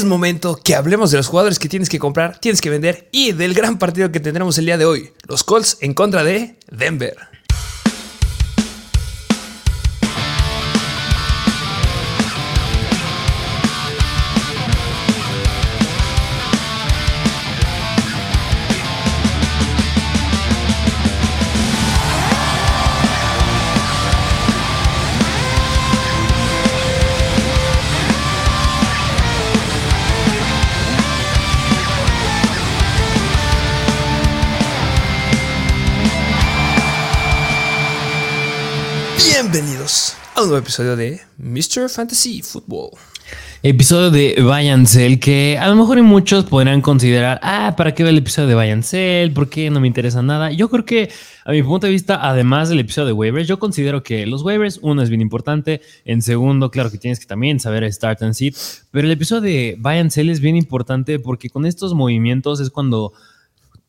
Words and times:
es 0.00 0.06
momento 0.06 0.58
que 0.64 0.74
hablemos 0.74 1.10
de 1.10 1.18
los 1.18 1.26
jugadores 1.26 1.58
que 1.58 1.68
tienes 1.68 1.90
que 1.90 1.98
comprar, 1.98 2.38
tienes 2.38 2.62
que 2.62 2.70
vender 2.70 3.08
y 3.12 3.32
del 3.32 3.52
gran 3.52 3.78
partido 3.78 4.10
que 4.10 4.18
tendremos 4.18 4.56
el 4.56 4.64
día 4.64 4.78
de 4.78 4.86
hoy, 4.86 5.12
los 5.28 5.44
Colts 5.44 5.76
en 5.82 5.92
contra 5.92 6.24
de 6.24 6.56
Denver. 6.70 7.18
Nuevo 40.46 40.56
episodio 40.56 40.96
de 40.96 41.20
Mr. 41.36 41.90
Fantasy 41.90 42.40
Football. 42.40 42.92
Episodio 43.62 44.10
de 44.10 44.86
Sell 44.86 45.20
que 45.20 45.58
a 45.58 45.68
lo 45.68 45.76
mejor 45.76 46.02
muchos 46.02 46.44
podrán 46.44 46.80
considerar, 46.80 47.38
ah, 47.42 47.74
¿para 47.76 47.94
qué 47.94 48.02
ver 48.02 48.12
el 48.12 48.18
episodio 48.18 48.56
de 48.56 48.82
Sell? 48.82 49.32
¿Por 49.32 49.50
qué 49.50 49.68
no 49.68 49.80
me 49.80 49.86
interesa 49.86 50.22
nada? 50.22 50.50
Yo 50.50 50.70
creo 50.70 50.86
que, 50.86 51.10
a 51.44 51.50
mi 51.50 51.62
punto 51.62 51.86
de 51.86 51.92
vista, 51.92 52.26
además 52.26 52.70
del 52.70 52.80
episodio 52.80 53.08
de 53.08 53.12
waivers, 53.12 53.46
yo 53.46 53.58
considero 53.58 54.02
que 54.02 54.24
los 54.24 54.42
waivers, 54.42 54.78
uno 54.80 55.02
es 55.02 55.10
bien 55.10 55.20
importante, 55.20 55.82
en 56.06 56.22
segundo, 56.22 56.70
claro 56.70 56.90
que 56.90 56.96
tienes 56.96 57.20
que 57.20 57.26
también 57.26 57.60
saber 57.60 57.90
start 57.92 58.22
and 58.22 58.32
sit, 58.32 58.56
pero 58.90 59.06
el 59.06 59.12
episodio 59.12 59.42
de 59.42 60.08
Sell 60.08 60.30
es 60.30 60.40
bien 60.40 60.56
importante 60.56 61.18
porque 61.18 61.50
con 61.50 61.66
estos 61.66 61.92
movimientos 61.92 62.60
es 62.60 62.70
cuando 62.70 63.12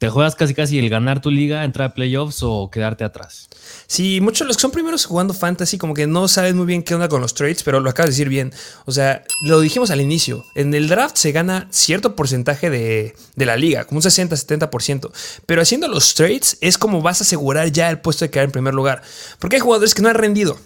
te 0.01 0.09
juegas 0.09 0.33
casi 0.33 0.55
casi 0.55 0.79
el 0.79 0.89
ganar 0.89 1.21
tu 1.21 1.29
liga, 1.29 1.63
entrar 1.63 1.91
a 1.91 1.93
playoffs 1.93 2.41
o 2.41 2.71
quedarte 2.71 3.03
atrás. 3.03 3.49
Sí, 3.85 4.19
muchos 4.19 4.39
de 4.39 4.45
los 4.47 4.57
que 4.57 4.61
son 4.61 4.71
primeros 4.71 5.05
jugando 5.05 5.31
fantasy 5.31 5.77
como 5.77 5.93
que 5.93 6.07
no 6.07 6.27
saben 6.27 6.57
muy 6.57 6.65
bien 6.65 6.81
qué 6.81 6.95
onda 6.95 7.07
con 7.07 7.21
los 7.21 7.35
trades, 7.35 7.61
pero 7.61 7.79
lo 7.79 7.87
acabas 7.87 8.07
de 8.07 8.13
decir 8.13 8.27
bien. 8.27 8.51
O 8.85 8.91
sea, 8.91 9.23
lo 9.43 9.59
dijimos 9.59 9.91
al 9.91 10.01
inicio, 10.01 10.43
en 10.55 10.73
el 10.73 10.87
draft 10.87 11.17
se 11.17 11.31
gana 11.31 11.67
cierto 11.69 12.15
porcentaje 12.15 12.71
de, 12.71 13.15
de 13.35 13.45
la 13.45 13.57
liga, 13.57 13.85
como 13.85 13.99
un 13.99 14.03
60-70%, 14.03 15.11
pero 15.45 15.61
haciendo 15.61 15.87
los 15.87 16.15
trades 16.15 16.57
es 16.61 16.79
como 16.79 17.03
vas 17.03 17.21
a 17.21 17.23
asegurar 17.23 17.71
ya 17.71 17.87
el 17.91 17.99
puesto 17.99 18.25
de 18.25 18.31
quedar 18.31 18.45
en 18.45 18.51
primer 18.51 18.73
lugar, 18.73 19.03
porque 19.37 19.57
hay 19.57 19.61
jugadores 19.61 19.93
que 19.93 20.01
no 20.01 20.09
han 20.09 20.15
rendido, 20.15 20.57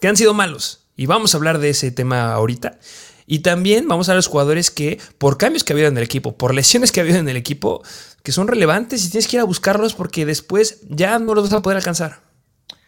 que 0.00 0.08
han 0.08 0.16
sido 0.16 0.34
malos, 0.34 0.80
y 0.96 1.06
vamos 1.06 1.32
a 1.32 1.36
hablar 1.36 1.60
de 1.60 1.70
ese 1.70 1.92
tema 1.92 2.32
ahorita. 2.32 2.80
Y 3.32 3.38
también 3.38 3.86
vamos 3.86 4.08
a 4.08 4.12
ver 4.12 4.16
los 4.16 4.26
jugadores 4.26 4.72
que, 4.72 4.98
por 5.18 5.38
cambios 5.38 5.62
que 5.62 5.72
ha 5.72 5.74
habido 5.74 5.86
en 5.86 5.96
el 5.96 6.02
equipo, 6.02 6.36
por 6.36 6.52
lesiones 6.52 6.90
que 6.90 6.98
ha 6.98 7.04
habido 7.04 7.20
en 7.20 7.28
el 7.28 7.36
equipo, 7.36 7.80
que 8.24 8.32
son 8.32 8.48
relevantes 8.48 9.06
y 9.06 9.08
tienes 9.08 9.28
que 9.28 9.36
ir 9.36 9.40
a 9.40 9.44
buscarlos 9.44 9.94
porque 9.94 10.26
después 10.26 10.80
ya 10.88 11.16
no 11.20 11.36
los 11.36 11.44
vas 11.44 11.52
a 11.52 11.62
poder 11.62 11.76
alcanzar. 11.76 12.22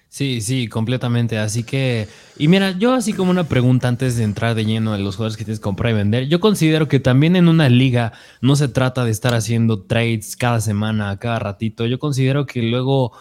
Sí, 0.09 0.41
sí, 0.41 0.67
completamente. 0.67 1.39
Así 1.39 1.63
que, 1.63 2.09
y 2.37 2.48
mira, 2.48 2.73
yo 2.73 2.93
así 2.93 3.13
como 3.13 3.31
una 3.31 3.45
pregunta 3.45 3.87
antes 3.87 4.17
de 4.17 4.25
entrar 4.25 4.57
de 4.57 4.65
lleno 4.65 4.97
en 4.97 5.05
los 5.05 5.15
jugadores 5.15 5.37
que 5.37 5.45
tienes 5.45 5.61
que 5.61 5.65
comprar 5.65 5.93
y 5.93 5.97
vender, 5.97 6.27
yo 6.27 6.41
considero 6.41 6.89
que 6.89 6.98
también 6.98 7.37
en 7.37 7.47
una 7.47 7.69
liga 7.69 8.13
no 8.41 8.57
se 8.57 8.67
trata 8.67 9.05
de 9.05 9.13
estar 9.13 9.35
haciendo 9.35 9.83
trades 9.83 10.37
cada 10.37 10.61
semana, 10.61 11.17
cada 11.20 11.39
ratito. 11.39 11.87
Yo 11.87 12.01
considero 12.01 12.47
que 12.47 12.63
luego 12.63 13.13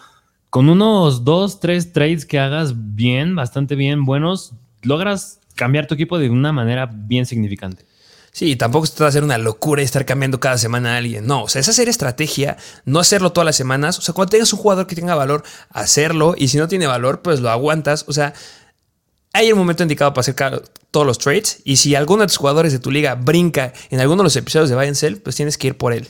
con 0.50 0.68
unos 0.68 1.22
dos, 1.22 1.60
tres 1.60 1.92
trades 1.92 2.26
que 2.26 2.40
hagas 2.40 2.74
bien, 2.96 3.36
bastante 3.36 3.76
bien, 3.76 4.04
buenos, 4.04 4.54
logras 4.82 5.38
cambiar 5.54 5.86
tu 5.86 5.94
equipo 5.94 6.18
de 6.18 6.30
una 6.30 6.52
manera 6.52 6.86
bien 6.86 7.26
significante. 7.26 7.84
Sí, 8.32 8.56
tampoco 8.56 8.86
se 8.86 8.92
trata 8.92 9.04
de 9.04 9.08
hacer 9.10 9.24
una 9.24 9.36
locura 9.36 9.82
y 9.82 9.84
estar 9.84 10.06
cambiando 10.06 10.40
cada 10.40 10.56
semana 10.56 10.94
a 10.94 10.96
alguien. 10.96 11.26
No, 11.26 11.42
o 11.42 11.48
sea, 11.48 11.60
es 11.60 11.68
hacer 11.68 11.90
estrategia, 11.90 12.56
no 12.86 12.98
hacerlo 12.98 13.32
todas 13.32 13.44
las 13.44 13.56
semanas. 13.56 13.98
O 13.98 14.02
sea, 14.02 14.14
cuando 14.14 14.30
tengas 14.30 14.50
un 14.54 14.58
jugador 14.58 14.86
que 14.86 14.96
tenga 14.96 15.14
valor, 15.14 15.44
hacerlo. 15.68 16.34
Y 16.38 16.48
si 16.48 16.56
no 16.56 16.66
tiene 16.66 16.86
valor, 16.86 17.20
pues 17.20 17.40
lo 17.40 17.50
aguantas. 17.50 18.06
O 18.08 18.12
sea, 18.14 18.32
hay 19.34 19.48
el 19.48 19.54
momento 19.54 19.82
indicado 19.82 20.14
para 20.14 20.22
hacer 20.22 20.34
todos 20.90 21.06
los 21.06 21.18
trades. 21.18 21.60
Y 21.64 21.76
si 21.76 21.94
alguno 21.94 22.22
de 22.22 22.28
tus 22.28 22.38
jugadores 22.38 22.72
de 22.72 22.78
tu 22.78 22.90
liga 22.90 23.16
brinca 23.16 23.74
en 23.90 24.00
alguno 24.00 24.22
de 24.22 24.24
los 24.24 24.36
episodios 24.36 24.70
de 24.70 24.76
Buy 24.76 24.86
and 24.86 24.96
Sell, 24.96 25.20
pues 25.20 25.36
tienes 25.36 25.58
que 25.58 25.68
ir 25.68 25.76
por 25.76 25.92
él. 25.92 26.08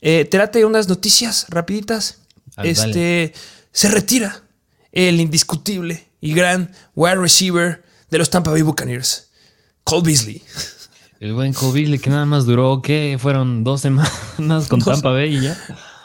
Eh, 0.00 0.24
trate 0.24 0.64
unas 0.64 0.88
noticias 0.88 1.46
rapiditas. 1.50 2.18
este 2.62 3.34
se 3.72 3.88
retira 3.88 4.42
el 4.90 5.20
indiscutible 5.20 6.06
y 6.20 6.34
gran 6.34 6.72
wide 6.94 7.16
receiver 7.16 7.82
de 8.12 8.18
los 8.18 8.28
Tampa 8.28 8.50
Bay 8.50 8.60
Buccaneers, 8.60 9.30
Cole 9.84 10.02
Beasley. 10.04 10.42
El 11.18 11.32
buen 11.32 11.54
Cole 11.54 11.72
Beasley 11.72 11.98
que 11.98 12.10
nada 12.10 12.26
más 12.26 12.44
duró, 12.44 12.82
¿qué? 12.82 13.16
Fueron 13.18 13.64
dos 13.64 13.80
semanas 13.80 14.68
con 14.68 14.80
Tampa 14.84 15.12
Bay 15.12 15.38
y 15.38 15.40
ya. 15.40 15.56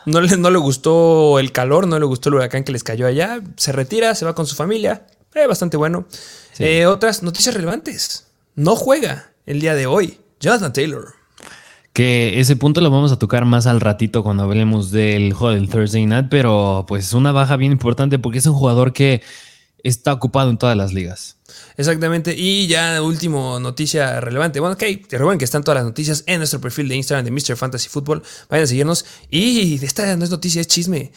No 0.05 0.21
le, 0.21 0.37
no 0.37 0.49
le 0.49 0.57
gustó 0.57 1.37
el 1.37 1.51
calor, 1.51 1.85
no 1.85 1.99
le 1.99 2.05
gustó 2.05 2.29
el 2.29 2.35
huracán 2.35 2.63
que 2.63 2.71
les 2.71 2.85
cayó 2.85 3.07
allá. 3.07 3.41
Se 3.57 3.73
retira, 3.73 4.15
se 4.15 4.23
va 4.23 4.35
con 4.35 4.47
su 4.47 4.55
familia. 4.55 5.05
Eh, 5.35 5.47
bastante 5.47 5.75
bueno. 5.75 6.05
Eh, 6.59 6.85
otras 6.85 7.23
noticias 7.23 7.53
relevantes. 7.53 8.27
No 8.55 8.77
juega 8.77 9.33
el 9.45 9.59
día 9.59 9.75
de 9.75 9.85
hoy. 9.85 10.17
Jonathan 10.39 10.71
Taylor. 10.71 11.13
Que 11.91 12.39
ese 12.39 12.55
punto 12.55 12.79
lo 12.79 12.89
vamos 12.89 13.11
a 13.11 13.19
tocar 13.19 13.43
más 13.43 13.67
al 13.67 13.81
ratito 13.81 14.23
cuando 14.23 14.43
hablemos 14.43 14.91
del 14.91 15.33
juego 15.33 15.53
del 15.53 15.67
Thursday 15.67 16.05
Night, 16.05 16.27
pero 16.29 16.85
pues 16.87 17.11
una 17.11 17.33
baja 17.33 17.57
bien 17.57 17.73
importante 17.73 18.17
porque 18.17 18.37
es 18.37 18.45
un 18.45 18.53
jugador 18.53 18.93
que 18.93 19.21
está 19.87 20.13
ocupado 20.13 20.49
en 20.49 20.57
todas 20.57 20.75
las 20.75 20.93
ligas. 20.93 21.37
Exactamente. 21.77 22.35
Y 22.35 22.67
ya 22.67 23.01
último 23.01 23.59
noticia 23.59 24.19
relevante. 24.19 24.59
Bueno, 24.59 24.73
ok, 24.73 25.07
te 25.07 25.17
recuerden 25.17 25.39
que 25.39 25.45
están 25.45 25.63
todas 25.63 25.77
las 25.77 25.85
noticias 25.85 26.23
en 26.27 26.39
nuestro 26.39 26.59
perfil 26.59 26.87
de 26.87 26.95
Instagram 26.95 27.25
de 27.25 27.31
Mr. 27.31 27.55
Fantasy 27.55 27.89
Football. 27.89 28.23
Vayan 28.49 28.63
a 28.63 28.67
seguirnos. 28.67 29.05
Y 29.29 29.83
esta 29.83 30.15
no 30.15 30.23
es 30.23 30.29
noticia, 30.29 30.61
es 30.61 30.67
chisme. 30.67 31.11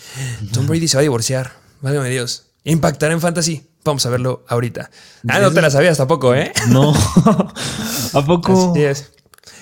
Tom 0.52 0.66
Brady 0.66 0.88
se 0.88 0.96
va 0.96 1.00
a 1.00 1.02
divorciar. 1.02 1.52
Válgame 1.80 2.10
Dios. 2.10 2.44
Impactará 2.64 3.12
en 3.12 3.20
fantasy. 3.20 3.66
Vamos 3.84 4.04
a 4.04 4.10
verlo 4.10 4.44
ahorita. 4.48 4.90
Ah, 5.28 5.38
no 5.40 5.50
te 5.52 5.62
la 5.62 5.70
sabías 5.70 5.96
tampoco, 5.96 6.34
¿eh? 6.34 6.52
No. 6.68 6.92
¿A 8.12 8.24
poco? 8.26 8.72
Así 8.72 8.82
es. 8.82 9.12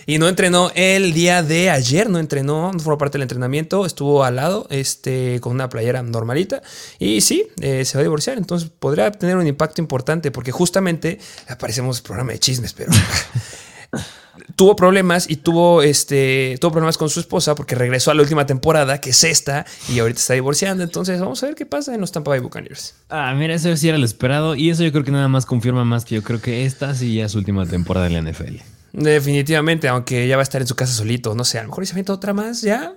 Y 0.09 0.17
no 0.17 0.27
entrenó 0.27 0.73
el 0.75 1.13
día 1.13 1.43
de 1.43 1.69
ayer, 1.69 2.09
no 2.09 2.19
entrenó, 2.19 2.73
no 2.73 2.79
formó 2.79 2.97
parte 2.97 3.19
del 3.19 3.25
entrenamiento, 3.25 3.85
estuvo 3.85 4.25
al 4.25 4.37
lado 4.37 4.67
este, 4.71 5.39
con 5.41 5.53
una 5.53 5.69
playera 5.69 6.03
normalita. 6.03 6.63
Y 6.99 7.21
sí, 7.21 7.47
eh, 7.61 7.85
se 7.85 7.99
va 7.99 8.01
a 8.01 8.05
divorciar, 8.05 8.39
entonces 8.39 8.71
podría 8.71 9.13
tener 9.13 9.37
un 9.37 9.47
impacto 9.47 9.83
importante 9.83 10.31
porque 10.31 10.51
justamente 10.51 11.19
aparecemos 11.47 11.99
en 11.99 12.05
programa 12.05 12.33
de 12.33 12.39
chismes, 12.39 12.73
pero... 12.73 12.91
tuvo 14.57 14.77
problemas 14.77 15.29
y 15.29 15.37
tuvo, 15.37 15.83
este, 15.83 16.57
tuvo 16.59 16.71
problemas 16.71 16.97
con 16.97 17.11
su 17.11 17.21
esposa 17.21 17.55
porque 17.55 17.75
regresó 17.75 18.11
a 18.11 18.15
la 18.15 18.23
última 18.23 18.47
temporada, 18.47 19.03
que 19.03 19.11
es 19.11 19.23
esta, 19.25 19.67
y 19.91 19.99
ahorita 19.99 20.21
está 20.21 20.33
divorciando. 20.33 20.85
Entonces, 20.85 21.21
vamos 21.21 21.43
a 21.43 21.49
ver 21.49 21.55
qué 21.55 21.67
pasa 21.67 21.95
en 21.95 22.01
los 22.01 22.13
Tampa 22.13 22.31
Bay 22.31 22.41
Buccaneers. 22.41 22.95
Ah, 23.11 23.35
mira, 23.37 23.53
eso 23.53 23.77
sí 23.77 23.91
era 23.91 23.99
lo 23.99 24.07
esperado. 24.07 24.55
Y 24.55 24.71
eso 24.71 24.85
yo 24.85 24.91
creo 24.91 25.05
que 25.05 25.13
nada 25.13 25.29
más 25.29 25.45
confirma 25.45 25.85
más 25.85 26.07
que 26.07 26.15
yo 26.15 26.23
creo 26.23 26.41
que 26.41 26.65
esta 26.65 26.95
sí 26.95 27.17
ya 27.17 27.27
es 27.27 27.35
última 27.35 27.67
temporada 27.67 28.07
en 28.07 28.15
la 28.15 28.33
NFL. 28.33 28.78
Definitivamente, 28.93 29.89
aunque 29.89 30.27
ya 30.27 30.37
va 30.37 30.43
a 30.43 30.45
estar 30.45 30.61
en 30.61 30.67
su 30.67 30.75
casa 30.75 30.93
solito. 30.93 31.35
No 31.35 31.45
sé, 31.45 31.59
a 31.59 31.63
lo 31.63 31.69
mejor 31.69 31.87
se 31.87 31.93
avienta 31.93 32.13
otra 32.13 32.33
más, 32.33 32.63
ya. 32.63 32.95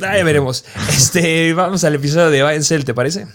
Ah, 0.00 0.16
ya 0.16 0.24
veremos. 0.24 0.64
Este, 0.88 1.52
vamos 1.54 1.84
al 1.84 1.94
episodio 1.94 2.30
de 2.30 2.42
Bayern 2.42 2.84
¿te 2.84 2.94
parece? 2.94 3.26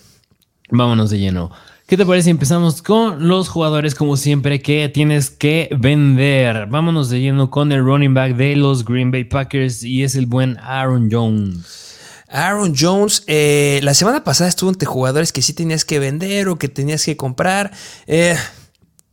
Vámonos 0.70 1.10
de 1.10 1.20
lleno. 1.20 1.52
¿Qué 1.88 1.98
te 1.98 2.06
parece? 2.06 2.32
Empezamos 2.32 2.82
con 2.82 3.28
los 3.28 3.48
jugadores, 3.48 3.94
como 3.94 4.18
siempre, 4.18 4.60
que 4.60 4.90
tienes 4.90 5.30
que 5.30 5.70
vender. 5.78 6.66
Vámonos 6.66 7.12
de 7.12 7.20
lleno 7.20 7.52
con 7.52 7.72
el 7.72 7.84
running 7.84 8.16
back 8.16 8.36
de 8.36 8.56
los 8.56 8.84
Green 8.84 9.12
Bay 9.12 9.26
Packers 9.26 9.84
y 9.84 10.04
es 10.04 10.16
el 10.16 10.26
buen 10.26 10.58
Aaron 10.58 11.10
Jones. 11.12 11.96
Aaron 12.28 12.74
Jones, 12.76 13.24
eh, 13.28 13.80
la 13.84 13.94
semana 13.94 14.24
pasada 14.24 14.50
estuvo 14.50 14.72
entre 14.72 14.88
jugadores 14.88 15.32
que 15.32 15.44
sí 15.44 15.54
tenías 15.54 15.86
que 15.86 16.00
vender 16.00 16.48
o 16.48 16.58
que 16.58 16.70
tenías 16.70 17.06
que 17.06 17.16
comprar. 17.16 17.72
Eh, 18.08 18.36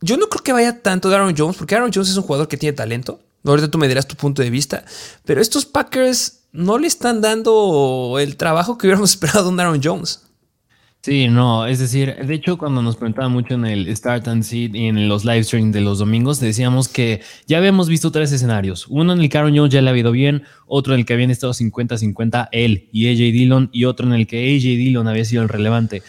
yo 0.03 0.17
no 0.17 0.27
creo 0.27 0.43
que 0.43 0.51
vaya 0.51 0.81
tanto 0.81 1.09
de 1.09 1.15
Aaron 1.15 1.33
Jones, 1.35 1.55
porque 1.55 1.75
Aaron 1.75 1.91
Jones 1.93 2.09
es 2.09 2.17
un 2.17 2.23
jugador 2.23 2.49
que 2.49 2.57
tiene 2.57 2.73
talento. 2.73 3.21
Ahorita 3.45 3.71
tú 3.71 3.77
me 3.77 3.87
dirás 3.87 4.05
tu 4.05 4.15
punto 4.15 4.41
de 4.41 4.49
vista. 4.49 4.83
Pero 5.23 5.41
estos 5.41 5.65
Packers 5.65 6.41
no 6.51 6.77
le 6.77 6.87
están 6.87 7.21
dando 7.21 8.17
el 8.19 8.35
trabajo 8.35 8.77
que 8.77 8.87
hubiéramos 8.87 9.11
esperado 9.15 9.49
de 9.49 9.61
Aaron 9.61 9.79
Jones. 9.81 10.23
Sí, 11.01 11.27
no, 11.27 11.67
es 11.67 11.79
decir, 11.79 12.15
de 12.15 12.33
hecho, 12.33 12.57
cuando 12.57 12.81
nos 12.81 12.95
preguntaban 12.95 13.31
mucho 13.31 13.55
en 13.55 13.65
el 13.65 13.93
Start 13.95 14.27
and 14.29 14.43
Seed 14.43 14.73
y 14.73 14.87
en 14.87 15.09
los 15.09 15.25
live 15.25 15.43
streams 15.43 15.73
de 15.73 15.81
los 15.81 15.99
domingos, 15.99 16.39
decíamos 16.39 16.87
que 16.87 17.21
ya 17.45 17.57
habíamos 17.57 17.89
visto 17.89 18.11
tres 18.11 18.31
escenarios. 18.31 18.87
Uno 18.87 19.11
en 19.11 19.19
el 19.19 19.29
que 19.29 19.37
Aaron 19.37 19.55
Jones 19.55 19.73
ya 19.73 19.81
le 19.81 19.89
ha 19.89 19.97
ido 19.97 20.11
bien, 20.11 20.43
otro 20.65 20.93
en 20.93 21.01
el 21.01 21.05
que 21.05 21.13
habían 21.13 21.29
estado 21.29 21.51
50-50 21.53 22.47
él 22.53 22.89
y 22.93 23.09
AJ 23.09 23.33
Dillon, 23.33 23.69
y 23.73 23.83
otro 23.83 24.07
en 24.07 24.13
el 24.13 24.27
que 24.27 24.37
AJ 24.37 24.63
Dillon 24.63 25.07
había 25.09 25.25
sido 25.25 25.43
el 25.43 25.49
relevante 25.49 26.03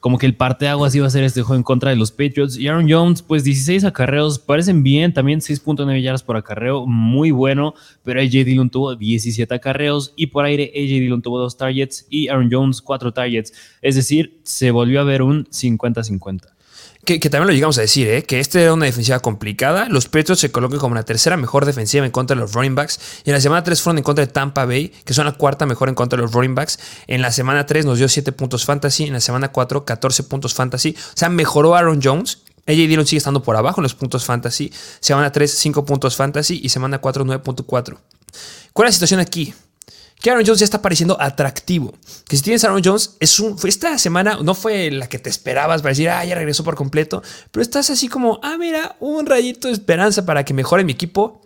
como 0.00 0.16
que 0.16 0.26
el 0.26 0.34
parteaguas 0.34 0.94
iba 0.94 1.06
a 1.06 1.10
ser 1.10 1.24
este 1.24 1.42
juego 1.42 1.58
en 1.58 1.62
contra 1.62 1.90
de 1.90 1.96
los 1.96 2.10
Patriots. 2.10 2.56
Y 2.56 2.68
Aaron 2.68 2.90
Jones, 2.90 3.22
pues 3.22 3.44
16 3.44 3.84
acarreos, 3.84 4.38
parecen 4.38 4.82
bien, 4.82 5.12
también 5.12 5.40
6.9 5.40 6.02
yardas 6.02 6.22
por 6.22 6.36
acarreo, 6.36 6.86
muy 6.86 7.30
bueno, 7.30 7.74
pero 8.02 8.20
AJ 8.20 8.30
Dillon 8.44 8.70
tuvo 8.70 8.96
17 8.96 9.54
acarreos 9.54 10.12
y 10.16 10.28
por 10.28 10.46
aire 10.46 10.72
AJ 10.74 11.00
Dillon 11.00 11.22
tuvo 11.22 11.38
dos 11.38 11.56
targets 11.56 12.06
y 12.08 12.28
Aaron 12.28 12.48
Jones 12.50 12.80
cuatro 12.80 13.12
targets. 13.12 13.52
Es 13.82 13.94
decir, 13.94 14.40
se 14.42 14.70
volvió 14.70 15.00
a 15.00 15.04
ver 15.04 15.22
un 15.22 15.44
50-50. 15.46 16.59
Que, 17.04 17.18
también 17.18 17.46
lo 17.46 17.52
llegamos 17.52 17.78
a 17.78 17.80
decir, 17.80 18.08
¿eh? 18.08 18.22
que 18.24 18.40
esta 18.40 18.60
era 18.60 18.74
una 18.74 18.84
defensiva 18.84 19.18
complicada. 19.20 19.88
Los 19.88 20.06
Patriots 20.06 20.40
se 20.40 20.52
colocan 20.52 20.78
como 20.78 20.94
la 20.94 21.02
tercera 21.02 21.36
mejor 21.36 21.64
defensiva 21.64 22.04
en 22.04 22.12
contra 22.12 22.34
de 22.34 22.42
los 22.42 22.52
running 22.52 22.74
backs. 22.74 23.00
Y 23.24 23.30
en 23.30 23.34
la 23.34 23.40
semana 23.40 23.64
3 23.64 23.80
fueron 23.80 23.98
en 23.98 24.04
contra 24.04 24.26
de 24.26 24.32
Tampa 24.32 24.66
Bay, 24.66 24.92
que 25.04 25.14
son 25.14 25.24
la 25.24 25.32
cuarta 25.32 25.66
mejor 25.66 25.88
en 25.88 25.94
contra 25.94 26.18
de 26.18 26.22
los 26.22 26.32
running 26.32 26.54
backs. 26.54 26.78
En 27.06 27.22
la 27.22 27.32
semana 27.32 27.66
3 27.66 27.86
nos 27.86 27.98
dio 27.98 28.08
7 28.08 28.32
puntos 28.32 28.64
fantasy. 28.64 29.04
En 29.04 29.14
la 29.14 29.20
semana 29.20 29.50
4, 29.50 29.84
14 29.84 30.22
puntos 30.24 30.54
fantasy. 30.54 30.94
O 30.98 31.16
sea, 31.16 31.30
mejoró 31.30 31.74
Aaron 31.74 32.00
Jones. 32.02 32.42
AJ 32.66 32.76
Dillon 32.76 33.06
sigue 33.06 33.18
estando 33.18 33.42
por 33.42 33.56
abajo 33.56 33.80
en 33.80 33.84
los 33.84 33.94
puntos 33.94 34.24
fantasy. 34.24 34.72
Semana 35.00 35.32
3, 35.32 35.50
5 35.50 35.84
puntos 35.84 36.16
fantasy. 36.16 36.60
Y 36.62 36.68
semana 36.68 36.98
4, 36.98 37.24
9.4. 37.24 37.96
¿Cuál 38.72 38.88
es 38.88 38.92
la 38.92 38.92
situación 38.92 39.20
aquí? 39.20 39.54
Que 40.20 40.30
Aaron 40.30 40.44
Jones 40.44 40.60
ya 40.60 40.64
está 40.64 40.82
pareciendo 40.82 41.20
atractivo. 41.20 41.94
Que 42.28 42.36
si 42.36 42.42
tienes 42.42 42.64
Aaron 42.64 42.82
Jones, 42.84 43.16
es 43.20 43.40
un, 43.40 43.56
esta 43.64 43.98
semana 43.98 44.38
no 44.42 44.54
fue 44.54 44.90
la 44.90 45.08
que 45.08 45.18
te 45.18 45.30
esperabas 45.30 45.82
para 45.82 45.90
decir, 45.90 46.08
ah, 46.08 46.24
ya 46.24 46.34
regresó 46.34 46.62
por 46.64 46.74
completo, 46.74 47.22
pero 47.50 47.62
estás 47.62 47.90
así 47.90 48.08
como, 48.08 48.38
ah, 48.42 48.56
mira, 48.58 48.96
un 49.00 49.26
rayito 49.26 49.68
de 49.68 49.74
esperanza 49.74 50.26
para 50.26 50.44
que 50.44 50.54
mejore 50.54 50.84
mi 50.84 50.92
equipo. 50.92 51.42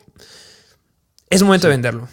Es 1.30 1.42
momento 1.42 1.68
de 1.68 1.74
venderlo. 1.74 2.08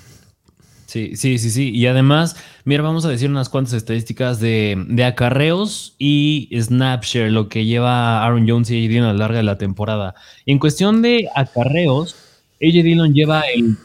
Sí, 0.92 1.16
sí, 1.16 1.38
sí, 1.38 1.52
sí. 1.52 1.70
Y 1.70 1.88
además, 1.88 2.36
mira, 2.66 2.84
vamos 2.84 3.06
a 3.06 3.10
decir 3.10 3.30
unas 3.30 3.48
cuantas 3.48 3.74
estadísticas 3.74 4.42
de, 4.42 4.76
de 4.90 5.06
acarreos 5.06 5.96
y 5.98 6.50
snapshare, 6.60 7.32
lo 7.32 7.48
que 7.48 7.64
lleva 7.64 8.26
Aaron 8.26 8.46
Jones 8.48 8.70
y 8.72 8.78
AJ 8.78 8.90
Dillon 8.90 9.06
a 9.06 9.14
lo 9.14 9.20
largo 9.20 9.38
de 9.38 9.44
la 9.44 9.58
temporada. 9.58 10.16
En 10.46 10.60
cuestión 10.60 11.02
de 11.02 11.30
acarreos, 11.34 12.16
AJ 12.62 12.84
Dillon 12.84 13.14
lleva 13.14 13.42
el 13.42 13.78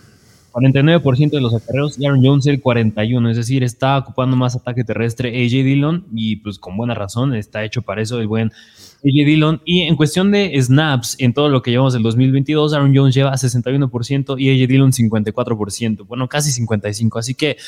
49% 0.57 1.31
de 1.31 1.41
los 1.41 1.55
acarreos 1.55 1.99
y 1.99 2.07
Aaron 2.07 2.25
Jones 2.25 2.47
el 2.47 2.63
41%, 2.63 3.31
es 3.31 3.37
decir, 3.37 3.63
está 3.63 3.99
ocupando 3.99 4.37
más 4.37 4.57
ataque 4.57 4.85
terrestre 4.85 5.29
AJ 5.29 5.51
Dillon 5.65 6.07
y 6.15 6.37
pues 6.37 6.59
con 6.59 6.79
buena 6.79 6.95
razón 6.95 7.35
está 7.35 7.63
hecho 7.63 7.83
para 7.83 8.01
eso 8.01 8.19
el 8.21 8.27
buen 8.27 8.49
AJ 8.49 9.27
Dillon. 9.27 9.61
Y 9.67 9.83
en 9.83 9.97
cuestión 9.97 10.31
de 10.31 10.59
snaps, 10.59 11.17
en 11.19 11.35
todo 11.35 11.51
lo 11.51 11.61
que 11.61 11.71
llevamos 11.71 11.93
del 11.93 12.03
2022, 12.03 12.73
Aaron 12.73 12.97
Jones 12.97 13.15
lleva 13.15 13.35
61% 13.35 14.41
y 14.41 14.51
AJ 14.51 14.69
Dillon 14.69 14.93
54%, 14.93 16.07
bueno, 16.07 16.27
casi 16.27 16.59
55%, 16.63 17.19
así 17.19 17.35
que 17.35 17.59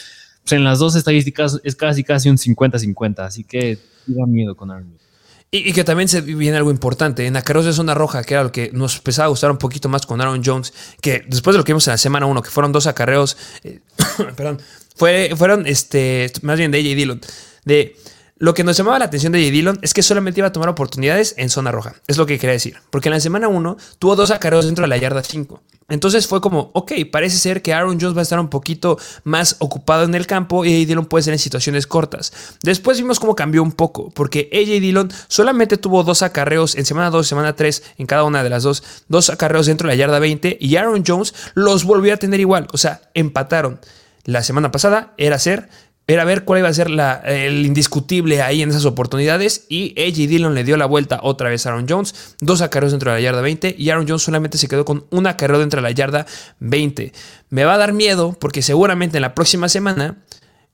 pues, 0.43 0.53
en 0.53 0.65
las 0.65 0.79
dos 0.79 0.97
estadísticas 0.97 1.61
es 1.65 1.77
casi 1.77 2.03
casi 2.05 2.31
un 2.31 2.39
50-50, 2.39 3.19
así 3.19 3.45
que 3.45 3.79
da 4.07 4.25
miedo 4.25 4.57
con 4.57 4.71
Aaron 4.71 4.87
Jones. 4.87 5.08
Y, 5.51 5.73
que 5.73 5.83
también 5.83 6.09
se 6.09 6.21
viene 6.21 6.59
algo 6.59 6.71
importante. 6.71 7.27
En 7.27 7.37
Acarreos 7.37 7.65
de 7.65 7.73
zona 7.73 7.95
roja, 7.95 8.23
que 8.23 8.35
era 8.35 8.43
lo 8.43 8.53
que 8.53 8.71
nos 8.73 8.97
empezaba 8.97 9.27
a 9.27 9.29
gustar 9.29 9.51
un 9.51 9.57
poquito 9.57 9.89
más 9.89 10.05
con 10.05 10.21
Aaron 10.21 10.43
Jones, 10.45 10.75
que 11.01 11.25
después 11.27 11.55
de 11.55 11.59
lo 11.59 11.65
que 11.65 11.73
vimos 11.73 11.87
en 11.87 11.93
la 11.93 11.99
semana 11.99 12.27
1, 12.27 12.43
que 12.43 12.51
fueron 12.51 12.71
dos 12.71 12.87
acarreos, 12.87 13.39
eh, 13.65 13.81
perdón, 14.37 14.61
fue, 14.95 15.33
fueron 15.37 15.67
este, 15.67 16.31
más 16.43 16.59
bien 16.59 16.71
de 16.71 16.79
AJ 16.79 16.97
Dillon, 16.97 17.21
de 17.65 17.97
lo 18.39 18.55
que 18.55 18.65
nos 18.65 18.77
llamaba 18.77 18.99
la 18.99 19.07
atención 19.07 19.33
de 19.33 19.41
J. 19.41 19.51
Dillon 19.51 19.79
es 19.83 19.93
que 19.95 20.03
solamente 20.03 20.41
iba 20.41 20.49
a 20.49 20.53
tomar 20.53 20.69
oportunidades 20.69 21.35
en 21.39 21.51
zona 21.51 21.73
roja. 21.73 21.95
Es 22.07 22.17
lo 22.17 22.27
que 22.27 22.39
quería 22.39 22.53
decir. 22.53 22.77
Porque 22.91 23.09
en 23.09 23.15
la 23.15 23.21
semana 23.21 23.49
1 23.49 23.77
tuvo 23.99 24.15
dos 24.15 24.31
acarreos 24.31 24.67
dentro 24.67 24.83
de 24.83 24.89
la 24.89 24.97
yarda 24.97 25.23
5. 25.23 25.61
Entonces 25.89 26.27
fue 26.27 26.41
como, 26.41 26.71
ok, 26.75 26.93
parece 27.11 27.39
ser 27.39 27.63
que 27.63 27.73
Aaron 27.73 27.99
Jones 27.99 28.15
va 28.15 28.21
a 28.21 28.23
estar 28.23 28.39
un 28.39 28.49
poquito 28.49 28.99
más 29.25 29.57
ocupado 29.59 30.05
en 30.05 30.15
el 30.15 30.27
campo 30.27 30.65
y 30.65 30.69
AJ 30.69 30.87
Dillon 30.87 31.07
puede 31.07 31.23
ser 31.23 31.33
en 31.33 31.39
situaciones 31.39 31.87
cortas. 31.87 32.33
Después 32.63 32.99
vimos 32.99 33.19
cómo 33.19 33.35
cambió 33.35 33.63
un 33.63 33.73
poco, 33.73 34.11
porque 34.11 34.51
AJ 34.53 34.81
Dillon 34.81 35.11
solamente 35.29 35.79
tuvo 35.79 36.05
dos 36.05 36.23
acarreos 36.23 36.77
en 36.77 36.85
semana 36.85 37.11
2, 37.11 37.27
semana 37.27 37.57
3, 37.57 37.83
en 37.97 38.07
cada 38.07 38.25
una 38.25 38.43
de 38.45 38.51
las 38.51 38.63
dos, 38.63 38.83
dos 39.09 39.31
acarreos 39.31 39.67
dentro 39.67 39.89
de 39.89 39.95
la 39.95 39.99
yarda 39.99 40.19
20 40.19 40.59
y 40.61 40.77
Aaron 40.77 41.05
Jones 41.07 41.35
los 41.55 41.85
volvió 41.85 42.13
a 42.13 42.19
tener 42.19 42.39
igual, 42.39 42.69
o 42.73 42.77
sea, 42.77 43.01
empataron. 43.15 43.81
La 44.25 44.43
semana 44.43 44.71
pasada 44.71 45.15
era 45.17 45.39
ser 45.39 45.71
era 46.09 46.25
ver 46.25 46.45
cuál 46.45 46.61
iba 46.61 46.69
a 46.69 46.73
ser 46.73 46.89
el 47.27 47.67
indiscutible 47.67 48.41
ahí 48.41 48.63
en 48.63 48.71
esas 48.71 48.87
oportunidades. 48.87 49.67
Y 49.69 49.95
AJ 50.01 50.27
Dillon 50.27 50.55
le 50.55 50.65
dio 50.65 50.79
la 50.79 50.87
vuelta 50.87 51.21
otra 51.23 51.51
vez 51.51 51.67
a 51.67 51.69
Aaron 51.69 51.87
Jones. 51.87 52.35
Dos 52.41 52.63
acarreos 52.63 52.93
dentro 52.93 53.11
de 53.13 53.19
la 53.19 53.21
yarda 53.21 53.43
20. 53.43 53.77
Y 53.79 53.91
Aaron 53.91 54.09
Jones 54.09 54.23
solamente 54.23 54.57
se 54.57 54.69
quedó 54.69 54.87
con 54.87 55.05
un 55.11 55.27
acarreo 55.27 55.61
dentro 55.61 55.79
de 55.79 55.83
la 55.83 55.91
yarda 55.91 56.25
20. 56.61 57.13
Me 57.51 57.65
va 57.65 57.75
a 57.75 57.79
dar 57.79 57.93
miedo 57.93 58.35
porque 58.41 58.63
seguramente 58.63 59.19
en 59.19 59.23
la 59.23 59.35
próxima 59.35 59.69
semana 59.69 60.17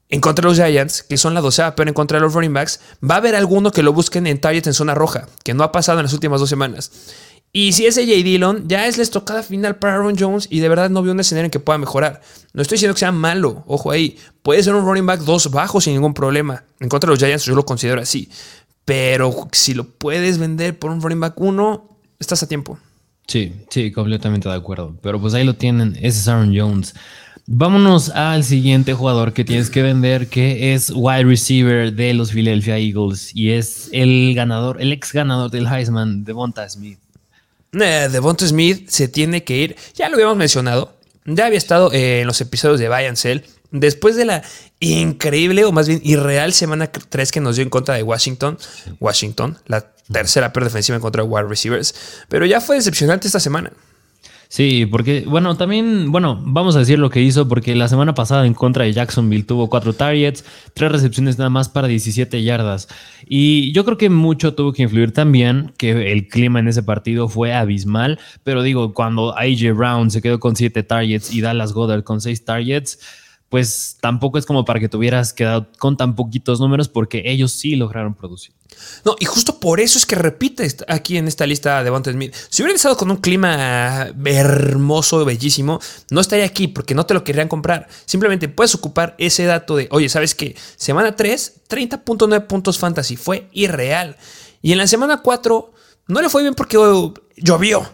en 0.09 0.21
contra 0.21 0.43
de 0.43 0.49
los 0.55 0.65
Giants, 0.65 1.03
que 1.03 1.17
son 1.17 1.35
la 1.35 1.41
docea 1.41 1.75
pero 1.75 1.91
en 1.91 1.95
contra 1.95 2.19
de 2.19 2.23
los 2.23 2.35
running 2.35 2.53
backs, 2.53 2.79
va 3.03 3.17
a 3.17 3.19
haber 3.19 3.35
alguno 3.35 3.73
que 3.73 3.83
lo 3.83 3.93
busquen 3.93 4.29
en 4.29 4.39
target 4.39 4.69
en 4.69 4.75
zona 4.75 4.95
roja, 4.95 5.27
que 5.43 5.55
no 5.55 5.65
ha 5.65 5.73
pasado 5.73 5.99
en 5.99 6.05
las 6.05 6.13
últimas 6.13 6.39
dos 6.39 6.49
semanas. 6.49 6.93
Y 7.57 7.73
si 7.73 7.87
es 7.87 7.97
AJ 7.97 8.25
Dillon, 8.25 8.67
ya 8.67 8.89
es 8.89 8.97
la 8.97 9.05
estocada 9.05 9.45
final 9.45 9.77
para 9.77 9.95
Aaron 9.95 10.17
Jones 10.19 10.49
y 10.51 10.59
de 10.59 10.69
verdad 10.69 10.91
no 10.91 11.05
veo 11.05 11.13
un 11.13 11.21
escenario 11.21 11.45
en 11.45 11.51
que 11.53 11.61
pueda 11.61 11.79
mejorar. 11.79 12.21
No 12.53 12.61
estoy 12.61 12.75
diciendo 12.75 12.95
que 12.95 12.99
sea 12.99 13.13
malo, 13.13 13.63
ojo 13.69 13.93
ahí. 13.93 14.19
Puede 14.43 14.61
ser 14.65 14.75
un 14.75 14.85
running 14.85 15.07
back 15.07 15.21
dos 15.21 15.49
bajo 15.53 15.81
sin 15.81 15.93
ningún 15.93 16.15
problema. 16.15 16.65
En 16.81 16.89
contra 16.89 17.07
de 17.07 17.13
los 17.13 17.21
Giants 17.21 17.45
yo 17.45 17.55
lo 17.55 17.65
considero 17.65 18.01
así. 18.01 18.29
Pero 18.85 19.49
si 19.53 19.73
lo 19.73 19.85
puedes 19.85 20.39
vender 20.39 20.77
por 20.77 20.91
un 20.91 21.01
running 21.01 21.21
back 21.21 21.41
uno, 21.41 21.97
estás 22.19 22.43
a 22.43 22.49
tiempo. 22.49 22.77
Sí, 23.29 23.53
sí, 23.71 23.93
completamente 23.93 24.49
de 24.49 24.55
acuerdo. 24.57 24.97
Pero 25.01 25.21
pues 25.21 25.33
ahí 25.35 25.45
lo 25.45 25.55
tienen, 25.55 25.95
ese 26.01 26.19
es 26.19 26.27
Aaron 26.27 26.53
Jones. 26.59 26.93
Vámonos 27.47 28.09
al 28.09 28.43
siguiente 28.43 28.95
jugador 28.95 29.33
que 29.33 29.45
tienes 29.45 29.71
que 29.71 29.83
vender, 29.83 30.27
que 30.27 30.75
es 30.75 30.91
wide 30.93 31.23
receiver 31.23 31.93
de 31.93 32.15
los 32.15 32.33
Philadelphia 32.33 32.79
Eagles 32.79 33.31
y 33.33 33.51
es 33.51 33.91
el 33.93 34.35
ganador, 34.35 34.83
el 34.83 34.91
ex 34.91 35.13
ganador 35.13 35.53
del 35.53 35.69
Heisman, 35.69 36.25
Devonta 36.25 36.69
Smith. 36.69 36.99
Eh, 37.81 38.09
Devonta 38.11 38.47
Smith 38.47 38.89
se 38.89 39.09
tiene 39.09 39.45
que 39.45 39.57
ir. 39.57 39.77
Ya 39.95 40.09
lo 40.09 40.15
habíamos 40.15 40.37
mencionado. 40.37 40.95
Ya 41.25 41.47
había 41.47 41.59
estado 41.59 41.93
eh, 41.93 42.21
en 42.21 42.27
los 42.27 42.41
episodios 42.41 42.81
de 42.81 42.89
Buy. 42.89 43.43
Después 43.71 44.15
de 44.15 44.25
la 44.25 44.43
increíble 44.79 45.65
o 45.65 45.73
más 45.73 45.89
bien 45.89 46.01
irreal 46.05 46.53
semana 46.53 46.87
3 46.87 47.33
que 47.33 47.41
nos 47.41 47.57
dio 47.57 47.63
en 47.63 47.71
contra 47.71 47.95
de 47.95 48.03
Washington. 48.03 48.59
Washington, 49.01 49.59
la 49.67 49.93
tercera 50.13 50.53
peor 50.53 50.65
defensiva 50.65 50.97
en 50.97 51.03
contra 51.03 51.23
de 51.23 51.29
wide 51.29 51.49
receivers. 51.49 51.95
Pero 52.29 52.47
ya 52.47 52.61
fue 52.61 52.77
decepcionante 52.77 53.27
esta 53.27 53.41
semana. 53.41 53.73
Sí, 54.55 54.87
porque, 54.87 55.25
bueno, 55.27 55.57
también, 55.57 56.13
bueno, 56.13 56.41
vamos 56.45 56.77
a 56.77 56.79
decir 56.79 56.97
lo 56.97 57.11
que 57.11 57.21
hizo, 57.21 57.49
porque 57.49 57.75
la 57.75 57.89
semana 57.89 58.15
pasada 58.15 58.47
en 58.47 58.55
contra 58.55 58.85
de 58.85 58.93
Jacksonville 58.93 59.43
tuvo 59.43 59.69
cuatro 59.69 59.95
targets, 59.95 60.45
tres 60.75 60.93
recepciones 60.93 61.39
nada 61.39 61.51
más 61.51 61.69
para 61.69 61.89
17 61.89 62.41
yardas. 62.45 62.87
Y 63.27 63.73
yo 63.73 63.85
creo 63.85 63.99
que 63.99 64.11
mucho 64.11 64.55
tuvo 64.55 64.73
que 64.73 64.85
influir 64.85 65.13
también 65.13 65.73
que 65.77 66.13
el 66.13 66.29
clima 66.29 66.61
en 66.61 66.69
ese 66.69 66.85
partido 66.85 67.29
fue 67.29 67.53
abismal, 67.53 68.21
pero 68.45 68.63
digo, 68.63 68.95
cuando 68.95 69.37
AJ 69.37 69.75
Brown 69.75 70.13
se 70.13 70.23
quedó 70.23 70.39
con 70.39 70.55
siete 70.55 70.85
targets 70.85 71.35
y 71.35 71.41
Dallas 71.41 71.73
Goddard 71.73 72.05
con 72.05 72.21
seis 72.21 72.45
targets, 72.45 73.01
pues 73.55 73.99
tampoco 74.01 74.37
es 74.37 74.47
como 74.47 74.65
para 74.65 74.81
que 74.81 74.89
tuvieras 74.89 75.33
quedado 75.33 75.69
con 75.79 75.97
tan 75.97 76.17
poquitos 76.17 76.59
números 76.59 76.89
porque 76.89 77.23
ellos 77.25 77.53
sí 77.53 77.77
lograron 77.77 78.13
producir. 78.13 78.53
No, 79.05 79.15
y 79.21 79.27
justo 79.27 79.61
por 79.61 79.79
eso 79.79 79.97
es 79.97 80.07
que 80.07 80.17
repite 80.17 80.67
aquí 80.89 81.19
en 81.19 81.29
esta 81.29 81.47
lista 81.47 81.79
de 81.79 81.85
Devonta 81.85 82.11
Smith. 82.11 82.35
Si 82.49 82.63
hubiera 82.63 82.75
estado 82.75 82.97
con 82.97 83.13
un 83.13 83.19
clima 83.19 84.09
hermoso, 84.25 85.25
bellísimo, 85.25 85.79
no 86.11 86.21
estaría 86.21 86.45
aquí 86.45 86.67
porque 86.67 86.97
no 86.97 87.07
te 87.07 87.15
lo 87.15 87.23
querrían 87.23 87.47
comprar. 87.47 87.87
Simplemente 88.07 88.49
puedes 88.49 88.75
ocupar 88.75 89.15
ese 89.19 89.45
dato 89.45 89.77
de, 89.77 89.87
oye, 89.93 90.09
¿sabes 90.09 90.35
qué? 90.35 90.57
Semana 90.75 91.15
3, 91.15 91.61
30.9 91.69 92.49
puntos 92.49 92.77
fantasy. 92.77 93.15
Fue 93.15 93.49
irreal. 93.53 94.17
Y 94.63 94.73
en 94.73 94.79
la 94.79 94.89
semana 94.89 95.23
4 95.23 95.73
no 96.09 96.21
le 96.21 96.29
fue 96.29 96.43
bien 96.43 96.55
porque 96.57 96.77
llovió. 97.37 97.89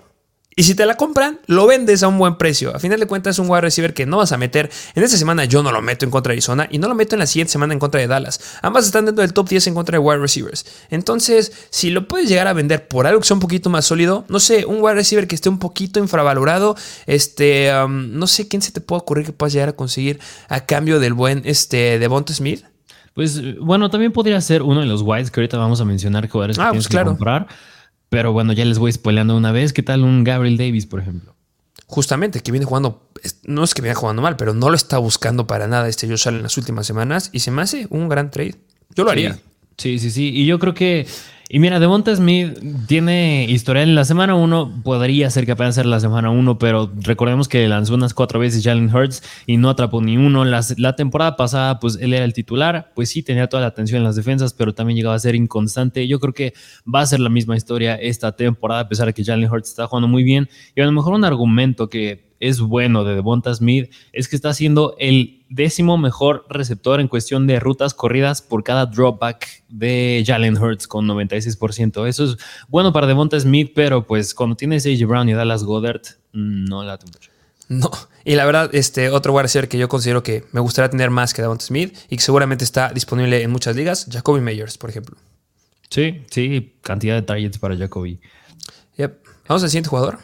Y 0.61 0.63
si 0.63 0.75
te 0.75 0.85
la 0.85 0.99
compran, 0.99 1.41
lo 1.47 1.67
vendes 1.67 2.03
a 2.03 2.09
un 2.09 2.19
buen 2.19 2.37
precio. 2.37 2.77
A 2.77 2.79
final 2.79 3.01
de 3.01 3.07
cuentas, 3.07 3.37
es 3.37 3.39
un 3.39 3.49
wide 3.49 3.63
receiver 3.63 3.95
que 3.95 4.05
no 4.05 4.19
vas 4.19 4.33
a 4.33 4.37
meter. 4.37 4.71
En 4.95 5.03
esta 5.03 5.17
semana 5.17 5.47
yo 5.47 5.63
no 5.63 5.73
lo 5.73 5.81
meto 5.81 6.05
en 6.05 6.11
contra 6.11 6.33
de 6.33 6.35
Arizona 6.35 6.69
y 6.71 6.77
no 6.77 6.87
lo 6.87 6.95
meto 6.95 7.15
en 7.15 7.21
la 7.21 7.27
siguiente 7.27 7.51
semana 7.51 7.73
en 7.73 7.79
contra 7.79 7.99
de 7.99 8.07
Dallas. 8.07 8.59
Ambas 8.61 8.85
están 8.85 9.07
dentro 9.07 9.23
del 9.23 9.33
top 9.33 9.49
10 9.49 9.69
en 9.69 9.75
contra 9.75 9.95
de 9.95 10.01
wide 10.01 10.19
receivers. 10.19 10.67
Entonces, 10.91 11.51
si 11.71 11.89
lo 11.89 12.07
puedes 12.07 12.29
llegar 12.29 12.47
a 12.47 12.53
vender 12.53 12.89
por 12.89 13.07
algo 13.07 13.21
que 13.21 13.27
sea 13.27 13.37
un 13.37 13.41
poquito 13.41 13.71
más 13.71 13.87
sólido, 13.87 14.27
no 14.29 14.39
sé, 14.39 14.67
un 14.67 14.83
wide 14.83 14.97
receiver 14.97 15.27
que 15.27 15.35
esté 15.35 15.49
un 15.49 15.59
poquito 15.59 15.99
infravalorado, 15.99 16.77
este, 17.07 17.75
um, 17.83 18.19
no 18.19 18.27
sé 18.27 18.47
quién 18.47 18.61
se 18.61 18.71
te 18.71 18.83
puede 18.83 19.01
ocurrir 19.01 19.25
que 19.25 19.33
puedas 19.33 19.55
llegar 19.55 19.71
a 19.71 19.73
conseguir 19.73 20.21
a 20.51 20.67
cambio 20.67 21.01
del 21.01 21.15
buen 21.15 21.41
este, 21.47 21.99
Devonta 21.99 22.35
Smith. 22.35 22.67
Pues 23.15 23.59
bueno, 23.59 23.89
también 23.89 24.13
podría 24.13 24.39
ser 24.43 24.61
uno 24.61 24.81
de 24.81 24.87
los 24.87 25.01
wides 25.01 25.31
que 25.31 25.41
ahorita 25.41 25.57
vamos 25.57 25.81
a 25.81 25.87
mencionar 25.87 26.25
que 26.25 26.33
jugadores 26.33 26.59
ah, 26.59 26.69
pues 26.71 26.87
claro. 26.87 27.13
comprar. 27.13 27.49
Pero 28.11 28.33
bueno, 28.33 28.53
ya 28.53 28.65
les 28.65 28.79
voy 28.79 28.93
spoileando 28.93 29.37
una 29.37 29.53
vez. 29.53 29.73
¿Qué 29.73 29.83
tal 29.83 30.03
un 30.03 30.25
Gabriel 30.25 30.59
Davis, 30.59 30.85
por 30.85 31.01
ejemplo? 31.01 31.35
Justamente, 31.87 32.41
que 32.41 32.51
viene 32.53 32.67
jugando, 32.67 33.09
no 33.45 33.65
es 33.65 33.73
que 33.73 33.83
viene 33.83 33.95
jugando 33.95 34.21
mal, 34.21 34.37
pero 34.37 34.53
no 34.53 34.69
lo 34.69 34.77
está 34.77 34.99
buscando 34.99 35.47
para 35.47 35.67
nada 35.67 35.89
este 35.89 36.09
Josh 36.09 36.29
Allen 36.29 36.39
en 36.39 36.43
las 36.45 36.59
últimas 36.59 36.87
semanas 36.87 37.31
y 37.33 37.41
se 37.41 37.51
me 37.51 37.63
hace 37.63 37.87
un 37.91 38.09
gran 38.09 38.31
trade. 38.31 38.57
Yo 38.95 39.05
lo 39.05 39.11
haría. 39.11 39.39
Sí, 39.79 39.99
sí, 39.99 40.11
sí. 40.11 40.31
Y 40.35 40.45
yo 40.45 40.59
creo 40.59 40.75
que 40.75 41.07
y 41.53 41.59
mira, 41.59 41.81
Devonta 41.81 42.15
Smith 42.15 42.61
tiene 42.87 43.45
historial 43.49 43.89
en 43.89 43.97
la 43.97 44.05
semana 44.05 44.37
1, 44.37 44.83
podría 44.85 45.29
ser 45.31 45.47
que 45.47 45.51
apenas 45.51 45.75
ser 45.75 45.85
la 45.85 45.99
semana 45.99 46.31
1, 46.31 46.59
pero 46.61 46.93
recordemos 47.03 47.49
que 47.49 47.67
lanzó 47.67 47.95
unas 47.95 48.15
cuatro 48.15 48.39
veces 48.39 48.63
Jalen 48.63 48.95
Hurts 48.95 49.21
y 49.47 49.57
no 49.57 49.69
atrapó 49.69 50.01
ni 50.01 50.17
uno. 50.17 50.45
La, 50.45 50.95
temporada 50.95 51.35
pasada, 51.35 51.81
pues 51.81 51.99
él 52.01 52.15
era 52.15 52.25
el 52.25 52.35
titular, 52.35 52.93
pues 52.95 53.09
sí 53.09 53.25
tenía 53.25 53.49
toda 53.49 53.63
la 53.63 53.67
atención 53.67 53.99
en 53.99 54.05
las 54.05 54.15
defensas, 54.15 54.55
pero 54.55 54.75
también 54.75 54.97
llegaba 54.97 55.17
a 55.17 55.19
ser 55.19 55.35
inconstante. 55.35 56.07
Yo 56.07 56.21
creo 56.21 56.35
que 56.35 56.55
va 56.87 57.01
a 57.01 57.07
ser 57.07 57.19
la 57.19 57.31
misma 57.31 57.57
historia 57.57 57.97
esta 57.97 58.31
temporada, 58.31 58.83
a 58.83 58.89
pesar 58.89 59.07
de 59.07 59.13
que 59.13 59.25
Jalen 59.25 59.51
Hurts 59.51 59.71
está 59.71 59.89
jugando 59.89 60.07
muy 60.07 60.23
bien. 60.23 60.49
Y 60.77 60.83
a 60.83 60.87
lo 60.87 60.93
mejor 60.93 61.15
un 61.15 61.25
argumento 61.25 61.89
que 61.89 62.30
es 62.41 62.61
bueno 62.61 63.05
de 63.05 63.15
Devonta 63.15 63.55
Smith 63.55 63.93
es 64.13 64.29
que 64.29 64.35
está 64.35 64.53
siendo 64.55 64.97
el 64.99 65.45
décimo 65.51 65.99
mejor 65.99 66.47
receptor 66.49 67.01
en 67.01 67.09
cuestión 67.09 67.47
de 67.47 67.61
rutas 67.61 67.93
corridas 67.95 68.41
por 68.41 68.65
cada 68.65 68.87
dropback 68.87 69.65
de 69.69 70.25
Jalen 70.27 70.57
Hurts 70.57 70.89
con 70.89 71.07
96%. 71.07 72.09
Eso 72.09 72.25
es 72.25 72.37
bueno 72.69 72.93
para 72.93 73.07
Devonta 73.07 73.39
Smith, 73.39 73.73
pero 73.75 74.07
pues 74.07 74.35
cuando 74.35 74.57
tienes 74.57 74.87
AJ 74.87 75.07
Brown 75.07 75.29
y 75.29 75.35
Dallas 75.35 75.65
Goddard, 75.65 76.03
no 76.33 76.83
la 76.83 76.99
mucho. 77.05 77.31
No, 77.69 77.91
y 78.25 78.35
la 78.35 78.45
verdad, 78.47 78.71
este 78.73 79.11
otro 79.11 79.33
wide 79.33 79.43
receiver 79.43 79.69
que 79.69 79.79
yo 79.79 79.89
considero 79.89 80.25
que 80.25 80.45
me 80.51 80.61
gustaría 80.61 80.91
tener 80.91 81.11
más 81.11 81.33
que 81.35 81.43
Devonta 81.43 81.65
Smith 81.65 81.97
y 82.09 82.17
que 82.17 82.23
seguramente 82.23 82.65
está 82.65 82.89
disponible 82.89 83.43
en 83.43 83.51
muchas 83.51 83.77
ligas, 83.77 84.09
Jacoby 84.11 84.41
Meyers, 84.41 84.77
por 84.77 84.91
ejemplo. 84.91 85.17
Sí, 85.89 86.23
sí, 86.31 86.75
cantidad 86.83 87.15
de 87.15 87.23
targets 87.23 87.59
para 87.59 87.77
Jacoby. 87.77 88.21
Yep. 88.97 89.25
Vamos 89.49 89.63
al 89.63 89.71
siguiente 89.71 89.89
jugador. 89.89 90.19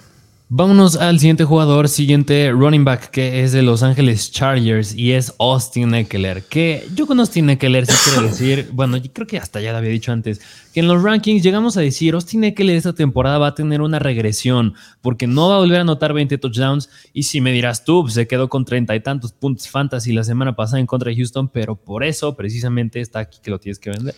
Vámonos 0.48 0.94
al 0.94 1.18
siguiente 1.18 1.44
jugador, 1.44 1.88
siguiente 1.88 2.52
running 2.52 2.84
back, 2.84 3.10
que 3.10 3.42
es 3.42 3.50
de 3.50 3.62
Los 3.62 3.82
Ángeles 3.82 4.30
Chargers 4.30 4.94
y 4.94 5.10
es 5.10 5.34
Austin 5.40 5.92
Eckler. 5.92 6.44
Que 6.44 6.86
yo 6.94 7.08
con 7.08 7.18
Austin 7.18 7.50
Eckler 7.50 7.84
sí 7.84 7.92
quiero 8.04 8.22
decir, 8.28 8.70
bueno, 8.72 8.96
yo 8.96 9.12
creo 9.12 9.26
que 9.26 9.38
hasta 9.38 9.60
ya 9.60 9.72
lo 9.72 9.78
había 9.78 9.90
dicho 9.90 10.12
antes, 10.12 10.40
que 10.72 10.78
en 10.78 10.86
los 10.86 11.02
rankings 11.02 11.42
llegamos 11.42 11.76
a 11.76 11.80
decir, 11.80 12.14
Austin 12.14 12.44
Eckler 12.44 12.76
esta 12.76 12.92
temporada 12.92 13.38
va 13.38 13.48
a 13.48 13.54
tener 13.56 13.80
una 13.80 13.98
regresión 13.98 14.74
porque 15.02 15.26
no 15.26 15.48
va 15.48 15.56
a 15.56 15.58
volver 15.58 15.78
a 15.78 15.80
anotar 15.80 16.12
20 16.12 16.38
touchdowns. 16.38 16.90
Y 17.12 17.24
si 17.24 17.40
me 17.40 17.50
dirás 17.50 17.84
tú, 17.84 18.02
pues, 18.02 18.14
se 18.14 18.28
quedó 18.28 18.48
con 18.48 18.64
treinta 18.64 18.94
y 18.94 19.00
tantos 19.00 19.32
puntos 19.32 19.68
fantasy 19.68 20.12
la 20.12 20.22
semana 20.22 20.54
pasada 20.54 20.78
en 20.78 20.86
contra 20.86 21.10
de 21.10 21.16
Houston, 21.16 21.48
pero 21.48 21.74
por 21.74 22.04
eso 22.04 22.36
precisamente 22.36 23.00
está 23.00 23.18
aquí 23.18 23.40
que 23.42 23.50
lo 23.50 23.58
tienes 23.58 23.80
que 23.80 23.90
vender. 23.90 24.14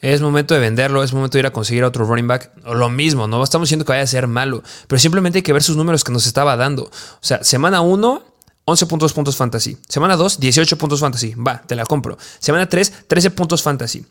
Es 0.00 0.20
momento 0.20 0.54
de 0.54 0.60
venderlo, 0.60 1.02
es 1.02 1.12
momento 1.12 1.38
de 1.38 1.40
ir 1.40 1.46
a 1.46 1.52
conseguir 1.52 1.84
otro 1.84 2.04
running 2.04 2.26
back. 2.26 2.52
O 2.64 2.74
lo 2.74 2.88
mismo, 2.90 3.26
no 3.26 3.42
estamos 3.42 3.66
diciendo 3.66 3.84
que 3.84 3.92
vaya 3.92 4.04
a 4.04 4.06
ser 4.06 4.26
malo, 4.26 4.62
pero 4.86 4.98
simplemente 4.98 5.38
hay 5.38 5.42
que 5.42 5.52
ver 5.52 5.62
sus 5.62 5.76
números 5.76 6.04
que 6.04 6.12
nos 6.12 6.26
estaba 6.26 6.56
dando. 6.56 6.84
O 6.84 6.90
sea, 7.20 7.42
semana 7.42 7.80
1, 7.80 8.22
11 8.68 8.86
puntos, 8.86 9.12
puntos 9.12 9.36
fantasy. 9.36 9.78
Semana 9.88 10.16
2, 10.16 10.40
18 10.40 10.76
puntos 10.76 11.00
fantasy. 11.00 11.34
Va, 11.34 11.62
te 11.62 11.76
la 11.76 11.86
compro. 11.86 12.18
Semana 12.40 12.68
3, 12.68 13.04
13 13.06 13.30
puntos 13.30 13.62
fantasy. 13.62 14.04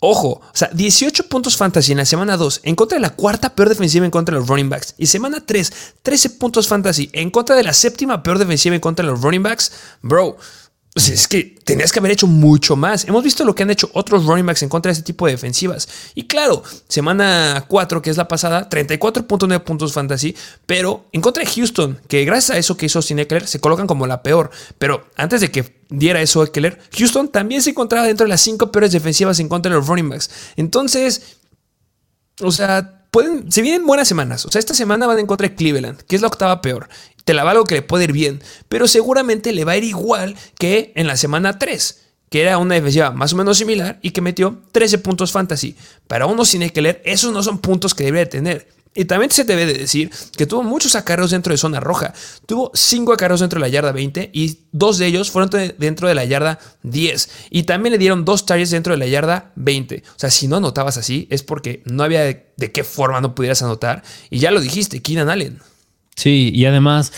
Ojo, 0.00 0.40
o 0.42 0.50
sea, 0.52 0.68
18 0.72 1.28
puntos 1.28 1.56
fantasy 1.56 1.92
en 1.92 1.98
la 1.98 2.04
semana 2.04 2.36
2 2.36 2.60
en 2.64 2.74
contra 2.74 2.96
de 2.96 3.02
la 3.02 3.10
cuarta 3.10 3.54
peor 3.54 3.68
defensiva 3.68 4.04
en 4.04 4.10
contra 4.10 4.34
de 4.34 4.40
los 4.40 4.48
running 4.48 4.68
backs. 4.68 4.94
Y 4.98 5.06
semana 5.06 5.44
3, 5.46 5.72
13 6.02 6.30
puntos 6.30 6.66
fantasy 6.66 7.08
en 7.12 7.30
contra 7.30 7.54
de 7.54 7.62
la 7.62 7.72
séptima 7.72 8.22
peor 8.22 8.38
defensiva 8.38 8.74
en 8.74 8.80
contra 8.80 9.06
de 9.06 9.12
los 9.12 9.22
running 9.22 9.44
backs. 9.44 9.70
Bro, 10.02 10.38
es 10.94 11.28
que 11.28 11.56
tenías 11.64 11.92
que 11.92 12.00
haber 12.00 12.10
hecho 12.10 12.26
mucho 12.26 12.74
más. 12.74 13.04
Hemos 13.04 13.22
visto 13.22 13.44
lo 13.44 13.54
que 13.54 13.62
han 13.62 13.70
hecho 13.70 13.90
otros 13.94 14.26
running 14.26 14.46
backs 14.46 14.62
en 14.62 14.68
contra 14.68 14.90
de 14.90 14.94
este 14.94 15.04
tipo 15.04 15.26
de 15.26 15.32
defensivas. 15.32 15.88
Y 16.14 16.26
claro, 16.26 16.62
semana 16.88 17.64
4, 17.68 18.02
que 18.02 18.10
es 18.10 18.16
la 18.16 18.26
pasada, 18.26 18.68
34.9 18.68 19.62
puntos 19.62 19.92
fantasy, 19.92 20.34
pero 20.66 21.06
en 21.12 21.20
contra 21.20 21.44
de 21.44 21.50
Houston, 21.50 22.00
que 22.08 22.24
gracias 22.24 22.56
a 22.56 22.58
eso 22.58 22.76
que 22.76 22.86
hizo 22.86 23.02
Sin 23.02 23.20
Eckler, 23.20 23.46
se 23.46 23.60
colocan 23.60 23.86
como 23.86 24.06
la 24.06 24.22
peor. 24.22 24.50
Pero 24.78 25.06
antes 25.16 25.40
de 25.40 25.50
que 25.50 25.80
diera 25.90 26.20
eso 26.20 26.42
Eckler, 26.42 26.80
Houston 26.98 27.28
también 27.28 27.62
se 27.62 27.70
encontraba 27.70 28.06
dentro 28.06 28.24
de 28.24 28.30
las 28.30 28.40
5 28.40 28.72
peores 28.72 28.90
defensivas 28.90 29.38
en 29.38 29.48
contra 29.48 29.70
de 29.70 29.78
los 29.78 29.86
running 29.86 30.08
backs. 30.08 30.30
Entonces, 30.56 31.36
o 32.40 32.50
sea, 32.50 33.00
pueden, 33.10 33.50
se 33.50 33.62
vienen 33.62 33.86
buenas 33.86 34.08
semanas. 34.08 34.44
O 34.46 34.50
sea, 34.50 34.58
esta 34.58 34.74
semana 34.74 35.06
van 35.06 35.18
en 35.18 35.26
contra 35.26 35.48
de 35.48 35.54
Cleveland, 35.54 36.00
que 36.02 36.16
es 36.16 36.22
la 36.22 36.28
octava 36.28 36.60
peor. 36.60 36.88
Te 37.24 37.34
la 37.34 37.44
valgo 37.44 37.64
que 37.64 37.76
le 37.76 37.82
puede 37.82 38.04
ir 38.04 38.12
bien, 38.12 38.42
pero 38.68 38.88
seguramente 38.88 39.52
le 39.52 39.64
va 39.64 39.72
a 39.72 39.76
ir 39.76 39.84
igual 39.84 40.36
que 40.58 40.92
en 40.94 41.06
la 41.06 41.16
semana 41.16 41.58
3 41.58 42.06
que 42.30 42.42
era 42.42 42.58
una 42.58 42.76
defensiva 42.76 43.10
más 43.10 43.32
o 43.32 43.36
menos 43.36 43.58
similar 43.58 43.98
y 44.02 44.12
que 44.12 44.20
metió 44.20 44.62
13 44.72 44.98
puntos 44.98 45.32
fantasy. 45.32 45.74
Para 46.06 46.26
uno 46.26 46.44
sin 46.44 46.60
leer, 46.60 47.02
esos 47.04 47.32
no 47.32 47.42
son 47.42 47.58
puntos 47.58 47.92
que 47.92 48.04
debería 48.04 48.28
tener. 48.28 48.68
Y 48.92 49.04
también 49.04 49.30
se 49.30 49.44
debe 49.44 49.66
de 49.66 49.74
decir 49.74 50.10
que 50.36 50.46
tuvo 50.46 50.64
muchos 50.64 50.96
acarreos 50.96 51.30
dentro 51.30 51.52
de 51.52 51.58
zona 51.58 51.78
roja. 51.78 52.12
Tuvo 52.46 52.72
5 52.74 53.12
acarreos 53.12 53.40
dentro 53.40 53.58
de 53.58 53.60
la 53.60 53.68
yarda 53.68 53.92
20 53.92 54.30
y 54.32 54.58
dos 54.72 54.98
de 54.98 55.06
ellos 55.06 55.30
fueron 55.30 55.50
dentro 55.78 56.08
de 56.08 56.14
la 56.14 56.24
yarda 56.24 56.58
10. 56.82 57.30
Y 57.50 57.64
también 57.64 57.92
le 57.92 57.98
dieron 57.98 58.24
dos 58.24 58.46
targets 58.46 58.70
dentro 58.70 58.92
de 58.92 58.98
la 58.98 59.06
yarda 59.06 59.52
20. 59.54 60.02
O 60.08 60.18
sea, 60.18 60.30
si 60.30 60.48
no 60.48 60.56
anotabas 60.56 60.96
así 60.96 61.28
es 61.30 61.44
porque 61.44 61.82
no 61.84 62.02
había 62.02 62.22
de, 62.22 62.52
de 62.56 62.72
qué 62.72 62.82
forma 62.82 63.20
no 63.20 63.34
pudieras 63.34 63.62
anotar. 63.62 64.02
Y 64.28 64.40
ya 64.40 64.50
lo 64.50 64.60
dijiste, 64.60 65.00
Keenan 65.00 65.30
Allen. 65.30 65.60
Sí, 66.20 66.52
y 66.54 66.66
además 66.66 67.12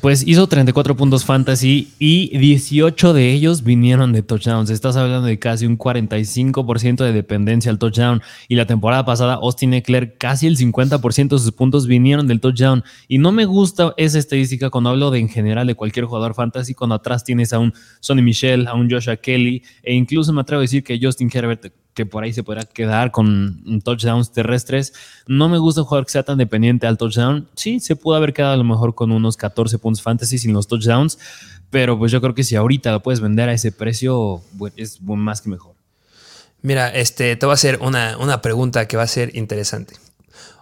pues 0.00 0.24
hizo 0.24 0.46
34 0.46 0.96
puntos 0.96 1.24
fantasy 1.24 1.92
y 1.98 2.38
18 2.38 3.12
de 3.12 3.32
ellos 3.32 3.64
vinieron 3.64 4.12
de 4.12 4.22
touchdowns. 4.22 4.70
Estás 4.70 4.94
hablando 4.94 5.26
de 5.26 5.40
casi 5.40 5.66
un 5.66 5.76
45% 5.76 7.04
de 7.04 7.12
dependencia 7.12 7.72
al 7.72 7.80
touchdown. 7.80 8.22
Y 8.46 8.54
la 8.54 8.66
temporada 8.66 9.04
pasada, 9.04 9.34
Austin 9.34 9.74
Eckler, 9.74 10.16
casi 10.16 10.46
el 10.46 10.56
50% 10.56 11.30
de 11.30 11.38
sus 11.40 11.50
puntos 11.50 11.88
vinieron 11.88 12.28
del 12.28 12.40
touchdown. 12.40 12.84
Y 13.08 13.18
no 13.18 13.32
me 13.32 13.46
gusta 13.46 13.92
esa 13.96 14.20
estadística 14.20 14.70
cuando 14.70 14.90
hablo 14.90 15.10
de 15.10 15.18
en 15.18 15.28
general 15.28 15.66
de 15.66 15.74
cualquier 15.74 16.04
jugador 16.04 16.34
fantasy, 16.34 16.72
cuando 16.72 16.94
atrás 16.94 17.24
tienes 17.24 17.52
a 17.52 17.58
un 17.58 17.74
Sonny 17.98 18.22
Michel, 18.22 18.68
a 18.68 18.74
un 18.74 18.88
Joshua 18.88 19.16
Kelly, 19.16 19.64
e 19.82 19.92
incluso 19.92 20.32
me 20.32 20.40
atrevo 20.42 20.60
a 20.60 20.62
decir 20.62 20.84
que 20.84 21.00
Justin 21.02 21.30
Herbert 21.34 21.72
que 21.94 22.06
por 22.06 22.22
ahí 22.22 22.32
se 22.32 22.42
podrá 22.42 22.64
quedar 22.64 23.10
con 23.10 23.80
touchdowns 23.82 24.32
terrestres. 24.32 24.92
No 25.26 25.48
me 25.48 25.58
gusta 25.58 25.82
un 25.82 25.86
jugador 25.86 26.06
que 26.06 26.12
sea 26.12 26.22
tan 26.22 26.38
dependiente 26.38 26.86
al 26.86 26.98
touchdown. 26.98 27.48
Sí, 27.54 27.80
se 27.80 27.96
pudo 27.96 28.16
haber 28.16 28.32
quedado 28.32 28.54
a 28.54 28.56
lo 28.56 28.64
mejor 28.64 28.94
con 28.94 29.12
unos 29.12 29.36
14 29.36 29.78
puntos 29.78 30.02
fantasy 30.02 30.38
sin 30.38 30.52
los 30.52 30.66
touchdowns, 30.66 31.18
pero 31.70 31.98
pues 31.98 32.12
yo 32.12 32.20
creo 32.20 32.34
que 32.34 32.44
si 32.44 32.56
ahorita 32.56 32.92
lo 32.92 33.02
puedes 33.02 33.20
vender 33.20 33.48
a 33.48 33.52
ese 33.52 33.72
precio, 33.72 34.42
es 34.76 35.00
más 35.02 35.40
que 35.40 35.50
mejor. 35.50 35.74
Mira, 36.62 36.88
este, 36.88 37.36
te 37.36 37.46
voy 37.46 37.52
a 37.52 37.54
hacer 37.54 37.78
una, 37.80 38.18
una 38.18 38.42
pregunta 38.42 38.86
que 38.86 38.96
va 38.96 39.04
a 39.04 39.08
ser 39.08 39.34
interesante. 39.36 39.94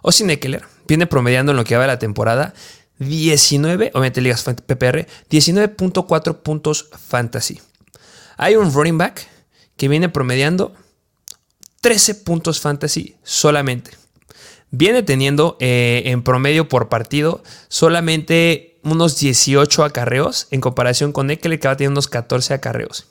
Austin 0.03 0.29
Eckler 0.29 0.63
viene 0.87 1.07
promediando 1.07 1.51
en 1.51 1.57
lo 1.57 1.65
que 1.65 1.75
va 1.75 1.81
de 1.81 1.87
la 1.87 1.99
temporada 1.99 2.53
19, 2.99 3.91
obviamente 3.93 4.21
ligas 4.21 4.43
PPR, 4.43 5.07
19.4 5.29 6.41
puntos 6.41 6.89
fantasy. 7.07 7.61
Hay 8.37 8.55
un 8.55 8.73
running 8.73 8.97
back 8.97 9.27
que 9.77 9.87
viene 9.87 10.09
promediando 10.09 10.73
13 11.81 12.15
puntos 12.15 12.59
fantasy 12.59 13.15
solamente. 13.23 13.91
Viene 14.71 15.01
teniendo 15.01 15.57
eh, 15.59 16.03
en 16.05 16.23
promedio 16.23 16.69
por 16.69 16.89
partido 16.89 17.43
solamente 17.69 18.79
unos 18.83 19.17
18 19.19 19.83
acarreos 19.83 20.47
en 20.51 20.61
comparación 20.61 21.11
con 21.11 21.31
Eckler 21.31 21.59
que 21.59 21.67
va 21.67 21.73
a 21.73 21.77
tener 21.77 21.91
unos 21.91 22.07
14 22.07 22.53
acarreos. 22.53 23.07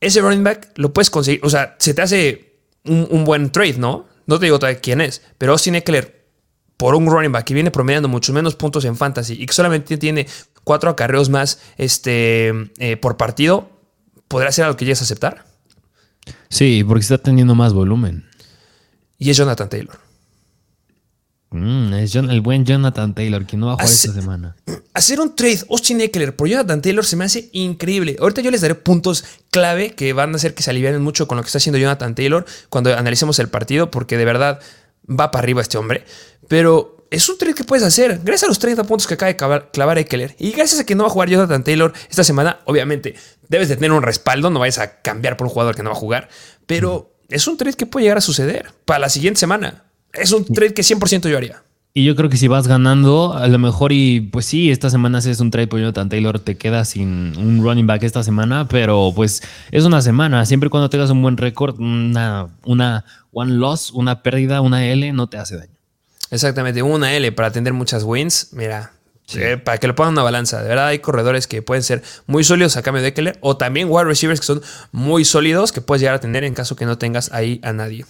Ese 0.00 0.20
running 0.20 0.44
back 0.44 0.72
lo 0.76 0.92
puedes 0.92 1.10
conseguir, 1.10 1.40
o 1.44 1.50
sea, 1.50 1.76
se 1.78 1.94
te 1.94 2.02
hace 2.02 2.58
un, 2.84 3.24
buen 3.24 3.50
trade, 3.50 3.78
¿no? 3.78 4.06
No 4.26 4.38
te 4.38 4.46
digo 4.46 4.58
todavía 4.58 4.80
quién 4.80 5.00
es, 5.00 5.22
pero 5.38 5.52
Austin 5.52 5.76
Eckler 5.76 6.22
por 6.76 6.96
un 6.96 7.06
running 7.06 7.30
back 7.30 7.44
que 7.44 7.54
viene 7.54 7.70
promediando 7.70 8.08
muchos 8.08 8.34
menos 8.34 8.56
puntos 8.56 8.84
en 8.84 8.96
fantasy 8.96 9.34
y 9.40 9.46
que 9.46 9.52
solamente 9.52 9.96
tiene 9.98 10.26
4 10.64 10.90
acarreos 10.90 11.30
más 11.30 11.60
este, 11.78 12.52
eh, 12.78 12.96
por 12.96 13.16
partido, 13.16 13.70
¿podrá 14.26 14.50
ser 14.50 14.64
algo 14.64 14.76
que 14.76 14.84
llegues 14.84 15.00
a 15.00 15.04
aceptar? 15.04 15.51
Sí, 16.48 16.84
porque 16.86 17.02
está 17.02 17.18
teniendo 17.18 17.54
más 17.54 17.72
volumen. 17.72 18.26
Y 19.18 19.30
es 19.30 19.36
Jonathan 19.36 19.68
Taylor. 19.68 19.98
Mm, 21.52 21.92
es 21.94 22.14
el 22.14 22.40
buen 22.40 22.64
Jonathan 22.64 23.14
Taylor, 23.14 23.46
que 23.46 23.56
no 23.56 23.66
va 23.66 23.72
a 23.72 23.76
jugar 23.76 23.90
esta 23.90 24.12
semana. 24.12 24.56
Hacer 24.94 25.20
un 25.20 25.36
trade 25.36 25.60
Austin 25.70 26.00
Eckler 26.00 26.34
por 26.34 26.48
Jonathan 26.48 26.80
Taylor 26.80 27.04
se 27.04 27.16
me 27.16 27.24
hace 27.24 27.50
increíble. 27.52 28.16
Ahorita 28.20 28.40
yo 28.40 28.50
les 28.50 28.62
daré 28.62 28.74
puntos 28.74 29.24
clave 29.50 29.94
que 29.94 30.12
van 30.12 30.32
a 30.32 30.36
hacer 30.36 30.54
que 30.54 30.62
se 30.62 30.70
alivianen 30.70 31.02
mucho 31.02 31.28
con 31.28 31.36
lo 31.36 31.42
que 31.42 31.48
está 31.48 31.58
haciendo 31.58 31.78
Jonathan 31.78 32.14
Taylor 32.14 32.46
cuando 32.70 32.96
analicemos 32.96 33.38
el 33.38 33.48
partido, 33.48 33.90
porque 33.90 34.16
de 34.16 34.24
verdad 34.24 34.60
va 35.08 35.30
para 35.30 35.42
arriba 35.42 35.60
este 35.60 35.76
hombre. 35.76 36.04
Pero 36.48 37.01
es 37.12 37.28
un 37.28 37.36
trade 37.36 37.54
que 37.54 37.64
puedes 37.64 37.84
hacer 37.84 38.20
gracias 38.24 38.44
a 38.44 38.48
los 38.48 38.58
30 38.58 38.84
puntos 38.84 39.06
que 39.06 39.14
acaba 39.14 39.58
de 39.58 39.66
clavar 39.70 39.98
Eckler 39.98 40.34
y 40.38 40.50
gracias 40.52 40.80
a 40.80 40.86
que 40.86 40.94
no 40.94 41.04
va 41.04 41.08
a 41.08 41.12
jugar 41.12 41.28
Jonathan 41.28 41.62
Taylor 41.62 41.92
esta 42.08 42.24
semana. 42.24 42.60
Obviamente, 42.64 43.14
debes 43.48 43.68
de 43.68 43.76
tener 43.76 43.92
un 43.92 44.02
respaldo, 44.02 44.48
no 44.48 44.58
vayas 44.58 44.78
a 44.78 45.02
cambiar 45.02 45.36
por 45.36 45.46
un 45.46 45.52
jugador 45.52 45.76
que 45.76 45.82
no 45.82 45.90
va 45.90 45.96
a 45.96 45.98
jugar, 45.98 46.30
pero 46.66 47.14
es 47.28 47.46
un 47.46 47.58
trade 47.58 47.74
que 47.74 47.84
puede 47.84 48.04
llegar 48.04 48.16
a 48.16 48.22
suceder 48.22 48.72
para 48.86 48.98
la 48.98 49.10
siguiente 49.10 49.38
semana. 49.38 49.84
Es 50.14 50.32
un 50.32 50.46
trade 50.46 50.72
que 50.72 50.82
100% 50.82 51.28
yo 51.28 51.36
haría. 51.36 51.62
Y 51.94 52.04
yo 52.04 52.16
creo 52.16 52.30
que 52.30 52.38
si 52.38 52.48
vas 52.48 52.66
ganando, 52.66 53.34
a 53.34 53.46
lo 53.48 53.58
mejor, 53.58 53.92
y 53.92 54.22
pues 54.22 54.46
sí, 54.46 54.70
esta 54.70 54.88
semana 54.88 55.18
haces 55.18 55.40
un 55.40 55.50
trade 55.50 55.66
por 55.66 55.80
Jonathan 55.80 56.08
Taylor, 56.08 56.38
te 56.38 56.56
quedas 56.56 56.88
sin 56.88 57.36
un 57.36 57.62
running 57.62 57.86
back 57.86 58.02
esta 58.04 58.22
semana, 58.22 58.66
pero 58.68 59.12
pues 59.14 59.42
es 59.70 59.84
una 59.84 60.00
semana. 60.00 60.46
Siempre 60.46 60.70
cuando 60.70 60.88
tengas 60.88 61.10
un 61.10 61.20
buen 61.20 61.36
récord, 61.36 61.78
una, 61.78 62.48
una 62.64 63.04
one 63.32 63.52
loss, 63.52 63.90
una 63.90 64.22
pérdida, 64.22 64.62
una 64.62 64.86
L, 64.86 65.12
no 65.12 65.26
te 65.26 65.36
hace 65.36 65.58
daño. 65.58 65.71
Exactamente, 66.32 66.82
una 66.82 67.14
L 67.14 67.30
para 67.32 67.52
tener 67.52 67.74
muchas 67.74 68.04
wins. 68.04 68.48
Mira, 68.52 68.92
eh, 69.34 69.58
para 69.58 69.76
que 69.76 69.86
lo 69.86 69.94
pongan 69.94 70.14
una 70.14 70.22
balanza. 70.22 70.62
De 70.62 70.68
verdad, 70.68 70.86
hay 70.88 70.98
corredores 70.98 71.46
que 71.46 71.60
pueden 71.60 71.82
ser 71.82 72.02
muy 72.26 72.42
sólidos 72.42 72.78
a 72.78 72.82
cambio 72.82 73.02
de 73.02 73.12
Keller 73.12 73.38
o 73.42 73.58
también 73.58 73.88
wide 73.90 74.04
receivers 74.04 74.40
que 74.40 74.46
son 74.46 74.62
muy 74.92 75.26
sólidos 75.26 75.72
que 75.72 75.82
puedes 75.82 76.00
llegar 76.00 76.14
a 76.14 76.20
tener 76.20 76.42
en 76.44 76.54
caso 76.54 76.74
que 76.74 76.86
no 76.86 76.96
tengas 76.96 77.32
ahí 77.32 77.60
a 77.62 77.74
nadie. 77.74 78.06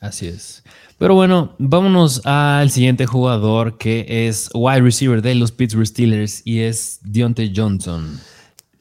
Así 0.00 0.26
es. 0.26 0.62
Pero 0.98 1.14
bueno, 1.14 1.54
vámonos 1.58 2.22
al 2.24 2.70
siguiente 2.70 3.04
jugador 3.04 3.76
que 3.76 4.26
es 4.26 4.48
wide 4.54 4.80
receiver 4.80 5.20
de 5.20 5.34
los 5.34 5.52
Pittsburgh 5.52 5.86
Steelers 5.86 6.40
y 6.46 6.60
es 6.60 6.98
Deontay 7.02 7.52
Johnson. 7.54 8.18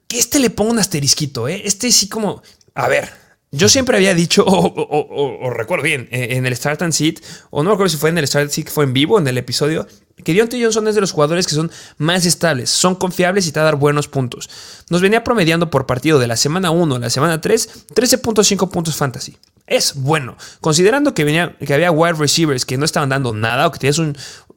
Que 0.07 0.19
este 0.19 0.39
le 0.39 0.49
pongo 0.49 0.71
un 0.71 0.79
asterisquito, 0.79 1.49
¿eh? 1.49 1.63
Este 1.65 1.91
sí 1.91 2.07
como, 2.07 2.41
a 2.73 2.87
ver, 2.87 3.09
yo 3.55 3.69
siempre 3.69 3.97
había 3.97 4.13
dicho, 4.13 4.43
o, 4.45 5.50
recuerdo 5.50 5.83
bien, 5.83 6.07
eh, 6.12 6.29
en 6.31 6.45
el 6.45 6.55
Start 6.55 6.81
and 6.81 6.93
Seat, 6.93 7.19
o 7.50 7.63
no 7.63 7.71
recuerdo 7.71 7.89
si 7.89 7.97
fue 7.97 8.09
en 8.09 8.17
el 8.17 8.27
Start 8.27 8.43
and 8.43 8.51
Seat, 8.51 8.69
fue 8.69 8.83
en 8.83 8.93
vivo, 8.93 9.17
en 9.19 9.27
el 9.27 9.38
episodio, 9.38 9.88
que 10.24 10.33
Deontay 10.33 10.63
Johnson 10.63 10.88
es 10.88 10.95
de 10.95 11.01
los 11.01 11.12
jugadores 11.12 11.45
que 11.47 11.55
son 11.55 11.71
más 11.97 12.25
estables, 12.25 12.69
son 12.69 12.95
confiables 12.95 13.47
y 13.47 13.51
te 13.51 13.59
va 13.59 13.63
a 13.63 13.71
dar 13.71 13.75
buenos 13.75 14.07
puntos. 14.07 14.50
Nos 14.89 15.01
venía 15.01 15.24
promediando 15.24 15.69
por 15.69 15.85
partido 15.85 16.19
de 16.19 16.27
la 16.27 16.38
semana 16.38 16.71
1 16.71 16.95
a 16.95 17.00
la 17.00 17.09
semana 17.09 17.41
3 17.41 17.88
13.5 17.93 18.69
puntos 18.69 18.95
fantasy. 18.95 19.38
Es 19.67 19.95
bueno, 19.95 20.38
considerando 20.62 21.13
que, 21.13 21.24
venía, 21.24 21.57
que 21.57 21.74
había 21.74 21.91
wide 21.91 22.13
receivers 22.13 22.65
que 22.65 22.77
no 22.77 22.85
estaban 22.85 23.09
dando 23.09 23.33
nada 23.33 23.67
o 23.67 23.71
que 23.71 23.79
tienes 23.79 23.97
un, 23.97 24.15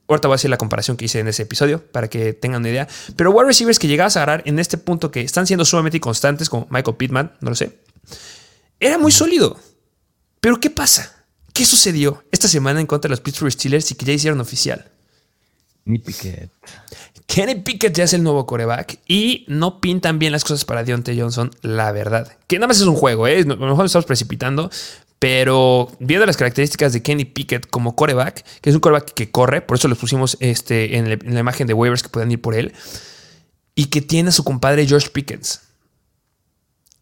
Ahorita 0.09 0.27
voy 0.27 0.35
a 0.35 0.37
decir 0.37 0.49
la 0.49 0.57
comparación 0.57 0.97
que 0.97 1.05
hice 1.05 1.19
en 1.19 1.29
ese 1.29 1.43
episodio 1.43 1.85
para 1.93 2.09
que 2.09 2.33
tengan 2.33 2.63
una 2.63 2.71
idea. 2.71 2.89
Pero 3.15 3.31
wide 3.31 3.47
receivers 3.47 3.79
que 3.79 3.89
llegabas 3.89 4.17
a 4.17 4.23
agarrar 4.23 4.43
en 4.47 4.59
este 4.59 4.79
punto 4.79 5.11
que 5.11 5.21
están 5.21 5.47
siendo 5.47 5.67
sumamente 5.67 6.01
constantes, 6.01 6.49
como 6.49 6.67
Michael 6.71 6.97
Pittman, 6.97 7.33
no 7.43 7.51
lo 7.51 7.57
sé, 7.57 7.79
era 8.81 8.99
muy 8.99 9.13
sólido. 9.13 9.57
Pero 10.41 10.61
¿qué 10.61 10.71
pasa? 10.71 11.25
¿Qué 11.53 11.65
sucedió 11.65 12.25
esta 12.31 12.49
semana 12.49 12.81
en 12.81 12.87
contra 12.87 13.09
de 13.09 13.13
los 13.13 13.21
Pittsburgh 13.21 13.53
Steelers 13.53 13.91
y 13.91 13.95
que 13.95 14.07
ya 14.07 14.13
hicieron 14.13 14.41
oficial? 14.41 14.91
Kenny 15.85 15.99
Pickett. 15.99 16.51
Kenny 17.27 17.55
Pickett 17.57 17.95
ya 17.95 18.05
es 18.05 18.13
el 18.13 18.23
nuevo 18.23 18.47
coreback 18.47 19.01
y 19.07 19.45
no 19.49 19.81
pintan 19.81 20.19
bien 20.19 20.33
las 20.33 20.45
cosas 20.45 20.65
para 20.65 20.85
Deontay 20.85 21.19
Johnson, 21.19 21.51
la 21.63 21.93
verdad. 21.93 22.37
Que 22.47 22.59
nada 22.59 22.69
más 22.69 22.81
es 22.81 22.87
un 22.87 22.95
juego, 22.95 23.27
¿eh? 23.27 23.41
A 23.41 23.45
lo 23.45 23.57
mejor 23.57 23.87
estamos 23.87 24.07
precipitando, 24.07 24.71
pero 25.19 25.91
viendo 25.99 26.27
las 26.27 26.37
características 26.37 26.93
de 26.93 27.03
Kenny 27.03 27.25
Pickett 27.25 27.67
como 27.69 27.97
coreback, 27.97 28.45
que 28.61 28.71
es 28.71 28.75
un 28.77 28.81
coreback 28.81 29.13
que 29.13 29.31
corre, 29.31 29.61
por 29.61 29.77
eso 29.77 29.89
los 29.89 29.99
pusimos 29.99 30.37
este, 30.41 30.97
en, 30.97 31.09
la 31.09 31.41
imagen 31.41 31.67
de 31.67 31.75
waivers 31.75 32.03
que 32.03 32.09
puedan 32.09 32.31
ir 32.31 32.41
por 32.41 32.55
él, 32.55 32.73
y 33.75 33.87
que 33.87 34.01
tiene 34.01 34.29
a 34.29 34.33
su 34.33 34.45
compadre 34.45 34.87
George 34.87 35.11
Pickens. 35.11 35.61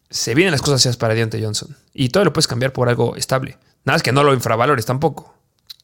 Se 0.09 0.35
vienen 0.35 0.51
las 0.51 0.61
cosas 0.61 0.97
para 0.97 1.13
Deontay 1.13 1.43
Johnson. 1.43 1.75
Y 1.93 2.09
todo 2.09 2.23
lo 2.25 2.33
puedes 2.33 2.47
cambiar 2.47 2.73
por 2.73 2.89
algo 2.89 3.15
estable. 3.15 3.57
Nada 3.83 3.95
más 3.95 4.03
que 4.03 4.11
no 4.11 4.23
lo 4.23 4.33
infravalores 4.33 4.85
tampoco. 4.85 5.37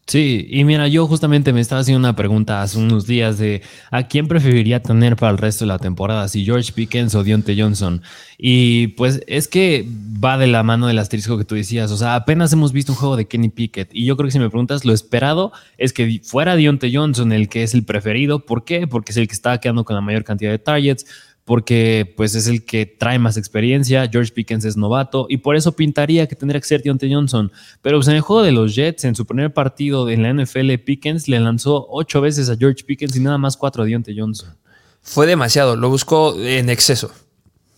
Sí, 0.06 0.48
y 0.50 0.66
mira, 0.66 0.90
yo 0.90 1.08
justamente 1.08 1.54
me 1.54 1.62
estaba 1.62 1.80
haciendo 1.80 2.00
una 2.00 2.16
pregunta 2.16 2.62
hace 2.62 2.78
unos 2.78 3.08
días 3.08 3.38
de 3.38 3.62
a 3.90 4.04
quién 4.10 4.28
preferiría 4.28 4.84
tener 4.84 5.16
para 5.16 5.32
el 5.32 5.38
resto 5.38 5.64
de 5.64 5.70
la 5.70 5.80
temporada, 5.80 6.28
si 6.28 6.44
George 6.44 6.74
Pickens 6.74 7.16
o 7.16 7.24
Dionte 7.24 7.56
Johnson. 7.58 8.02
Y 8.38 8.88
pues 8.88 9.22
es 9.28 9.48
que 9.48 9.88
va 10.24 10.38
de 10.38 10.48
la 10.48 10.62
mano 10.62 10.88
del 10.88 11.00
asterisco 11.00 11.38
que 11.38 11.46
tú 11.46 11.56
decías. 11.56 11.90
O 11.90 11.98
sea, 11.98 12.16
apenas 12.16 12.52
hemos 12.52 12.74
visto 12.74 12.92
un 12.92 12.98
juego 12.98 13.16
de 13.16 13.28
Kenny 13.30 13.48
Pickett. 13.48 13.92
Y 13.94 14.06
yo 14.06 14.18
creo 14.18 14.28
que 14.28 14.34
si 14.34 14.40
me 14.40 14.50
preguntas, 14.50 14.84
lo 14.84 14.92
esperado 14.92 15.54
es 15.78 15.94
que 15.94 16.20
fuera 16.22 16.58
Dionte 16.58 16.92
Johnson 16.94 17.32
el 17.32 17.48
que 17.48 17.64
es 17.64 17.74
el 17.74 17.86
preferido. 17.86 18.46
¿Por 18.46 18.66
qué? 18.66 18.88
Porque 18.88 19.14
es 19.14 19.18
el 19.18 19.30
que 19.30 19.34
está 19.34 19.58
quedando 19.60 19.86
con 19.86 19.96
la 19.96 20.02
mayor 20.02 20.26
cantidad 20.26 20.52
de 20.52 20.60
targets 20.60 21.06
porque 21.46 22.14
pues 22.16 22.36
es 22.36 22.48
el 22.48 22.64
que 22.64 22.86
trae 22.86 23.20
más 23.20 23.36
experiencia, 23.36 24.08
George 24.10 24.32
Pickens 24.32 24.64
es 24.64 24.78
novato 24.78 25.26
y 25.30 25.38
por 25.38 25.56
eso 25.56 25.74
pintaría 25.74 26.26
que 26.28 26.36
tendría 26.36 26.62
que 26.62 26.68
ser 26.68 26.82
Deontay 26.82 27.14
Johnson. 27.14 27.52
Pero 27.82 27.98
pues, 27.98 28.08
en 28.08 28.16
el 28.16 28.22
juego 28.22 28.44
de 28.44 28.54
los 28.54 28.76
Jets, 28.76 29.04
en 29.04 29.16
su 29.16 29.26
primer 29.26 29.54
partido 29.54 30.10
en 30.10 30.24
la 30.24 30.34
NFL, 30.34 30.74
Pickens 30.86 31.28
le 31.28 31.40
lanzó 31.40 31.86
ocho 31.90 32.22
veces 32.22 32.50
a 32.50 32.56
George 32.56 32.84
Pickens 32.86 33.16
y 33.16 33.20
nada 33.20 33.38
más 33.38 33.58
cuatro 33.58 33.84
a 33.84 33.86
Deontay 33.86 34.18
Johnson. 34.18 34.56
Fue 35.02 35.28
demasiado, 35.28 35.76
lo 35.76 35.90
buscó 35.90 36.40
en 36.40 36.70
exceso. 36.70 37.12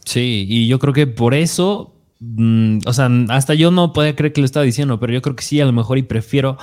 Sí, 0.06 0.46
y 0.48 0.68
yo 0.68 0.78
creo 0.78 0.94
que 0.94 1.08
por 1.08 1.34
eso, 1.34 1.96
mm, 2.20 2.82
o 2.86 2.94
sea, 2.94 3.10
hasta 3.30 3.56
yo 3.56 3.72
no 3.72 3.94
podía 3.94 4.16
creer 4.16 4.32
que 4.32 4.42
lo 4.42 4.46
estaba 4.46 4.64
diciendo, 4.64 5.00
pero 5.00 5.12
yo 5.12 5.24
creo 5.24 5.36
que 5.36 5.44
sí, 5.44 5.60
a 5.60 5.66
lo 5.66 5.72
mejor 5.72 5.98
y 5.98 6.04
prefiero 6.04 6.58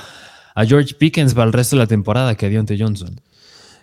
a 0.55 0.65
George 0.65 0.95
Pickens 0.95 1.35
para 1.35 1.47
el 1.47 1.53
resto 1.53 1.75
de 1.75 1.81
la 1.83 1.89
temporada 1.89 2.37
que 2.37 2.47
a 2.47 2.49
Deontay 2.49 2.81
Johnson 2.81 3.21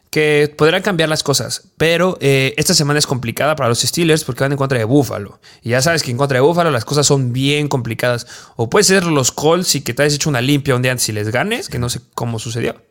que 0.10 0.54
podrán 0.58 0.82
cambiar 0.82 1.08
las 1.08 1.22
cosas, 1.22 1.70
pero 1.78 2.18
eh, 2.20 2.54
esta 2.58 2.74
semana 2.74 2.98
es 2.98 3.06
complicada 3.06 3.56
para 3.56 3.70
los 3.70 3.80
Steelers 3.82 4.24
porque 4.24 4.44
van 4.44 4.52
en 4.52 4.58
contra 4.58 4.80
de 4.80 4.84
Buffalo. 4.84 5.40
Y 5.62 5.70
ya 5.70 5.82
sabes 5.82 6.02
que 6.02 6.10
en 6.10 6.18
contra 6.18 6.38
de 6.38 6.42
Buffalo 6.42 6.72
las 6.72 6.86
cosas 6.86 7.06
son 7.06 7.32
bien 7.32 7.68
complicadas. 7.68 8.26
O 8.56 8.70
puede 8.70 8.84
ser 8.84 9.06
los 9.06 9.32
Colts 9.32 9.76
y 9.76 9.82
que 9.82 9.94
te 9.94 10.02
hayas 10.02 10.16
hecho 10.16 10.30
una 10.30 10.42
limpia 10.42 10.76
un 10.76 10.82
día 10.82 10.92
antes 10.92 11.08
y 11.10 11.12
les 11.12 11.30
ganes, 11.30 11.70
que 11.70 11.78
no 11.78 11.90
sé 11.90 12.02
cómo 12.16 12.40
sucedió. 12.40 12.82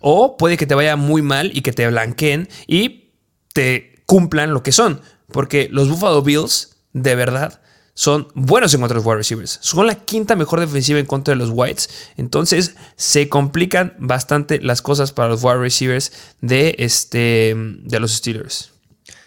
O 0.00 0.36
puede 0.36 0.56
que 0.56 0.66
te 0.66 0.74
vaya 0.74 0.96
muy 0.96 1.22
mal 1.22 1.50
y 1.54 1.62
que 1.62 1.72
te 1.72 1.88
blanqueen 1.88 2.48
y 2.68 3.10
te 3.52 4.02
cumplan 4.06 4.54
lo 4.54 4.62
que 4.62 4.70
son. 4.70 5.00
Porque 5.32 5.68
los 5.72 5.88
Buffalo 5.88 6.22
Bills, 6.22 6.76
de 6.92 7.16
verdad, 7.16 7.60
son 7.94 8.28
buenos 8.34 8.74
en 8.74 8.80
contra 8.80 8.94
de 8.94 8.98
los 8.98 9.06
wide 9.06 9.16
receivers. 9.16 9.58
Son 9.62 9.86
la 9.86 9.94
quinta 9.94 10.34
mejor 10.36 10.60
defensiva 10.60 10.98
en 10.98 11.06
contra 11.06 11.32
de 11.32 11.38
los 11.38 11.50
Whites. 11.50 12.12
Entonces 12.16 12.74
se 12.96 13.28
complican 13.28 13.94
bastante 13.98 14.60
las 14.60 14.82
cosas 14.82 15.12
para 15.12 15.28
los 15.28 15.42
wide 15.42 15.58
receivers 15.58 16.12
de, 16.40 16.74
este, 16.78 17.54
de 17.56 18.00
los 18.00 18.12
Steelers. 18.12 18.72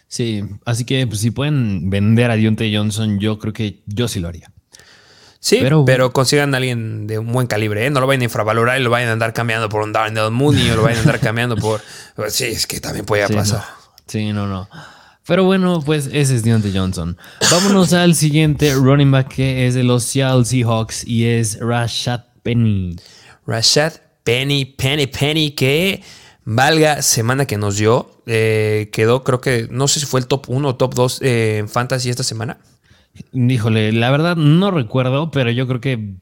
Sí, 0.10 0.44
así 0.66 0.86
que 0.86 1.06
pues, 1.08 1.22
si 1.22 1.32
pueden 1.32 1.90
vender 1.90 2.32
a 2.32 2.36
Dionte 2.36 2.74
Johnson, 2.74 3.20
yo 3.20 3.40
creo 3.40 3.54
que 3.54 3.82
yo 3.86 4.08
sí 4.08 4.20
lo 4.20 4.28
haría. 4.28 4.52
Sí, 5.40 5.62
pero, 5.86 6.12
consigan 6.12 6.54
a 6.54 6.58
alguien 6.58 7.08
de 7.08 7.20
un 7.20 7.32
buen 7.32 7.48
calibre, 7.48 7.86
¿eh? 7.86 7.90
No 7.90 8.02
lo 8.02 8.08
vayan 8.08 8.22
a 8.22 8.26
infravalorar 8.26 8.82
y 8.82 8.84
lo 8.84 8.90
vayan 8.90 9.10
a 9.10 9.12
andar 9.14 9.34
cambiando 9.34 9.70
por 9.70 9.82
un 9.82 9.94
Darnell 9.94 10.32
Mooney 10.32 10.70
o 10.72 10.76
lo 10.76 10.84
vayan 10.84 10.98
a 10.98 11.02
andar 11.02 11.20
cambiando 11.20 11.56
por... 11.56 11.82
Sí, 12.30 12.46
es 12.46 12.68
que 12.68 12.82
también 12.82 13.06
puede 13.06 13.28
pasar. 13.30 13.64
Sí, 14.08 14.34
no, 14.34 14.48
no. 14.48 14.68
Pero 15.28 15.44
bueno, 15.44 15.82
pues 15.86 16.08
ese 16.08 16.36
es 16.36 16.44
Deontay 16.44 16.72
Johnson. 16.74 17.18
Vámonos 17.52 17.92
al 17.92 18.16
siguiente 18.16 18.74
running 18.74 19.12
back 19.12 19.28
que 19.28 19.68
es 19.68 19.76
de 19.76 19.84
los 19.84 20.06
Seattle 20.06 20.46
Seahawks 20.46 21.06
y 21.06 21.26
es 21.26 21.60
Rashad 21.60 22.22
Penny. 22.44 22.96
Rashad 23.46 23.94
Penny, 24.24 24.64
Penny, 24.64 25.08
Penny, 25.08 25.52
que 25.52 26.02
valga 26.46 27.02
semana 27.02 27.46
que 27.46 27.58
nos 27.58 27.76
dio. 27.76 28.24
Eh, 28.26 28.90
quedó, 28.94 29.26
creo 29.26 29.42
que, 29.42 29.68
no 29.70 29.90
sé 29.90 30.00
si 30.00 30.06
fue 30.06 30.22
el 30.22 30.28
top 30.28 30.46
1 30.48 30.66
o 30.66 30.76
top 30.76 30.96
2 30.96 31.22
eh, 31.22 31.58
en 31.58 31.68
Fantasy 31.68 32.10
esta 32.10 32.24
semana. 32.24 32.60
Híjole, 33.34 33.92
la 33.92 34.12
verdad 34.12 34.38
no 34.38 34.72
recuerdo, 34.72 35.30
pero 35.32 35.52
yo 35.52 35.68
creo 35.68 35.82
que 35.82 36.16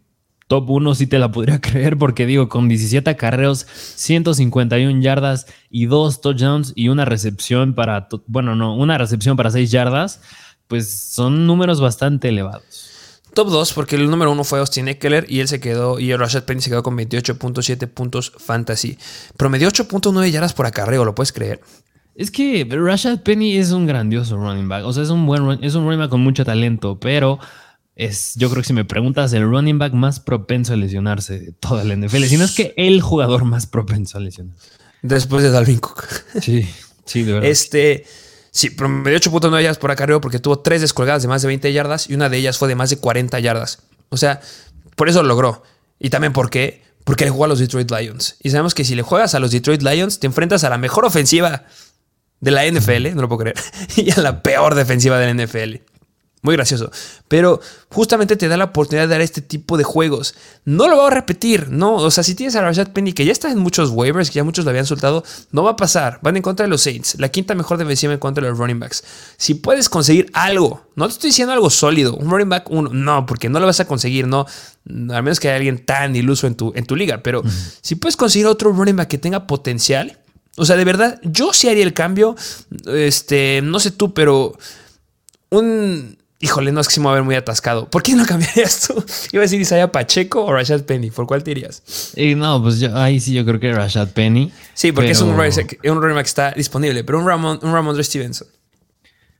top 0.47 0.69
1 0.69 0.95
sí 0.95 1.07
te 1.07 1.19
la 1.19 1.31
podría 1.31 1.59
creer 1.61 1.97
porque 1.97 2.25
digo, 2.25 2.49
con 2.49 2.67
17 2.67 3.09
acarreos, 3.09 3.65
151 3.95 5.01
yardas 5.01 5.47
y 5.69 5.85
dos 5.85 6.21
touchdowns 6.21 6.73
y 6.75 6.89
una 6.89 7.05
recepción 7.05 7.73
para, 7.73 8.07
bueno, 8.27 8.55
no, 8.55 8.75
una 8.75 8.97
recepción 8.97 9.37
para 9.37 9.51
6 9.51 9.71
yardas, 9.71 10.21
pues 10.67 10.91
son 10.91 11.47
números 11.47 11.81
bastante 11.81 12.29
elevados. 12.29 12.91
Top 13.33 13.49
2 13.49 13.73
porque 13.73 13.97
el 13.97 14.09
número 14.09 14.31
1 14.31 14.43
fue 14.45 14.59
Austin 14.59 14.87
Eckler 14.87 15.25
y 15.27 15.41
él 15.41 15.47
se 15.47 15.59
quedó, 15.59 15.99
y 15.99 16.15
Rashad 16.15 16.43
Penny 16.43 16.61
se 16.61 16.69
quedó 16.69 16.83
con 16.83 16.97
28.7 16.97 17.87
puntos 17.89 18.31
fantasy. 18.37 18.97
Promedió 19.35 19.67
8.9 19.69 20.31
yardas 20.31 20.53
por 20.53 20.65
acarreo, 20.65 21.03
¿lo 21.03 21.15
puedes 21.15 21.33
creer? 21.33 21.59
Es 22.15 22.31
que 22.31 22.65
Rashad 22.69 23.23
Penny 23.23 23.57
es 23.57 23.71
un 23.71 23.87
grandioso 23.87 24.37
running 24.37 24.69
back. 24.69 24.85
O 24.85 24.93
sea, 24.93 25.03
es 25.03 25.09
un 25.09 25.25
buen 25.25 25.61
es 25.61 25.75
un 25.75 25.83
running 25.83 25.99
back 25.99 26.09
con 26.09 26.21
mucho 26.21 26.45
talento, 26.45 26.97
pero 26.97 27.39
es, 27.95 28.33
yo 28.35 28.49
creo 28.49 28.61
que 28.61 28.67
si 28.67 28.73
me 28.73 28.83
preguntas, 28.83 29.31
el 29.33 29.43
running 29.43 29.79
back 29.79 29.93
más 29.93 30.19
propenso 30.19 30.73
a 30.73 30.75
lesionarse 30.75 31.39
de 31.39 31.51
toda 31.53 31.83
la 31.83 31.95
NFL, 31.95 32.23
si 32.25 32.37
no 32.37 32.43
es 32.43 32.51
que 32.51 32.73
el 32.75 33.01
jugador 33.01 33.45
más 33.45 33.67
propenso 33.67 34.17
a 34.17 34.21
lesionarse. 34.21 34.69
Después 35.01 35.43
de 35.43 35.51
Dalvin 35.51 35.79
Cook. 35.79 36.03
Sí, 36.41 36.67
sí, 37.05 37.23
de 37.23 37.33
verdad. 37.33 37.49
Este, 37.49 38.05
sí, 38.51 38.69
promedió 38.71 39.17
8.9 39.19 39.61
yardas 39.61 39.77
por 39.77 39.91
acarreo 39.91 40.19
porque 40.19 40.39
tuvo 40.39 40.59
tres 40.59 40.81
descolgadas 40.81 41.21
de 41.21 41.27
más 41.29 41.41
de 41.41 41.47
20 41.47 41.71
yardas 41.71 42.09
y 42.09 42.15
una 42.15 42.27
de 42.27 42.37
ellas 42.37 42.57
fue 42.57 42.67
de 42.67 42.75
más 42.75 42.89
de 42.89 42.97
40 42.97 43.39
yardas. 43.39 43.79
O 44.09 44.17
sea, 44.17 44.41
por 44.95 45.07
eso 45.07 45.21
lo 45.21 45.29
logró. 45.29 45.63
Y 45.99 46.09
también 46.09 46.33
porque, 46.33 46.83
porque 47.05 47.23
le 47.23 47.31
jugó 47.31 47.45
a 47.45 47.47
los 47.47 47.59
Detroit 47.59 47.89
Lions. 47.91 48.35
Y 48.41 48.49
sabemos 48.49 48.73
que 48.73 48.83
si 48.83 48.95
le 48.95 49.03
juegas 49.03 49.35
a 49.35 49.39
los 49.39 49.51
Detroit 49.51 49.81
Lions, 49.83 50.19
te 50.19 50.27
enfrentas 50.27 50.63
a 50.63 50.69
la 50.69 50.77
mejor 50.77 51.05
ofensiva 51.05 51.63
de 52.41 52.51
la 52.51 52.65
NFL, 52.65 53.15
no 53.15 53.21
lo 53.21 53.29
puedo 53.29 53.39
creer, 53.39 53.55
y 53.95 54.11
a 54.11 54.17
la 54.17 54.43
peor 54.43 54.75
defensiva 54.75 55.17
de 55.17 55.33
la 55.33 55.45
NFL. 55.45 55.94
Muy 56.45 56.55
gracioso. 56.55 56.91
Pero 57.27 57.59
justamente 57.89 58.35
te 58.35 58.47
da 58.47 58.55
la 58.55 58.65
oportunidad 58.65 59.05
de 59.07 59.15
dar 59.15 59.21
este 59.21 59.41
tipo 59.41 59.77
de 59.77 59.83
juegos. 59.83 60.35
No 60.63 60.87
lo 60.87 60.97
voy 60.97 61.07
a 61.07 61.09
repetir, 61.09 61.69
no. 61.69 61.95
O 61.95 62.11
sea, 62.11 62.23
si 62.23 62.35
tienes 62.35 62.55
a 62.55 62.61
Rashad 62.61 62.89
Penny, 62.89 63.13
que 63.13 63.25
ya 63.25 63.31
está 63.31 63.49
en 63.49 63.57
muchos 63.57 63.89
waivers, 63.89 64.29
que 64.29 64.35
ya 64.35 64.43
muchos 64.43 64.63
lo 64.63 64.69
habían 64.69 64.85
soltado, 64.85 65.23
no 65.51 65.63
va 65.63 65.71
a 65.71 65.75
pasar. 65.75 66.19
Van 66.21 66.37
en 66.37 66.43
contra 66.43 66.67
de 66.67 66.69
los 66.69 66.81
Saints. 66.81 67.15
La 67.17 67.29
quinta 67.29 67.55
mejor 67.55 67.79
defensiva 67.79 68.13
en 68.13 68.19
contra 68.19 68.43
de 68.43 68.51
los 68.51 68.59
running 68.59 68.79
backs. 68.79 69.03
Si 69.37 69.55
puedes 69.55 69.89
conseguir 69.89 70.29
algo, 70.33 70.85
no 70.95 71.07
te 71.07 71.13
estoy 71.13 71.29
diciendo 71.31 71.51
algo 71.51 71.71
sólido, 71.71 72.15
un 72.15 72.29
running 72.29 72.49
back 72.49 72.69
uno, 72.69 72.91
no, 72.93 73.25
porque 73.25 73.49
no 73.49 73.59
lo 73.59 73.65
vas 73.65 73.79
a 73.79 73.87
conseguir, 73.87 74.27
no. 74.27 74.45
Al 74.87 75.23
menos 75.23 75.39
que 75.39 75.47
haya 75.47 75.57
alguien 75.57 75.83
tan 75.83 76.15
iluso 76.15 76.45
en 76.45 76.53
tu, 76.53 76.73
en 76.75 76.85
tu 76.85 76.95
liga. 76.95 77.23
Pero 77.23 77.41
si 77.81 77.95
puedes 77.95 78.17
conseguir 78.17 78.45
otro 78.45 78.71
running 78.71 78.97
back 78.97 79.07
que 79.07 79.17
tenga 79.17 79.47
potencial, 79.47 80.19
o 80.57 80.65
sea, 80.65 80.75
de 80.75 80.85
verdad, 80.85 81.19
yo 81.23 81.53
sí 81.53 81.69
haría 81.69 81.83
el 81.83 81.93
cambio. 81.93 82.35
Este, 82.85 83.61
no 83.63 83.79
sé 83.79 83.89
tú, 83.89 84.13
pero 84.13 84.55
un 85.49 86.17
Híjole, 86.45 86.71
no 86.71 86.79
es 86.79 86.87
que 86.87 86.93
se 86.93 86.99
me 86.99 87.07
va 87.07 87.13
a 87.13 87.15
ver 87.15 87.23
muy 87.23 87.33
atascado. 87.33 87.89
¿Por 87.89 88.03
qué 88.03 88.13
no 88.13 88.23
cambiarías 88.23 88.87
tú? 88.87 88.93
Iba 89.31 89.41
a 89.41 89.45
decir 89.45 89.59
Isaiah 89.59 89.91
Pacheco 89.91 90.45
o 90.45 90.53
Rashad 90.53 90.81
Penny. 90.81 91.09
¿Por 91.09 91.25
cuál 91.25 91.43
te 91.43 91.49
irías? 91.49 91.81
Eh, 92.15 92.35
no, 92.35 92.61
pues 92.61 92.79
yo, 92.79 92.95
ahí 92.95 93.19
sí 93.19 93.33
yo 93.33 93.43
creo 93.45 93.59
que 93.59 93.73
Rashad 93.73 94.09
Penny. 94.09 94.51
Sí, 94.75 94.91
porque 94.91 95.09
es 95.09 95.21
un, 95.21 95.29
un 95.29 95.37
running 95.37 96.15
back 96.15 96.25
que 96.25 96.27
está 96.27 96.51
disponible, 96.51 97.03
pero 97.03 97.17
un 97.17 97.25
Ramon, 97.25 97.59
un 97.63 97.73
Ramondre 97.73 98.03
Stevenson. 98.03 98.47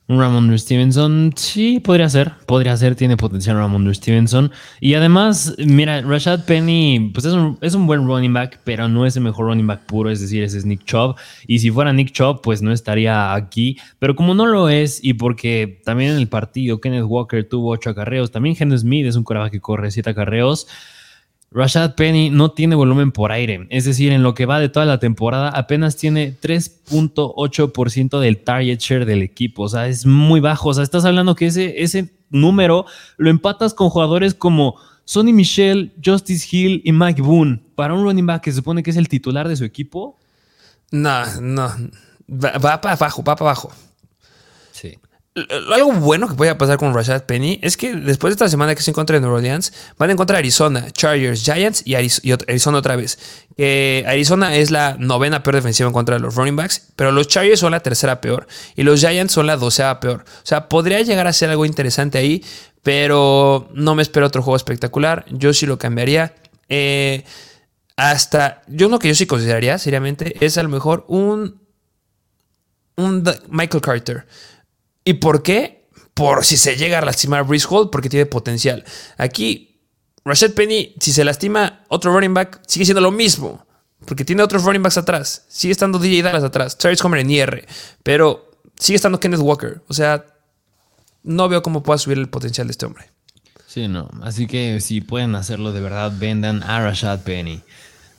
Ramondre 0.08 0.60
Stevenson, 0.60 1.34
sí, 1.36 1.80
podría 1.80 2.08
ser. 2.10 2.34
Podría 2.46 2.78
ser, 2.78 2.96
tiene 2.96 3.18
potencial 3.18 3.58
Ramondre 3.58 3.96
Stevenson. 3.96 4.52
Y 4.80 4.94
además, 4.94 5.56
mira, 5.58 6.02
Rashad 6.02 6.46
Penny, 6.46 7.10
pues 7.12 7.26
es 7.26 7.34
un, 7.34 7.58
es 7.62 7.74
un, 7.74 7.88
buen 7.88 8.06
running 8.06 8.32
back, 8.32 8.60
pero 8.64 8.88
no 8.88 9.08
es 9.08 9.18
el 9.18 9.24
mejor 9.24 9.48
running 9.48 9.66
back 9.66 9.86
puro, 9.88 10.12
es 10.12 10.22
decir, 10.22 10.44
ese 10.44 10.60
es 10.60 10.66
Nick 10.66 10.86
Chubb. 10.86 11.16
Y 11.48 11.58
si 11.58 11.72
fuera 11.72 11.92
Nick 11.92 12.12
Chubb, 12.12 12.42
pues 12.42 12.62
no 12.62 12.72
estaría 12.72 13.34
aquí. 13.34 13.78
Pero 13.98 14.16
como 14.16 14.36
no 14.36 14.46
lo 14.46 14.70
es, 14.70 15.04
y 15.04 15.16
porque 15.16 15.82
también 15.84 16.12
en 16.12 16.18
el 16.18 16.28
partido 16.28 16.80
Kenneth 16.80 17.06
Walker 17.08 17.48
tuvo 17.50 17.72
ocho 17.72 17.90
acarreos, 17.90 18.32
también 18.32 18.56
Henry 18.60 18.78
Smith 18.78 19.08
es 19.08 19.16
un 19.16 19.24
coreback 19.24 19.54
que 19.54 19.62
corre 19.62 19.90
siete 19.90 20.12
acarreos. 20.12 20.68
Rashad 21.56 21.96
Penny 21.96 22.30
no 22.30 22.52
tiene 22.52 22.76
volumen 22.76 23.14
por 23.14 23.32
aire, 23.32 23.66
es 23.70 23.86
decir, 23.86 24.12
en 24.12 24.24
lo 24.24 24.34
que 24.34 24.46
va 24.46 24.60
de 24.60 24.68
toda 24.68 24.86
la 24.86 25.00
temporada 25.00 25.50
apenas 25.50 25.96
tiene 25.96 26.36
3.8% 26.42 28.20
del 28.20 28.44
target 28.44 28.80
share 28.80 29.06
del 29.06 29.22
equipo, 29.22 29.64
o 29.64 29.70
sea, 29.70 29.88
es 29.88 30.06
muy 30.06 30.42
bajo, 30.42 30.70
o 30.70 30.74
sea, 30.74 30.84
estás 30.84 31.06
hablando 31.06 31.34
que 31.34 31.46
ese, 31.46 31.82
ese 31.82 32.14
número 32.30 32.86
lo 33.16 33.30
empatas 33.30 33.74
con 33.74 33.90
jugadores 33.90 34.34
como 34.34 34.76
Sonny 35.06 35.32
Michel, 35.32 35.94
Justice 36.04 36.46
Hill 36.52 36.82
y 36.84 36.92
Mike 36.92 37.22
Boone. 37.22 37.62
Para 37.76 37.94
un 37.94 38.04
running 38.04 38.26
back 38.26 38.44
que 38.44 38.52
se 38.52 38.58
supone 38.58 38.84
que 38.84 38.90
es 38.90 38.98
el 38.98 39.08
titular 39.08 39.48
de 39.48 39.56
su 39.56 39.64
equipo. 39.64 40.18
No, 40.92 41.42
no, 41.42 41.72
va, 42.28 42.58
va 42.58 42.82
para 42.82 42.96
abajo, 42.96 43.24
va 43.24 43.36
para 43.36 43.52
abajo. 43.52 43.72
Algo 45.74 45.92
bueno 45.92 46.30
que 46.30 46.36
pueda 46.36 46.58
pasar 46.58 46.78
con 46.78 46.94
Rashad 46.94 47.24
Penny 47.24 47.60
es 47.62 47.76
que 47.76 47.94
después 47.94 48.32
de 48.32 48.36
esta 48.36 48.48
semana 48.48 48.74
que 48.74 48.82
se 48.82 48.92
encuentra 48.92 49.18
en 49.18 49.24
New 49.24 49.34
Orleans, 49.34 49.74
van 49.98 50.10
a 50.10 50.14
encontrar 50.14 50.40
Arizona, 50.40 50.90
Chargers, 50.92 51.44
Giants 51.44 51.84
y 51.86 51.96
Arizona 51.96 52.78
otra 52.78 52.96
vez. 52.96 53.20
Arizona 54.08 54.56
es 54.56 54.72
la 54.72 54.96
novena 54.98 55.44
peor 55.44 55.56
defensiva 55.56 55.88
en 55.88 55.94
contra 55.94 56.16
de 56.16 56.22
los 56.22 56.36
running 56.36 56.56
backs, 56.56 56.88
pero 56.96 57.12
los 57.12 57.28
Chargers 57.28 57.60
son 57.60 57.72
la 57.72 57.82
tercera 57.82 58.22
peor 58.22 58.48
y 58.78 58.84
los 58.84 59.02
Giants 59.02 59.34
son 59.34 59.46
la 59.46 59.58
doceava 59.58 60.00
peor. 60.00 60.24
O 60.26 60.46
sea, 60.46 60.70
podría 60.70 61.02
llegar 61.02 61.28
a 61.28 61.34
ser 61.34 61.50
algo 61.50 61.66
interesante 61.66 62.18
ahí, 62.18 62.42
pero 62.82 63.68
no 63.74 63.94
me 63.94 64.04
espero 64.04 64.28
otro 64.28 64.42
juego 64.42 64.56
espectacular. 64.56 65.26
Yo 65.32 65.54
sí 65.54 65.66
lo 65.66 65.78
cambiaría. 65.78 66.34
Eh, 66.70 67.26
hasta, 67.98 68.62
yo 68.68 68.88
lo 68.88 69.00
que 69.00 69.10
yo 69.10 69.16
sí 69.16 69.26
consideraría 69.26 69.78
seriamente 69.80 70.46
es 70.46 70.58
a 70.58 70.64
lo 70.64 70.70
mejor 70.70 71.04
un, 71.10 71.60
un 72.96 73.30
Michael 73.50 73.82
Carter. 73.82 74.26
¿Y 75.06 75.14
por 75.14 75.44
qué? 75.44 75.88
Por 76.14 76.44
si 76.44 76.58
se 76.58 76.76
llega 76.76 77.00
a 77.00 77.06
lastimar 77.06 77.46
Brice 77.46 77.68
Hall, 77.70 77.90
porque 77.90 78.10
tiene 78.10 78.26
potencial. 78.26 78.84
Aquí, 79.18 79.80
Rashad 80.26 80.52
Penny, 80.52 80.96
si 81.00 81.14
se 81.14 81.24
lastima 81.24 81.86
otro 81.88 82.12
running 82.12 82.34
back, 82.34 82.62
sigue 82.68 82.86
siendo 82.86 83.02
lo 83.02 83.12
mismo. 83.12 83.66
Porque 84.06 84.26
tiene 84.26 84.44
otros 84.44 84.64
running 84.64 84.84
backs 84.84 84.98
atrás. 84.98 85.46
Sigue 85.48 85.72
estando 85.72 86.00
DJ 86.00 86.24
Dallas 86.24 86.44
atrás. 86.44 86.78
Travis 86.78 87.04
Homer 87.04 87.22
en 87.22 87.32
IR. 87.32 87.68
Pero 88.04 88.52
sigue 88.78 88.96
estando 88.96 89.20
Kenneth 89.20 89.40
Walker. 89.40 89.82
O 89.88 89.94
sea, 89.94 90.26
no 91.24 91.48
veo 91.50 91.62
cómo 91.62 91.84
pueda 91.84 91.98
subir 91.98 92.18
el 92.18 92.30
potencial 92.30 92.68
de 92.68 92.72
este 92.72 92.86
hombre. 92.86 93.10
Sí, 93.68 93.88
no. 93.88 94.10
Así 94.22 94.48
que 94.48 94.80
si 94.80 95.02
pueden 95.02 95.36
hacerlo 95.36 95.74
de 95.74 95.82
verdad, 95.82 96.12
vendan 96.18 96.64
a 96.64 96.82
Rashad 96.82 97.22
Penny. 97.22 97.62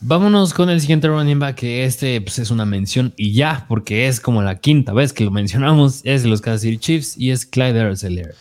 Vámonos 0.09 0.55
con 0.55 0.71
el 0.71 0.81
siguiente 0.81 1.09
running 1.09 1.40
back, 1.40 1.57
que 1.57 1.85
este 1.85 2.21
pues, 2.21 2.38
es 2.38 2.53
una 2.53 2.64
mención 2.64 3.12
y 3.16 3.33
ya, 3.33 3.66
porque 3.69 4.07
es 4.07 4.21
como 4.21 4.40
la 4.40 4.61
quinta 4.61 4.92
vez 4.92 5.12
que 5.12 5.25
lo 5.25 5.33
mencionamos, 5.33 6.01
es 6.05 6.25
los 6.25 6.40
Kansas 6.40 6.61
City 6.61 6.79
Chiefs 6.79 7.19
y 7.19 7.33
es 7.33 7.45
Clyde 7.45 7.81
Arcelor. 7.81 8.37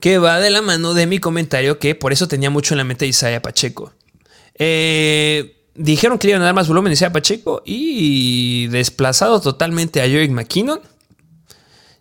Que 0.00 0.18
va 0.18 0.38
de 0.38 0.50
la 0.50 0.60
mano 0.60 0.92
de 0.92 1.06
mi 1.06 1.18
comentario, 1.18 1.78
que 1.78 1.94
por 1.94 2.12
eso 2.12 2.28
tenía 2.28 2.50
mucho 2.50 2.74
en 2.74 2.78
la 2.78 2.84
mente 2.84 3.06
Isaiah 3.06 3.40
Pacheco. 3.40 3.94
Eh, 4.58 5.64
dijeron 5.74 6.18
que 6.18 6.26
le 6.26 6.32
iban 6.32 6.42
a 6.42 6.44
dar 6.44 6.54
más 6.54 6.68
volumen 6.68 6.90
a 6.90 6.92
Isaiah 6.92 7.10
Pacheco 7.10 7.62
y 7.64 8.66
desplazado 8.66 9.40
totalmente 9.40 10.02
a 10.02 10.04
Jerick 10.06 10.30
McKinnon 10.30 10.80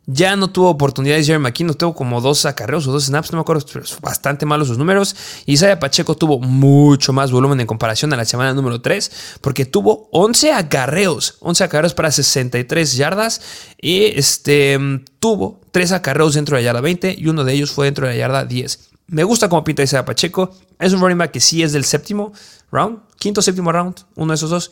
ya 0.08 0.36
no 0.36 0.50
tuvo 0.50 0.70
oportunidades 0.70 1.28
Jerry 1.28 1.40
McKinnon, 1.40 1.76
tuvo 1.76 1.94
como 1.94 2.22
dos 2.22 2.46
acarreos 2.46 2.88
o 2.88 2.92
dos 2.92 3.06
snaps, 3.06 3.32
no 3.32 3.38
me 3.38 3.42
acuerdo, 3.42 3.66
pero 3.72 3.86
bastante 4.02 4.46
malos 4.46 4.68
sus 4.68 4.78
números. 4.78 5.16
Isaiah 5.46 5.80
Pacheco 5.80 6.16
tuvo 6.16 6.40
mucho 6.40 7.14
más 7.14 7.32
volumen 7.32 7.60
en 7.60 7.68
comparación 7.68 8.12
a 8.14 8.18
la 8.18 8.26
semana 8.26 8.54
número 8.54 8.82
3, 8.82 9.38
porque 9.42 9.66
tuvo 9.66 10.10
11 10.12 10.54
acarreos, 10.54 11.36
11 11.40 11.64
acarreos 11.64 11.94
para 11.94 12.12
63 12.12 12.96
yardas 12.96 13.42
y 13.80 14.06
este, 14.18 14.80
tuvo 15.20 15.62
3 15.72 15.92
acarreos 15.94 16.34
dentro 16.34 16.56
de 16.56 16.64
la 16.64 16.66
yarda 16.66 16.82
20 16.82 17.16
y 17.18 17.28
uno 17.28 17.44
de 17.44 17.54
ellos 17.54 17.72
fue 17.72 17.86
dentro 17.86 18.08
de 18.08 18.14
la 18.14 18.18
yarda 18.18 18.46
10. 18.46 18.90
Me 19.08 19.24
gusta 19.24 19.50
cómo 19.50 19.64
pinta 19.64 19.84
Isaiah 19.84 20.06
Pacheco. 20.06 20.56
Es 20.80 20.94
un 20.94 21.02
running 21.02 21.18
back 21.18 21.32
que 21.32 21.42
sí 21.42 21.62
es 21.64 21.74
del 21.74 21.84
séptimo 21.84 22.32
round, 22.72 23.00
quinto 23.20 23.42
séptimo 23.42 23.72
round, 23.72 23.98
uno 24.16 24.32
de 24.32 24.36
esos 24.36 24.50
dos. 24.50 24.72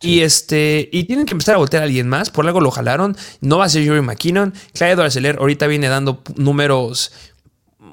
Y 0.00 0.20
este, 0.20 0.88
y 0.92 1.04
tienen 1.04 1.26
que 1.26 1.32
empezar 1.32 1.54
a 1.54 1.58
voltear 1.58 1.82
a 1.82 1.86
alguien 1.86 2.08
más. 2.08 2.30
Por 2.30 2.46
algo 2.46 2.60
lo 2.60 2.70
jalaron. 2.70 3.16
No 3.40 3.58
va 3.58 3.64
a 3.64 3.68
ser 3.68 3.82
Jerry 3.84 4.02
McKinnon. 4.02 4.52
Clyde 4.74 5.02
Arcelor 5.02 5.38
ahorita 5.38 5.66
viene 5.66 5.88
dando 5.88 6.22
números. 6.36 7.12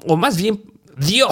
O 0.06 0.16
más 0.16 0.36
bien, 0.36 0.62
dio. 0.98 1.28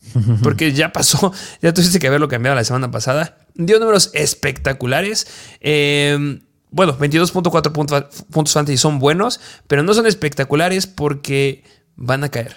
Porque 0.42 0.72
ya 0.72 0.92
pasó. 0.92 1.32
Ya 1.60 1.74
tuviste 1.74 1.98
que 1.98 2.08
haberlo 2.08 2.28
cambiado 2.28 2.56
la 2.56 2.64
semana 2.64 2.90
pasada. 2.90 3.38
Dio 3.54 3.78
números 3.78 4.10
espectaculares. 4.14 5.26
Em, 5.60 6.40
bueno, 6.70 6.98
22.4 6.98 7.72
puntos, 7.72 8.04
puntos 8.30 8.52
fantasy 8.52 8.76
son 8.78 8.98
buenos, 8.98 9.40
pero 9.68 9.82
no 9.82 9.94
son 9.94 10.06
espectaculares 10.06 10.86
porque 10.86 11.62
van 11.96 12.24
a 12.24 12.30
caer. 12.30 12.56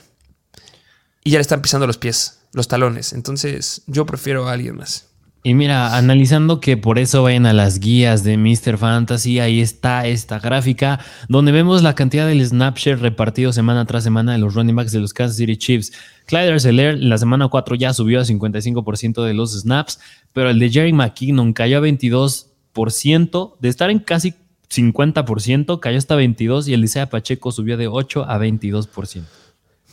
Y 1.23 1.31
ya 1.31 1.37
le 1.37 1.41
están 1.41 1.61
pisando 1.61 1.85
los 1.85 1.97
pies, 1.97 2.39
los 2.53 2.67
talones. 2.67 3.13
Entonces, 3.13 3.83
yo 3.85 4.05
prefiero 4.05 4.47
a 4.47 4.53
alguien 4.53 4.77
más. 4.77 5.07
Y 5.47 5.53
mira, 5.53 5.95
analizando 5.95 6.59
que 6.59 6.75
por 6.75 6.99
eso 6.99 7.23
vayan 7.23 7.45
a 7.45 7.53
las 7.53 7.79
guías 7.79 8.25
de 8.25 8.35
Mr. 8.35 8.77
Fantasy, 8.77 9.39
ahí 9.39 9.61
está 9.61 10.05
esta 10.05 10.39
gráfica 10.39 10.99
donde 11.29 11.53
vemos 11.53 11.83
la 11.83 11.95
cantidad 11.95 12.27
del 12.27 12.45
snapshare 12.45 12.99
repartido 12.99 13.53
semana 13.53 13.85
tras 13.85 14.03
semana 14.03 14.33
de 14.33 14.39
los 14.39 14.55
running 14.55 14.75
backs 14.75 14.91
de 14.91 14.99
los 14.99 15.13
Kansas 15.13 15.37
City 15.37 15.55
Chiefs. 15.55 15.93
Clyde 16.25 16.51
Arcelor 16.51 16.97
la 16.97 17.17
semana 17.17 17.47
4 17.47 17.75
ya 17.75 17.93
subió 17.93 18.19
a 18.19 18.25
55% 18.25 19.23
de 19.23 19.33
los 19.33 19.57
snaps, 19.57 20.01
pero 20.33 20.49
el 20.49 20.59
de 20.59 20.69
Jerry 20.69 20.91
McKinnon 20.91 21.53
cayó 21.53 21.77
a 21.77 21.81
22%, 21.81 23.55
de 23.57 23.69
estar 23.69 23.89
en 23.89 23.99
casi 23.99 24.33
50%, 24.69 25.79
cayó 25.79 25.97
hasta 25.97 26.17
22% 26.17 26.67
y 26.67 26.73
el 26.73 26.81
de 26.81 26.85
Isaiah 26.87 27.09
Pacheco 27.09 27.53
subió 27.53 27.77
de 27.77 27.87
8 27.87 28.25
a 28.27 28.37
22%. 28.37 29.23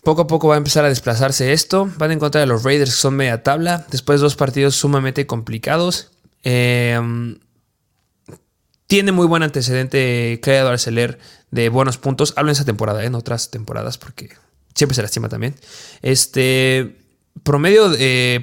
Poco 0.05 0.23
a 0.23 0.27
poco 0.27 0.49
va 0.49 0.55
a 0.55 0.59
empezar 0.59 0.85
a 0.85 0.89
desplazarse 0.89 1.53
esto. 1.53 1.91
Van 1.97 2.11
a 2.11 2.15
encontrar 2.15 2.43
a 2.43 2.47
los 2.47 2.63
Raiders 2.63 2.91
que 2.91 2.97
son 2.97 3.17
media 3.17 3.43
tabla. 3.43 3.87
Después 3.91 4.21
dos 4.21 4.37
partidos 4.37 4.77
sumamente 4.77 5.27
complicados. 5.27 6.11
Em, 6.43 7.39
tiene 8.87 9.13
muy 9.13 9.27
buen 9.27 9.43
antecedente 9.43 10.41
Cleado 10.43 10.69
Arceler 10.69 11.19
de 11.51 11.71
buenos 11.71 11.97
puntos. 11.97 12.35
Hablo 12.37 12.51
en 12.51 12.53
esa 12.53 12.67
temporada, 12.67 13.03
¿eh? 13.03 13.07
en 13.07 13.15
otras 13.15 13.51
temporadas, 13.51 13.97
porque 13.97 14.29
siempre 14.75 14.95
se 14.95 15.03
lastima 15.03 15.31
también. 15.31 15.55
Este 16.03 16.99
promedio 17.43 17.91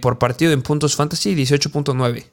por 0.02 0.18
partido 0.18 0.52
en 0.54 0.64
puntos 0.64 0.96
fantasy 0.96 1.36
18.9. 1.36 2.26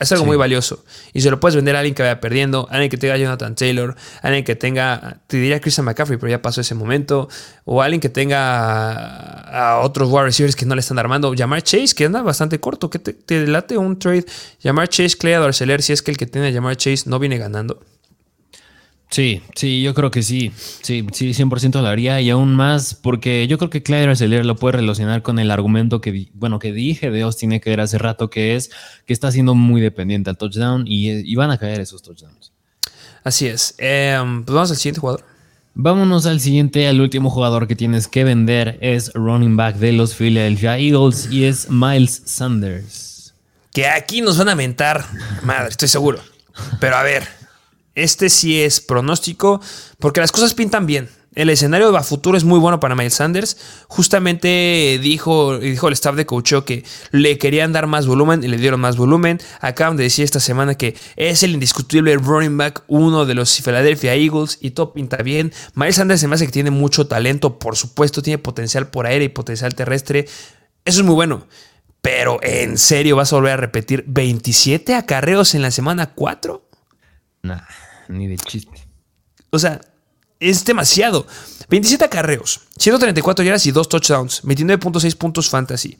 Es 0.00 0.10
algo 0.12 0.24
muy 0.24 0.38
valioso. 0.38 0.82
Y 1.12 1.20
se 1.20 1.30
lo 1.30 1.38
puedes 1.40 1.54
vender 1.54 1.76
a 1.76 1.80
alguien 1.80 1.94
que 1.94 2.02
vaya 2.02 2.20
perdiendo, 2.20 2.66
a 2.70 2.74
alguien 2.74 2.88
que 2.88 2.96
tenga 2.96 3.18
Jonathan 3.18 3.54
Taylor, 3.54 3.94
a 4.22 4.26
alguien 4.26 4.44
que 4.44 4.56
tenga, 4.56 5.18
te 5.26 5.36
diría 5.36 5.60
Christian 5.60 5.84
McCaffrey, 5.84 6.18
pero 6.18 6.30
ya 6.30 6.40
pasó 6.40 6.62
ese 6.62 6.74
momento, 6.74 7.28
o 7.66 7.82
a 7.82 7.84
alguien 7.84 8.00
que 8.00 8.08
tenga 8.08 8.92
a, 8.94 9.80
otros 9.80 10.08
wide 10.10 10.24
receivers 10.24 10.56
que 10.56 10.64
no 10.64 10.74
le 10.74 10.80
están 10.80 10.98
armando. 10.98 11.34
Llamar 11.34 11.62
Chase, 11.62 11.94
que 11.94 12.06
anda 12.06 12.22
bastante 12.22 12.58
corto, 12.58 12.88
que 12.88 12.98
te, 12.98 13.12
te 13.12 13.46
late 13.46 13.76
un 13.76 13.98
trade. 13.98 14.24
Llamar 14.62 14.88
Chase, 14.88 15.18
Clay 15.18 15.34
Arceler, 15.34 15.82
si 15.82 15.92
es 15.92 16.00
que 16.00 16.12
el 16.12 16.16
que 16.16 16.24
tiene 16.26 16.48
a 16.48 16.50
llamar 16.50 16.76
Chase 16.76 17.02
no 17.04 17.18
viene 17.18 17.36
ganando. 17.36 17.78
Sí, 19.10 19.42
sí, 19.56 19.82
yo 19.82 19.92
creo 19.92 20.12
que 20.12 20.22
sí. 20.22 20.52
Sí, 20.82 21.04
sí, 21.12 21.30
100% 21.30 21.80
lo 21.82 21.88
haría 21.88 22.20
y 22.20 22.30
aún 22.30 22.54
más 22.54 22.94
porque 22.94 23.48
yo 23.48 23.58
creo 23.58 23.68
que 23.68 23.82
Clyde 23.82 24.04
Arcelor 24.04 24.46
lo 24.46 24.54
puede 24.54 24.78
relacionar 24.78 25.22
con 25.22 25.40
el 25.40 25.50
argumento 25.50 26.00
que, 26.00 26.28
bueno, 26.34 26.60
que 26.60 26.72
dije 26.72 27.10
de 27.10 27.22
Austin 27.22 27.60
ver 27.64 27.80
hace 27.80 27.98
rato, 27.98 28.30
que 28.30 28.54
es 28.54 28.70
que 29.06 29.12
está 29.12 29.32
siendo 29.32 29.56
muy 29.56 29.80
dependiente 29.80 30.30
al 30.30 30.38
touchdown 30.38 30.84
y, 30.86 31.34
van 31.34 31.50
a 31.50 31.58
caer 31.58 31.80
esos 31.80 32.02
touchdowns. 32.02 32.52
Así 33.24 33.46
es. 33.46 33.74
Em, 33.78 34.44
pues 34.44 34.54
vamos 34.54 34.70
al 34.70 34.76
siguiente 34.76 35.00
jugador. 35.00 35.24
Vámonos 35.74 36.26
al 36.26 36.40
siguiente, 36.40 36.86
al 36.86 37.00
último 37.00 37.30
jugador 37.30 37.66
que 37.66 37.74
tienes 37.74 38.06
que 38.06 38.22
vender 38.22 38.78
es 38.80 39.12
running 39.14 39.56
back 39.56 39.76
de 39.76 39.92
los 39.92 40.14
Philadelphia 40.14 40.78
Eagles 40.78 41.28
y 41.30 41.44
es 41.44 41.70
Miles 41.70 42.22
Sanders. 42.26 43.34
Que 43.72 43.88
aquí 43.88 44.20
nos 44.20 44.38
van 44.38 44.50
a 44.50 44.54
mentar, 44.54 45.04
madre, 45.42 45.70
estoy 45.70 45.88
seguro. 45.88 46.20
Pero 46.80 46.96
a 46.96 47.02
ver, 47.02 47.39
este 47.94 48.30
sí 48.30 48.60
es 48.60 48.80
pronóstico 48.80 49.60
porque 49.98 50.20
las 50.20 50.32
cosas 50.32 50.54
pintan 50.54 50.86
bien. 50.86 51.08
El 51.36 51.48
escenario 51.48 51.96
a 51.96 52.02
futuro 52.02 52.36
es 52.36 52.42
muy 52.42 52.58
bueno 52.58 52.80
para 52.80 52.96
Miles 52.96 53.14
Sanders. 53.14 53.56
Justamente 53.86 54.98
dijo, 55.00 55.58
dijo 55.58 55.86
el 55.86 55.92
staff 55.92 56.16
de 56.16 56.26
coach 56.26 56.54
que 56.66 56.84
le 57.12 57.38
querían 57.38 57.72
dar 57.72 57.86
más 57.86 58.08
volumen 58.08 58.42
y 58.42 58.48
le 58.48 58.56
dieron 58.56 58.80
más 58.80 58.96
volumen. 58.96 59.40
Acaban 59.60 59.96
de 59.96 60.02
decir 60.02 60.24
esta 60.24 60.40
semana 60.40 60.74
que 60.74 60.96
es 61.14 61.44
el 61.44 61.52
indiscutible 61.52 62.16
running 62.16 62.56
back, 62.56 62.82
uno 62.88 63.26
de 63.26 63.34
los 63.34 63.62
Philadelphia 63.62 64.16
Eagles 64.16 64.58
y 64.60 64.72
todo 64.72 64.92
pinta 64.92 65.18
bien. 65.18 65.52
Miles 65.74 65.96
Sanders 65.96 66.20
se 66.20 66.26
me 66.26 66.34
hace 66.34 66.46
que 66.46 66.52
tiene 66.52 66.72
mucho 66.72 67.06
talento, 67.06 67.60
por 67.60 67.76
supuesto, 67.76 68.22
tiene 68.22 68.38
potencial 68.38 68.88
por 68.88 69.06
aire 69.06 69.26
y 69.26 69.28
potencial 69.28 69.72
terrestre. 69.76 70.26
Eso 70.84 71.00
es 71.00 71.06
muy 71.06 71.14
bueno. 71.14 71.46
Pero 72.02 72.40
en 72.42 72.76
serio, 72.76 73.14
vas 73.14 73.32
a 73.32 73.36
volver 73.36 73.52
a 73.52 73.56
repetir 73.56 74.04
27 74.08 74.94
acarreos 74.96 75.54
en 75.54 75.62
la 75.62 75.70
semana 75.70 76.12
4? 76.14 76.69
Nah, 77.42 77.62
ni 78.08 78.26
de 78.26 78.36
chiste. 78.36 78.86
O 79.50 79.58
sea, 79.58 79.80
es 80.38 80.64
demasiado. 80.64 81.26
27 81.68 82.04
acarreos, 82.04 82.62
134 82.78 83.44
yardas 83.44 83.66
y 83.66 83.70
2 83.70 83.88
touchdowns, 83.88 84.42
29.6 84.42 85.16
puntos 85.16 85.48
fantasy. 85.48 85.98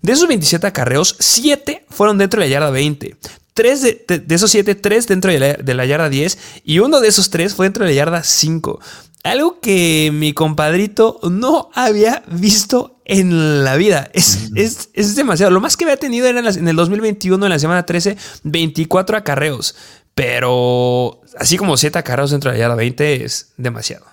De 0.00 0.12
esos 0.12 0.26
27 0.26 0.66
acarreos, 0.66 1.14
7 1.20 1.86
fueron 1.88 2.18
dentro 2.18 2.40
de 2.40 2.46
la 2.46 2.50
yarda 2.50 2.70
20. 2.70 3.16
Tres 3.54 3.82
de, 3.82 4.24
esos 4.30 4.50
siete, 4.50 4.74
tres 4.74 5.06
dentro 5.06 5.30
de 5.30 5.38
la, 5.38 5.52
de 5.52 5.74
la, 5.74 5.84
yarda 5.84 6.08
10 6.08 6.38
y 6.64 6.78
uno 6.78 7.00
de 7.00 7.08
esos 7.08 7.28
tres 7.28 7.54
fue 7.54 7.66
dentro 7.66 7.84
de 7.84 7.90
la 7.90 7.96
yarda 7.96 8.22
5. 8.22 8.80
Algo 9.24 9.60
que 9.60 10.10
mi 10.12 10.32
compadrito 10.32 11.20
no 11.30 11.68
había 11.74 12.24
visto 12.28 13.02
en 13.04 13.62
la 13.62 13.76
vida. 13.76 14.10
Es, 14.14 14.50
es, 14.54 15.16
demasiado. 15.16 15.52
Lo 15.52 15.60
más 15.60 15.76
que 15.76 15.84
había 15.84 15.98
tenido 15.98 16.26
era 16.26 16.40
en, 16.40 16.66
el 16.66 16.76
2021, 16.76 17.44
en 17.44 17.50
la 17.50 17.58
semana 17.58 17.84
13, 17.84 18.16
24 18.44 19.16
acarreos. 19.18 19.76
Pero 20.14 21.20
así 21.38 21.56
como 21.56 21.76
7 21.76 21.98
acarreos 21.98 22.30
dentro 22.30 22.50
de 22.50 22.56
la 22.58 22.64
yarda 22.64 22.74
20 22.76 23.24
es 23.24 23.52
demasiado. 23.56 24.11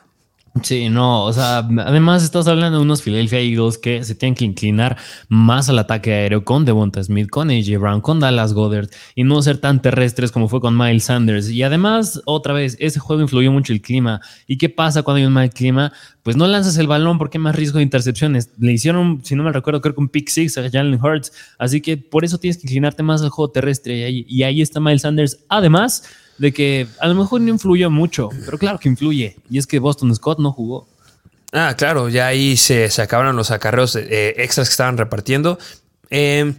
Sí, 0.64 0.90
no, 0.90 1.26
o 1.26 1.34
sea, 1.34 1.60
además 1.60 2.24
estás 2.24 2.48
hablando 2.48 2.80
de 2.80 2.84
unos 2.84 3.04
Philadelphia 3.04 3.40
Eagles 3.40 3.78
que 3.78 4.04
se 4.04 4.16
tienen 4.16 4.34
que 4.34 4.46
inclinar 4.46 4.98
más 5.28 5.70
al 5.70 5.78
ataque 5.78 6.12
aéreo 6.12 6.44
con 6.44 6.66
Devonta 6.66 7.04
Smith, 7.04 7.30
con 7.30 7.50
AJ 7.50 7.78
Brown, 7.80 8.02
con 8.02 8.20
Dallas 8.20 8.54
Goddard 8.54 8.90
y 9.16 9.24
no 9.24 9.42
ser 9.42 9.60
tan 9.60 9.82
terrestres 9.82 10.32
como 10.32 10.50
fue 10.50 10.60
con 10.60 10.76
Miles 10.76 11.04
Sanders. 11.04 11.50
Y 11.50 11.62
además, 11.62 12.22
otra 12.26 12.54
vez, 12.54 12.76
ese 12.80 13.00
juego 13.00 13.22
influyó 13.22 13.52
mucho 13.52 13.74
el 13.74 13.82
clima. 13.82 14.22
¿Y 14.48 14.58
qué 14.58 14.70
pasa 14.70 15.04
cuando 15.04 15.20
hay 15.20 15.26
un 15.26 15.34
mal 15.34 15.52
clima? 15.52 15.94
Pues 16.24 16.36
no 16.36 16.48
lanzas 16.48 16.78
el 16.78 16.88
balón 16.88 17.20
porque 17.20 17.38
hay 17.38 17.44
más 17.44 17.56
riesgo 17.56 17.78
de 17.78 17.84
intercepciones. 17.84 18.50
Le 18.58 18.74
hicieron, 18.74 19.22
si 19.24 19.36
no 19.36 19.44
me 19.44 19.52
recuerdo, 19.52 19.82
creo 19.82 19.94
que 19.94 20.02
un 20.02 20.10
pick 20.10 20.30
six 20.30 20.58
a 20.58 20.70
Jalen 20.70 21.00
Hurts. 21.02 21.32
Así 21.60 21.80
que 21.80 21.96
por 21.96 22.26
eso 22.26 22.40
tienes 22.40 22.58
que 22.58 22.64
inclinarte 22.64 23.04
más 23.04 23.22
al 23.22 23.30
juego 23.30 23.52
terrestre. 23.52 23.98
Y 23.98 24.04
ahí, 24.04 24.26
y 24.28 24.44
ahí 24.44 24.62
está 24.62 24.80
Miles 24.80 25.04
Sanders. 25.04 25.40
Además, 25.48 26.04
de 26.40 26.54
que 26.54 26.88
a 27.00 27.08
lo 27.08 27.16
mejor 27.16 27.42
no 27.42 27.50
influyó 27.50 27.92
mucho, 27.92 28.30
pero 28.46 28.58
claro 28.58 28.80
que 28.80 28.90
influye. 28.90 29.36
Y 29.50 29.60
es 29.60 29.68
que 29.68 29.78
Boston 29.78 30.16
Scott 30.16 30.40
no 30.40 30.52
jugó. 30.52 30.88
Ah, 31.52 31.76
claro, 31.78 32.10
ya 32.10 32.28
ahí 32.28 32.58
se, 32.58 32.90
acabaron 33.02 33.36
los 33.36 33.52
acarreos 33.52 33.96
eh, 33.96 34.36
extras 34.38 34.70
que 34.70 34.72
estaban 34.74 34.98
repartiendo. 34.98 35.60
Eh, 36.10 36.54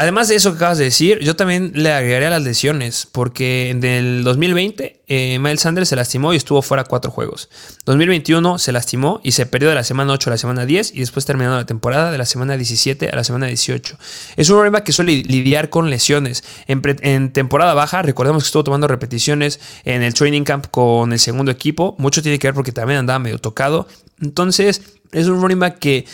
Además 0.00 0.28
de 0.28 0.34
eso 0.36 0.52
que 0.52 0.56
acabas 0.56 0.78
de 0.78 0.84
decir, 0.84 1.18
yo 1.18 1.36
también 1.36 1.72
le 1.74 1.92
agregaría 1.92 2.30
las 2.30 2.42
lesiones, 2.42 3.06
porque 3.12 3.68
en 3.68 3.84
el 3.84 4.24
2020 4.24 5.02
eh, 5.06 5.38
Miles 5.38 5.60
Sanders 5.60 5.90
se 5.90 5.94
lastimó 5.94 6.32
y 6.32 6.38
estuvo 6.38 6.62
fuera 6.62 6.84
cuatro 6.84 7.10
juegos. 7.10 7.50
2021 7.84 8.58
se 8.58 8.72
lastimó 8.72 9.20
y 9.22 9.32
se 9.32 9.44
perdió 9.44 9.68
de 9.68 9.74
la 9.74 9.84
semana 9.84 10.14
8 10.14 10.30
a 10.30 10.32
la 10.32 10.38
semana 10.38 10.64
10 10.64 10.94
y 10.94 11.00
después 11.00 11.26
terminando 11.26 11.58
la 11.58 11.66
temporada 11.66 12.10
de 12.10 12.16
la 12.16 12.24
semana 12.24 12.56
17 12.56 13.10
a 13.10 13.14
la 13.14 13.24
semana 13.24 13.48
18. 13.48 13.98
Es 14.38 14.48
un 14.48 14.56
problema 14.56 14.84
que 14.84 14.92
suele 14.92 15.16
lidiar 15.16 15.68
con 15.68 15.90
lesiones. 15.90 16.44
En, 16.66 17.32
temporada 17.34 17.74
baja, 17.74 18.00
recordemos 18.00 18.42
que 18.42 18.46
estuvo 18.46 18.64
tomando 18.64 18.88
repeticiones 18.88 19.60
en 19.84 20.02
el 20.02 20.14
training 20.14 20.44
camp 20.44 20.68
con 20.70 21.12
el 21.12 21.18
segundo 21.18 21.50
equipo. 21.50 21.94
Mucho 21.98 22.22
tiene 22.22 22.38
que 22.38 22.46
ver 22.46 22.54
porque 22.54 22.72
también 22.72 23.00
andaba 23.00 23.18
medio 23.18 23.36
tocado. 23.36 23.86
Entonces, 24.18 24.80
es 25.12 25.26
un 25.26 25.58
back 25.58 25.78
que 25.78 26.06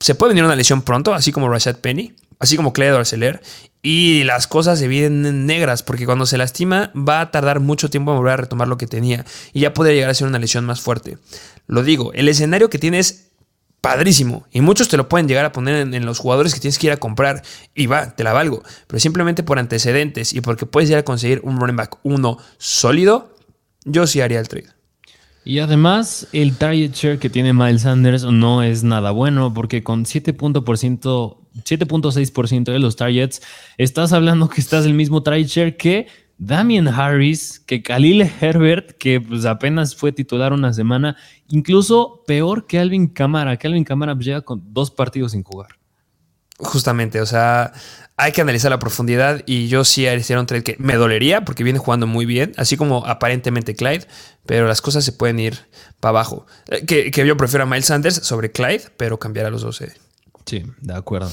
se 0.00 0.14
puede 0.14 0.30
venir 0.30 0.44
una 0.44 0.56
lesión 0.56 0.80
pronto, 0.80 1.12
así 1.12 1.32
como 1.32 1.50
Rashad 1.50 1.76
Penny 1.76 2.14
así 2.38 2.56
como 2.56 2.72
Clyde 2.72 2.96
Arcelor. 2.96 3.40
Y 3.82 4.24
las 4.24 4.48
cosas 4.48 4.80
se 4.80 4.88
vienen 4.88 5.46
negras, 5.46 5.82
porque 5.82 6.06
cuando 6.06 6.26
se 6.26 6.38
lastima 6.38 6.90
va 6.96 7.20
a 7.20 7.30
tardar 7.30 7.60
mucho 7.60 7.88
tiempo 7.88 8.10
en 8.10 8.18
volver 8.18 8.32
a 8.32 8.36
retomar 8.38 8.66
lo 8.66 8.78
que 8.78 8.88
tenía. 8.88 9.24
Y 9.52 9.60
ya 9.60 9.72
puede 9.72 9.94
llegar 9.94 10.10
a 10.10 10.14
ser 10.14 10.26
una 10.26 10.40
lesión 10.40 10.64
más 10.64 10.80
fuerte. 10.80 11.18
Lo 11.68 11.82
digo, 11.84 12.12
el 12.12 12.28
escenario 12.28 12.68
que 12.68 12.78
tienes 12.78 13.26
padrísimo. 13.86 14.44
Y 14.50 14.62
muchos 14.62 14.88
te 14.88 14.96
lo 14.96 15.08
pueden 15.08 15.28
llegar 15.28 15.44
a 15.44 15.52
poner 15.52 15.94
en, 15.94 16.04
los 16.04 16.18
jugadores 16.18 16.52
que 16.52 16.58
tienes 16.58 16.76
que 16.76 16.88
ir 16.88 16.92
a 16.92 16.96
comprar. 16.96 17.42
Y 17.72 17.86
va, 17.86 18.16
te 18.16 18.24
la 18.24 18.32
valgo. 18.32 18.64
Pero 18.88 18.98
simplemente 18.98 19.44
por 19.44 19.60
antecedentes 19.60 20.32
y 20.32 20.40
porque 20.40 20.66
puedes 20.66 20.88
llegar 20.88 21.02
a 21.02 21.04
conseguir 21.04 21.40
un 21.44 21.60
running 21.60 21.76
back 21.76 21.98
uno 22.02 22.38
sólido, 22.58 23.36
yo 23.84 24.08
sí 24.08 24.20
haría 24.20 24.40
el 24.40 24.48
trade. 24.48 24.66
Y 25.44 25.60
además, 25.60 26.26
el 26.32 26.56
target 26.56 26.92
share 26.92 27.18
que 27.20 27.30
tiene 27.30 27.52
Miles 27.52 27.82
Sanders 27.82 28.24
no 28.24 28.64
es 28.64 28.82
nada 28.82 29.12
bueno, 29.12 29.54
porque 29.54 29.84
con 29.84 30.04
7.6% 30.04 31.45
7.6% 31.64 32.64
de 32.64 32.78
los 32.78 32.96
targets. 32.96 33.42
Estás 33.78 34.12
hablando 34.12 34.48
que 34.48 34.60
estás 34.60 34.84
el 34.86 34.94
mismo 34.94 35.22
target 35.22 35.46
share 35.46 35.76
que 35.76 36.06
Damian 36.38 36.88
Harris, 36.88 37.60
que 37.60 37.82
Khalil 37.82 38.30
Herbert, 38.40 38.92
que 38.98 39.20
pues, 39.20 39.46
apenas 39.46 39.96
fue 39.96 40.12
titular 40.12 40.52
una 40.52 40.72
semana, 40.72 41.16
incluso 41.48 42.22
peor 42.26 42.66
que 42.66 42.78
Alvin 42.78 43.08
Camara. 43.08 43.56
Que 43.56 43.66
Alvin 43.66 43.84
Camara 43.84 44.14
pues, 44.14 44.26
llega 44.26 44.42
con 44.42 44.62
dos 44.72 44.90
partidos 44.90 45.32
sin 45.32 45.42
jugar. 45.42 45.78
Justamente, 46.58 47.20
o 47.20 47.26
sea, 47.26 47.72
hay 48.16 48.32
que 48.32 48.40
analizar 48.40 48.70
la 48.70 48.78
profundidad 48.78 49.42
y 49.44 49.68
yo 49.68 49.84
sí 49.84 50.06
haría 50.06 50.40
un 50.40 50.46
trade 50.46 50.64
que 50.64 50.76
me 50.78 50.94
dolería 50.94 51.44
porque 51.44 51.62
viene 51.62 51.78
jugando 51.78 52.06
muy 52.06 52.24
bien, 52.24 52.52
así 52.56 52.78
como 52.78 53.04
aparentemente 53.04 53.74
Clyde, 53.74 54.06
pero 54.46 54.66
las 54.66 54.80
cosas 54.80 55.04
se 55.04 55.12
pueden 55.12 55.38
ir 55.38 55.58
para 56.00 56.10
abajo. 56.10 56.46
Eh, 56.68 56.86
que, 56.86 57.10
que 57.10 57.26
yo 57.26 57.36
prefiero 57.36 57.64
a 57.64 57.66
Miles 57.66 57.86
Sanders 57.86 58.16
sobre 58.16 58.52
Clyde, 58.52 58.84
pero 58.96 59.18
cambiar 59.18 59.44
a 59.44 59.50
los 59.50 59.60
12. 59.60 60.05
Sí, 60.46 60.64
de 60.80 60.94
acuerdo. 60.94 61.30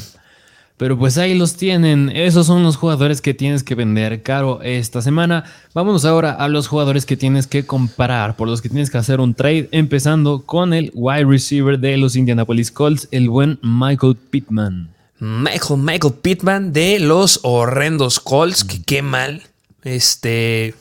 Pero 0.77 0.97
pues 0.97 1.17
ahí 1.17 1.37
los 1.37 1.55
tienen. 1.55 2.09
Esos 2.09 2.47
son 2.47 2.63
los 2.63 2.77
jugadores 2.77 3.21
que 3.21 3.33
tienes 3.33 3.63
que 3.63 3.75
vender 3.75 4.23
caro 4.23 4.61
esta 4.63 5.01
semana. 5.01 5.45
Vámonos 5.73 6.03
ahora 6.03 6.31
a 6.31 6.47
los 6.49 6.67
jugadores 6.67 7.05
que 7.05 7.15
tienes 7.15 7.47
que 7.47 7.65
comprar, 7.65 8.35
por 8.35 8.47
los 8.47 8.61
que 8.61 8.69
tienes 8.69 8.89
que 8.89 8.97
hacer 8.97 9.19
un 9.19 9.35
trade, 9.35 9.69
empezando 9.71 10.41
con 10.45 10.73
el 10.73 10.91
wide 10.95 11.25
receiver 11.25 11.79
de 11.79 11.95
los 11.97 12.15
Indianapolis 12.15 12.71
Colts, 12.71 13.07
el 13.11 13.29
buen 13.29 13.59
Michael 13.61 14.15
Pittman. 14.15 14.93
Michael, 15.19 15.79
Michael 15.79 16.15
Pittman 16.15 16.73
de 16.73 16.99
los 16.99 17.39
horrendos 17.43 18.19
Colts, 18.19 18.63
que 18.63 18.81
qué 18.81 19.01
mal. 19.01 19.43
Este. 19.83 20.73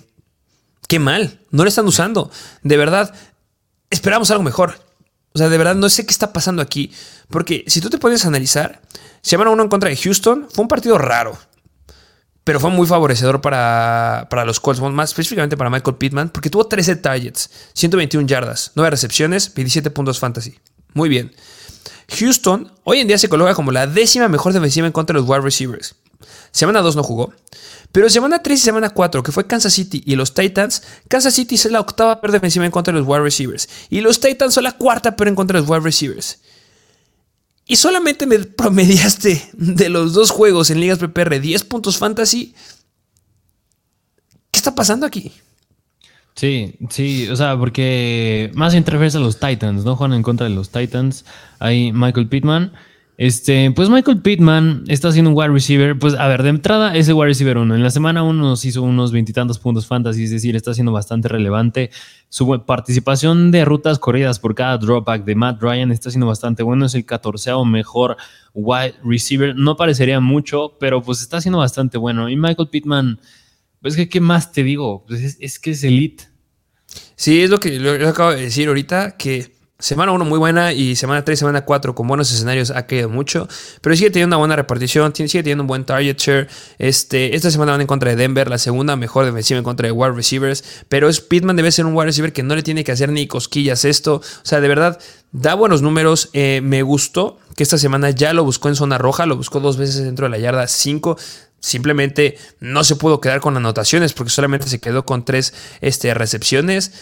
Qué 0.88 0.98
mal. 0.98 1.38
No 1.50 1.62
lo 1.62 1.68
están 1.68 1.86
usando. 1.86 2.30
De 2.62 2.76
verdad, 2.76 3.14
esperamos 3.90 4.30
algo 4.30 4.42
mejor. 4.42 4.80
O 5.34 5.38
sea, 5.38 5.48
de 5.48 5.58
verdad, 5.58 5.74
no 5.74 5.88
sé 5.88 6.04
qué 6.04 6.10
está 6.10 6.32
pasando 6.32 6.60
aquí. 6.60 6.90
Porque 7.32 7.64
si 7.66 7.80
tú 7.80 7.90
te 7.90 7.98
puedes 7.98 8.24
analizar, 8.24 8.80
semana 9.22 9.50
uno 9.50 9.64
en 9.64 9.68
contra 9.68 9.90
de 9.90 9.96
Houston 9.96 10.46
fue 10.52 10.62
un 10.62 10.68
partido 10.68 10.98
raro. 10.98 11.36
Pero 12.44 12.60
fue 12.60 12.70
muy 12.70 12.86
favorecedor 12.86 13.40
para, 13.40 14.26
para 14.30 14.44
los 14.44 14.60
Colts, 14.60 14.80
más 14.80 15.10
específicamente 15.10 15.56
para 15.56 15.70
Michael 15.70 15.96
Pittman, 15.96 16.28
porque 16.28 16.50
tuvo 16.50 16.66
13 16.66 16.96
targets, 16.96 17.50
121 17.72 18.26
yardas, 18.26 18.72
9 18.74 18.90
recepciones, 18.90 19.54
27 19.54 19.90
puntos 19.90 20.18
fantasy. 20.18 20.58
Muy 20.92 21.08
bien. 21.08 21.32
Houston 22.18 22.70
hoy 22.84 23.00
en 23.00 23.08
día 23.08 23.16
se 23.16 23.28
coloca 23.28 23.54
como 23.54 23.72
la 23.72 23.86
décima 23.86 24.28
mejor 24.28 24.52
defensiva 24.52 24.86
en 24.86 24.92
contra 24.92 25.14
de 25.14 25.20
los 25.20 25.28
wide 25.28 25.40
receivers. 25.40 25.94
Semana 26.50 26.80
2 26.82 26.96
no 26.96 27.02
jugó. 27.02 27.32
Pero 27.92 28.08
semana 28.08 28.42
3 28.42 28.58
y 28.58 28.62
semana 28.62 28.90
4, 28.90 29.22
que 29.22 29.32
fue 29.32 29.46
Kansas 29.46 29.74
City 29.74 30.02
y 30.04 30.16
los 30.16 30.34
Titans, 30.34 30.82
Kansas 31.08 31.34
City 31.34 31.54
es 31.54 31.70
la 31.70 31.80
octava 31.80 32.20
peor 32.20 32.32
defensiva 32.32 32.64
en 32.64 32.70
contra 32.70 32.92
de 32.92 33.00
los 33.00 33.08
wide 33.08 33.22
receivers. 33.22 33.68
Y 33.90 34.00
los 34.00 34.20
Titans 34.20 34.54
son 34.54 34.64
la 34.64 34.72
cuarta 34.72 35.14
peor 35.14 35.28
en 35.28 35.34
contra 35.34 35.56
de 35.56 35.62
los 35.62 35.70
wide 35.70 35.84
receivers. 35.84 36.40
Y 37.72 37.76
solamente 37.76 38.26
me 38.26 38.38
promediaste 38.38 39.48
de 39.54 39.88
los 39.88 40.12
dos 40.12 40.30
juegos 40.30 40.68
en 40.68 40.78
ligas 40.78 40.98
PPR 40.98 41.40
10 41.40 41.64
puntos 41.64 41.96
fantasy. 41.96 42.54
¿Qué 44.50 44.58
está 44.58 44.74
pasando 44.74 45.06
aquí? 45.06 45.32
Sí, 46.34 46.74
sí, 46.90 47.30
o 47.30 47.34
sea, 47.34 47.56
porque 47.56 48.50
más 48.52 48.74
interesa 48.74 49.16
a 49.16 49.22
los 49.22 49.40
Titans, 49.40 49.86
¿no? 49.86 49.96
Juegan 49.96 50.18
en 50.18 50.22
contra 50.22 50.46
de 50.46 50.54
los 50.54 50.68
Titans. 50.68 51.24
Hay 51.60 51.92
Michael 51.94 52.28
Pittman. 52.28 52.74
Este, 53.22 53.70
pues 53.70 53.88
Michael 53.88 54.20
Pittman 54.20 54.82
está 54.88 55.06
haciendo 55.06 55.30
un 55.30 55.36
wide 55.36 55.50
receiver. 55.50 55.96
Pues 55.96 56.14
a 56.14 56.26
ver, 56.26 56.42
de 56.42 56.48
entrada, 56.48 56.96
ese 56.96 57.12
wide 57.12 57.28
receiver 57.28 57.56
1. 57.56 57.76
En 57.76 57.80
la 57.80 57.90
semana 57.90 58.24
1 58.24 58.42
nos 58.42 58.64
hizo 58.64 58.82
unos 58.82 59.12
veintitantos 59.12 59.60
puntos 59.60 59.86
fantasy, 59.86 60.24
es 60.24 60.32
decir, 60.32 60.56
está 60.56 60.74
siendo 60.74 60.90
bastante 60.90 61.28
relevante. 61.28 61.92
Su 62.28 62.64
participación 62.66 63.52
de 63.52 63.64
rutas 63.64 64.00
corridas 64.00 64.40
por 64.40 64.56
cada 64.56 64.76
dropback 64.76 65.24
de 65.24 65.36
Matt 65.36 65.62
Ryan 65.62 65.92
está 65.92 66.10
siendo 66.10 66.26
bastante 66.26 66.64
bueno. 66.64 66.86
Es 66.86 66.96
el 66.96 67.04
catorceavo 67.04 67.64
mejor 67.64 68.16
wide 68.54 68.96
receiver. 69.04 69.54
No 69.54 69.76
parecería 69.76 70.18
mucho, 70.18 70.76
pero 70.80 71.00
pues 71.00 71.20
está 71.20 71.40
siendo 71.40 71.58
bastante 71.58 71.98
bueno. 71.98 72.28
Y 72.28 72.34
Michael 72.34 72.70
Pittman 72.70 73.20
pues 73.80 73.96
¿qué 73.96 74.20
más 74.20 74.50
te 74.50 74.64
digo? 74.64 75.04
Pues 75.06 75.36
es, 75.38 75.58
que 75.60 75.70
es 75.70 75.84
elite. 75.84 76.24
Sí, 77.14 77.40
es 77.40 77.50
lo 77.50 77.60
que 77.60 77.78
yo 77.78 78.08
acabo 78.08 78.32
de 78.32 78.42
decir 78.42 78.66
ahorita, 78.66 79.16
que 79.16 79.61
semana 79.82 80.12
1 80.12 80.24
muy 80.24 80.38
buena 80.38 80.72
y 80.72 80.94
semana 80.96 81.24
3, 81.24 81.38
semana 81.38 81.64
4 81.64 81.94
con 81.94 82.06
buenos 82.06 82.32
escenarios 82.32 82.70
ha 82.70 82.86
caído 82.86 83.08
mucho, 83.08 83.48
pero 83.80 83.96
sigue 83.96 84.10
teniendo 84.10 84.36
una 84.36 84.38
buena 84.38 84.56
repartición, 84.56 85.12
sigue 85.14 85.42
teniendo 85.42 85.64
un 85.64 85.66
buen 85.66 85.84
target 85.84 86.16
share. 86.18 86.48
Este, 86.78 87.34
esta 87.34 87.50
semana 87.50 87.72
van 87.72 87.80
en 87.80 87.86
contra 87.88 88.10
de 88.10 88.16
Denver, 88.16 88.48
la 88.48 88.58
segunda 88.58 88.94
mejor 88.96 89.24
defensiva 89.24 89.58
en 89.58 89.64
contra 89.64 89.88
de 89.88 89.92
wide 89.92 90.12
receivers, 90.12 90.64
pero 90.88 91.08
es 91.08 91.20
Pitman 91.20 91.56
debe 91.56 91.72
ser 91.72 91.84
un 91.84 91.94
wide 91.94 92.06
receiver 92.06 92.32
que 92.32 92.42
no 92.42 92.54
le 92.54 92.62
tiene 92.62 92.84
que 92.84 92.92
hacer 92.92 93.10
ni 93.10 93.26
cosquillas 93.26 93.84
esto, 93.84 94.16
o 94.16 94.44
sea, 94.44 94.60
de 94.60 94.68
verdad 94.68 95.00
da 95.32 95.54
buenos 95.54 95.82
números, 95.82 96.30
eh, 96.32 96.60
me 96.62 96.82
gustó 96.82 97.38
que 97.56 97.64
esta 97.64 97.76
semana 97.76 98.10
ya 98.10 98.32
lo 98.32 98.44
buscó 98.44 98.68
en 98.68 98.76
zona 98.76 98.98
roja, 98.98 99.26
lo 99.26 99.36
buscó 99.36 99.60
dos 99.60 99.76
veces 99.76 100.04
dentro 100.04 100.26
de 100.26 100.30
la 100.30 100.38
yarda 100.38 100.68
5 100.68 101.16
simplemente 101.62 102.36
no 102.60 102.84
se 102.84 102.96
pudo 102.96 103.20
quedar 103.20 103.40
con 103.40 103.56
anotaciones 103.56 104.12
porque 104.12 104.30
solamente 104.30 104.68
se 104.68 104.80
quedó 104.80 105.06
con 105.06 105.24
tres 105.24 105.54
este, 105.80 106.12
recepciones. 106.12 106.92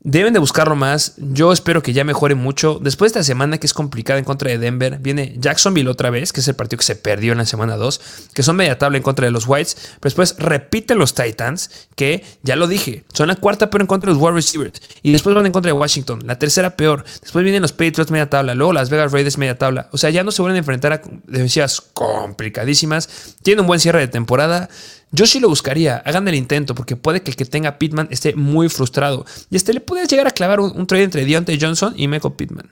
Deben 0.00 0.32
de 0.32 0.38
buscarlo 0.38 0.76
más. 0.76 1.14
Yo 1.16 1.52
espero 1.52 1.82
que 1.82 1.92
ya 1.92 2.04
mejore 2.04 2.36
mucho. 2.36 2.78
Después 2.80 3.12
de 3.12 3.18
esta 3.18 3.26
semana 3.26 3.58
que 3.58 3.66
es 3.66 3.74
complicada 3.74 4.20
en 4.20 4.24
contra 4.24 4.48
de 4.48 4.56
Denver, 4.56 4.98
viene 5.00 5.34
Jacksonville 5.38 5.90
otra 5.90 6.10
vez, 6.10 6.32
que 6.32 6.38
es 6.40 6.46
el 6.46 6.54
partido 6.54 6.78
que 6.78 6.84
se 6.84 6.94
perdió 6.94 7.32
en 7.32 7.38
la 7.38 7.46
semana 7.46 7.76
2, 7.76 8.00
que 8.32 8.44
son 8.44 8.54
media 8.54 8.78
tabla 8.78 8.98
en 8.98 9.02
contra 9.02 9.26
de 9.26 9.32
los 9.32 9.48
Whites. 9.48 9.74
Pero 9.74 9.98
después 10.02 10.36
repiten 10.38 10.98
los 10.98 11.14
Titans, 11.14 11.88
que 11.96 12.24
ya 12.44 12.54
lo 12.54 12.68
dije, 12.68 13.04
son 13.12 13.26
la 13.26 13.34
cuarta 13.34 13.70
peor 13.70 13.80
en 13.80 13.86
contra 13.88 14.08
de 14.08 14.14
los 14.14 14.22
Wide 14.22 14.34
Receivers. 14.34 14.80
Y 15.02 15.10
después 15.10 15.34
van 15.34 15.46
en 15.46 15.52
contra 15.52 15.72
de 15.72 15.78
Washington, 15.78 16.22
la 16.24 16.38
tercera 16.38 16.76
peor. 16.76 17.04
Después 17.20 17.42
vienen 17.42 17.62
los 17.62 17.72
Patriots 17.72 18.12
media 18.12 18.30
tabla, 18.30 18.54
luego 18.54 18.72
las 18.72 18.90
Vegas 18.90 19.10
Raiders 19.10 19.36
media 19.36 19.58
tabla. 19.58 19.88
O 19.90 19.98
sea, 19.98 20.10
ya 20.10 20.22
no 20.22 20.30
se 20.30 20.42
vuelven 20.42 20.56
a 20.56 20.58
enfrentar 20.60 20.92
a 20.92 21.02
defensivas 21.24 21.80
complicadísimas. 21.80 23.34
Tiene 23.42 23.62
un 23.62 23.66
buen 23.66 23.80
cierre 23.80 23.98
de 23.98 24.08
temporada. 24.08 24.68
Yo 25.10 25.26
sí 25.26 25.40
lo 25.40 25.48
buscaría, 25.48 25.96
hagan 26.04 26.28
el 26.28 26.34
intento, 26.34 26.74
porque 26.74 26.96
puede 26.96 27.22
que 27.22 27.30
el 27.30 27.36
que 27.36 27.44
tenga 27.44 27.78
Pittman 27.78 28.08
esté 28.10 28.34
muy 28.34 28.68
frustrado. 28.68 29.24
Y 29.50 29.56
este 29.56 29.72
le 29.72 29.80
puede 29.80 30.06
llegar 30.06 30.26
a 30.26 30.30
clavar 30.30 30.60
un, 30.60 30.86
trade 30.86 31.04
entre 31.04 31.24
Deontay 31.24 31.58
Johnson 31.60 31.94
y 31.96 32.08
Michael 32.08 32.34
Pittman. 32.34 32.70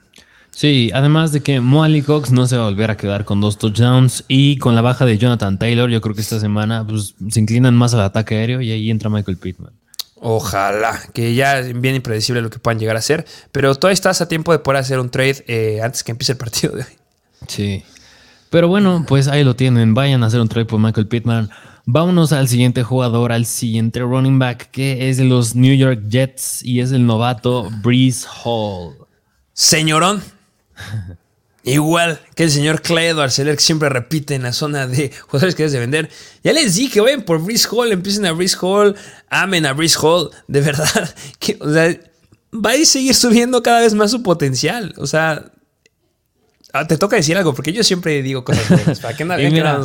Sí, 0.51 0.89
además 0.93 1.31
de 1.31 1.41
que 1.41 1.59
Moali 1.59 2.01
Cox 2.01 2.31
no 2.31 2.47
se 2.47 2.57
va 2.57 2.63
a 2.63 2.69
volver 2.69 2.89
a 2.89 2.97
quedar 2.97 3.25
con 3.25 3.41
dos 3.41 3.57
touchdowns 3.57 4.23
y 4.27 4.57
con 4.57 4.75
la 4.75 4.81
baja 4.81 5.05
de 5.05 5.17
Jonathan 5.17 5.59
Taylor, 5.59 5.89
yo 5.89 6.01
creo 6.01 6.15
que 6.15 6.21
esta 6.21 6.39
semana 6.39 6.85
pues, 6.87 7.13
se 7.29 7.39
inclinan 7.39 7.75
más 7.75 7.93
al 7.93 8.01
ataque 8.01 8.35
aéreo 8.35 8.61
y 8.61 8.71
ahí 8.71 8.89
entra 8.89 9.09
Michael 9.09 9.37
Pittman. 9.37 9.71
Ojalá, 10.19 10.99
que 11.13 11.35
ya 11.35 11.59
es 11.59 11.79
bien 11.79 11.95
impredecible 11.95 12.41
lo 12.41 12.49
que 12.49 12.57
puedan 12.57 12.79
llegar 12.79 12.95
a 12.95 12.99
hacer, 12.99 13.25
pero 13.51 13.75
todavía 13.75 13.93
estás 13.93 14.19
a 14.21 14.27
tiempo 14.27 14.51
de 14.51 14.59
poder 14.59 14.81
hacer 14.81 14.99
un 14.99 15.11
trade 15.11 15.43
eh, 15.47 15.79
antes 15.83 16.03
que 16.03 16.11
empiece 16.11 16.31
el 16.31 16.39
partido 16.39 16.75
de 16.75 16.81
hoy. 16.81 16.89
Sí, 17.47 17.83
pero 18.49 18.67
bueno, 18.67 19.05
pues 19.07 19.27
ahí 19.27 19.43
lo 19.43 19.55
tienen, 19.55 19.93
vayan 19.93 20.23
a 20.23 20.27
hacer 20.27 20.39
un 20.39 20.49
trade 20.49 20.65
por 20.65 20.79
Michael 20.79 21.07
Pittman. 21.07 21.51
Vámonos 21.89 22.33
al 22.33 22.49
siguiente 22.49 22.83
jugador, 22.83 23.31
al 23.31 23.45
siguiente 23.45 24.01
running 24.01 24.39
back, 24.39 24.71
que 24.71 25.09
es 25.09 25.15
de 25.15 25.23
los 25.23 25.55
New 25.55 25.73
York 25.73 26.01
Jets 26.09 26.61
y 26.61 26.81
es 26.81 26.91
el 26.91 27.05
novato 27.05 27.69
Breeze 27.81 28.27
Hall. 28.43 28.97
Señorón. 29.53 30.21
Igual 31.63 32.19
que 32.35 32.43
el 32.43 32.51
señor 32.51 32.81
Clyde 32.81 33.13
Barceler 33.13 33.55
que 33.55 33.63
siempre 33.63 33.87
repite 33.87 34.35
en 34.35 34.43
la 34.43 34.51
zona 34.51 34.85
de 34.85 35.13
jugadores 35.27 35.55
que 35.55 35.63
debes 35.63 35.71
de 35.71 35.79
vender. 35.79 36.09
Ya 36.43 36.51
les 36.51 36.75
dije, 36.75 36.99
vayan 36.99 37.21
por 37.21 37.41
Breeze 37.41 37.69
Hall, 37.71 37.93
empiecen 37.93 38.25
a 38.25 38.33
Breeze 38.33 38.57
Hall, 38.59 38.93
amen 39.29 39.65
a 39.65 39.71
Breeze 39.71 39.97
Hall. 40.01 40.29
De 40.49 40.59
verdad, 40.59 41.15
que, 41.39 41.57
o 41.61 41.71
sea, 41.71 41.97
va 42.53 42.71
a 42.71 42.85
seguir 42.85 43.15
subiendo 43.15 43.63
cada 43.63 43.79
vez 43.79 43.93
más 43.93 44.11
su 44.11 44.23
potencial. 44.23 44.93
O 44.97 45.07
sea, 45.07 45.53
Ah, 46.73 46.85
te 46.85 46.97
toca 46.97 47.15
decir 47.15 47.37
algo, 47.37 47.53
porque 47.53 47.71
yo 47.71 47.83
siempre 47.83 48.21
digo 48.21 48.43
cosas 48.43 48.69
buenas. 48.69 48.99
¿Para 48.99 49.15
qué 49.15 49.23
y, 49.47 49.51
mira, 49.51 49.79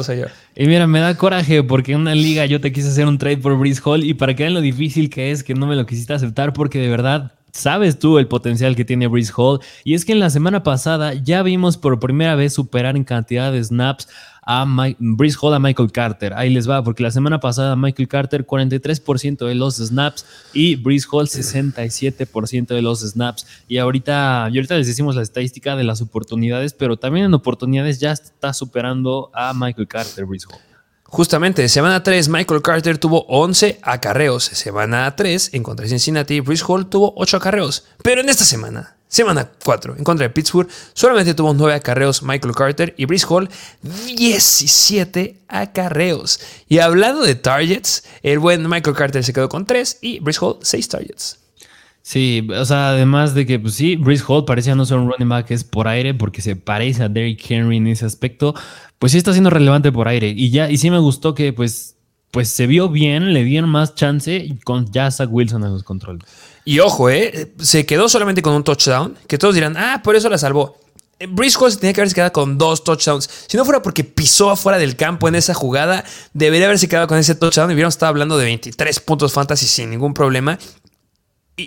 y 0.57 0.67
mira, 0.67 0.87
me 0.87 1.01
da 1.01 1.17
coraje 1.17 1.63
porque 1.63 1.93
en 1.93 2.01
una 2.01 2.15
liga 2.15 2.45
yo 2.47 2.61
te 2.61 2.73
quise 2.73 2.89
hacer 2.89 3.07
un 3.07 3.19
trade 3.19 3.39
por 3.39 3.57
Breeze 3.57 3.81
Hall 3.85 4.05
y 4.05 4.15
para 4.15 4.35
que 4.35 4.43
vean 4.43 4.55
lo 4.55 4.61
difícil 4.61 5.09
que 5.09 5.31
es 5.31 5.45
que 5.45 5.55
no 5.55 5.67
me 5.67 5.77
lo 5.77 5.87
quisiste 5.87 6.13
aceptar 6.13 6.53
porque 6.53 6.81
de 6.81 6.89
verdad 6.89 7.33
sabes 7.53 7.99
tú 7.99 8.19
el 8.19 8.27
potencial 8.27 8.75
que 8.75 8.85
tiene 8.85 9.07
Breeze 9.07 9.33
Hall. 9.37 9.61
Y 9.85 9.95
es 9.95 10.05
que 10.05 10.13
en 10.13 10.21
la 10.21 10.31
semana 10.31 10.63
pasada 10.63 11.15
ya 11.15 11.43
vimos 11.43 11.77
por 11.77 12.01
primera 12.01 12.35
vez 12.35 12.55
superar 12.55 12.97
en 12.97 13.05
cantidad 13.05 13.53
de 13.53 13.63
snaps 13.63 14.09
a 14.43 14.65
Hall 14.65 15.55
a 15.55 15.59
Michael 15.59 15.93
Carter. 15.93 16.35
Ahí 16.35 16.51
les 16.51 16.69
va, 16.69 16.83
porque 16.83 17.03
la 17.03 17.11
semana 17.11 17.41
pasada 17.41 17.77
Michael 17.77 18.09
Carter 18.09 18.47
43% 18.47 19.47
de 19.47 19.55
los 19.55 19.77
snaps 19.77 20.27
y 20.53 20.77
Breeze 20.77 21.07
Hall 21.11 21.29
67% 21.29 22.67
de 22.67 22.83
los 22.83 23.01
snaps. 23.01 23.47
Y 23.69 23.79
ahorita, 23.79 24.45
ahorita 24.45 24.77
les 24.77 24.87
decimos 24.87 25.17
la 25.17 25.23
estadística 25.23 25.77
de 25.77 25.85
las 25.85 26.01
oportunidades, 26.03 26.75
pero 26.75 26.97
también 26.97 27.27
en 27.27 27.35
oportunidades 27.35 28.01
ya 28.01 28.13
está 28.13 28.53
superando 28.53 29.31
a 29.33 29.53
Michael 29.55 29.89
Carter, 29.89 30.27
Breeze 30.27 30.47
Hall. 30.51 30.61
Justamente, 31.05 31.69
semana 31.69 32.03
3, 32.03 32.31
Michael 32.31 32.63
Carter 32.63 32.97
tuvo 32.97 33.27
11 33.29 33.81
acarreos. 33.83 34.45
Semana 34.45 35.15
3, 35.15 35.53
en 35.53 35.63
contra 35.63 35.85
de 35.85 35.91
Cincinnati, 35.91 36.41
Breeze 36.41 36.65
Hall 36.67 36.89
tuvo 36.89 37.13
8 37.17 37.37
acarreos. 37.37 37.85
Pero 38.03 38.23
en 38.23 38.31
esta 38.31 38.45
semana, 38.45 38.97
Semana 39.13 39.51
4, 39.63 39.97
en 39.99 40.05
contra 40.05 40.27
de 40.27 40.31
Pittsburgh, 40.31 40.71
solamente 40.95 41.35
tuvo 41.35 41.53
9 41.53 41.75
acarreos 41.75 42.23
Michael 42.23 42.55
Carter 42.55 42.95
y 42.97 43.05
Brice 43.05 43.27
Hall 43.29 43.51
17 43.83 45.37
acarreos. 45.49 46.41
Y 46.67 46.79
hablando 46.79 47.21
de 47.21 47.35
targets, 47.35 48.05
el 48.23 48.39
buen 48.39 48.67
Michael 48.67 48.97
Carter 48.97 49.23
se 49.23 49.35
quedó 49.35 49.51
con 49.51 49.67
3 49.67 49.99
y 50.01 50.21
Brice 50.21 50.39
Hall 50.41 50.57
6 50.63 50.89
targets. 50.89 51.39
Sí, 52.01 52.49
o 52.59 52.65
sea, 52.65 52.89
además 52.89 53.35
de 53.35 53.45
que, 53.45 53.59
pues 53.59 53.75
sí, 53.75 53.97
Brice 53.97 54.25
Hall 54.27 54.47
parecía 54.47 54.75
no 54.75 54.87
ser 54.87 54.97
un 54.97 55.11
running 55.11 55.29
back, 55.29 55.51
es 55.51 55.63
por 55.63 55.89
aire, 55.89 56.15
porque 56.15 56.41
se 56.41 56.57
parece 56.57 57.03
a 57.03 57.11
Derrick 57.11 57.51
Henry 57.51 57.77
en 57.77 57.89
ese 57.89 58.07
aspecto, 58.07 58.55
pues 58.99 59.13
sí 59.13 59.19
está 59.19 59.33
siendo 59.33 59.51
relevante 59.51 59.93
por 59.93 60.09
aire. 60.09 60.33
Y 60.35 60.51
ya, 60.51 60.71
y 60.71 60.79
sí 60.79 60.91
me 60.91 60.99
gustó 60.99 61.35
que, 61.35 61.53
pues, 61.53 61.97
pues 62.33 62.49
se 62.49 62.67
vio 62.67 62.89
bien, 62.89 63.35
le 63.35 63.45
dieron 63.45 63.69
más 63.69 63.95
chance 63.95 64.57
con 64.65 64.91
ya 64.91 65.11
Zach 65.11 65.29
Wilson 65.31 65.63
en 65.65 65.73
los 65.75 65.85
controles. 65.85 66.25
Y 66.65 66.81
ojo, 66.81 67.11
¿eh? 67.11 67.53
se 67.59 67.85
quedó 67.85 68.09
solamente 68.09 68.41
con 68.41 68.55
un 68.55 68.65
touchdown, 68.65 69.17
que 69.29 69.37
todos 69.37 69.55
dirán, 69.55 69.77
ah, 69.77 70.01
por 70.03 70.17
eso 70.17 70.31
la 70.31 70.39
salvó. 70.39 70.79
Eh, 71.19 71.29
Hall 71.29 71.71
se 71.71 71.79
tenía 71.79 71.93
que 71.93 72.01
haberse 72.01 72.15
quedado 72.15 72.33
con 72.33 72.57
dos 72.57 72.85
touchdowns. 72.85 73.29
Si 73.47 73.57
no 73.57 73.67
fuera 73.67 73.83
porque 73.83 74.03
pisó 74.03 74.51
afuera 74.51 74.79
del 74.79 74.97
campo 74.97 75.29
en 75.29 75.35
esa 75.35 75.53
jugada, 75.53 76.05
debería 76.33 76.67
haberse 76.67 76.89
quedado 76.89 77.07
con 77.07 77.19
ese 77.19 77.35
touchdown 77.35 77.71
y 77.71 77.75
hubiéramos 77.75 77.95
estado 77.95 78.09
hablando 78.11 78.39
de 78.39 78.47
23 78.47 79.01
puntos 79.01 79.33
fantasy 79.35 79.67
sin 79.67 79.91
ningún 79.91 80.15
problema. 80.15 80.59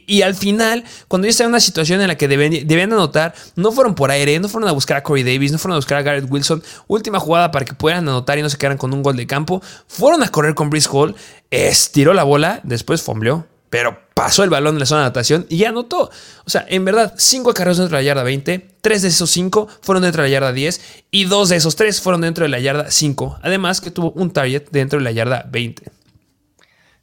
Y, 0.08 0.22
al 0.22 0.36
final, 0.36 0.84
cuando 1.08 1.26
ya 1.26 1.32
está 1.32 1.44
en 1.44 1.50
una 1.50 1.60
situación 1.60 2.02
en 2.02 2.08
la 2.08 2.16
que 2.16 2.28
debían, 2.28 2.94
anotar, 2.94 3.34
no 3.56 3.72
fueron 3.72 3.96
por 3.96 4.12
aire, 4.12 4.40
no 4.40 4.50
fueron 4.50 4.70
a 4.70 4.74
buscar 4.74 4.98
a 4.98 5.04
Corey 5.04 5.24
Davis, 5.24 5.52
no 5.52 5.58
fueron 5.58 5.76
a 5.76 5.78
buscar 5.78 5.98
a 5.98 6.02
Garrett 6.02 6.30
Wilson, 6.30 6.64
última 6.88 7.20
jugada 7.20 7.52
para 7.52 7.66
que 7.66 7.74
puedan 7.74 8.08
anotar 8.08 8.38
y 8.38 8.42
no 8.42 8.50
se 8.50 8.58
quedaran 8.58 8.78
con 8.78 8.94
un 8.94 9.04
gol 9.04 9.16
de 9.16 9.28
campo, 9.28 9.62
fueron 9.88 10.24
a 10.24 10.30
correr 10.30 10.56
con 10.56 10.70
Brice 10.70 10.90
Hall, 10.92 11.16
estiró 11.52 12.14
la 12.14 12.24
bola, 12.24 12.62
después 12.64 13.02
fombleó, 13.02 13.46
pero 13.70 14.00
pasó 14.14 14.44
el 14.44 14.50
balón 14.50 14.76
en 14.76 14.80
la 14.80 14.86
zona 14.86 15.02
de 15.02 15.06
anotación 15.08 15.46
y 15.50 15.66
anotó. 15.66 16.10
O 16.46 16.50
sea, 16.50 16.66
en 16.70 16.86
verdad, 16.86 17.14
5 17.18 17.54
carreras 17.54 17.78
dentro 17.78 17.98
de 17.98 18.04
la 18.04 18.08
yarda 18.08 18.24
20, 18.24 18.68
3 18.82 19.02
de 19.02 19.08
esos 19.10 19.30
5 19.30 19.68
fueron 19.82 20.04
dentro 20.04 20.24
de 20.24 20.30
la 20.30 20.34
yarda 20.34 20.54
10 20.54 20.82
y 21.12 21.26
2 21.26 21.50
de 21.50 21.56
esos 21.58 21.76
3 21.76 22.00
fueron 22.02 22.22
dentro 22.22 22.44
de 22.44 22.50
la 22.50 22.60
yarda 22.60 22.90
5. 22.90 23.40
Además 23.44 23.82
que 23.82 23.92
tuvo 23.92 24.12
un 24.12 24.32
target 24.32 24.70
dentro 24.72 25.00
de 25.00 25.04
la 25.04 25.12
yarda 25.12 25.46
20. 25.52 25.92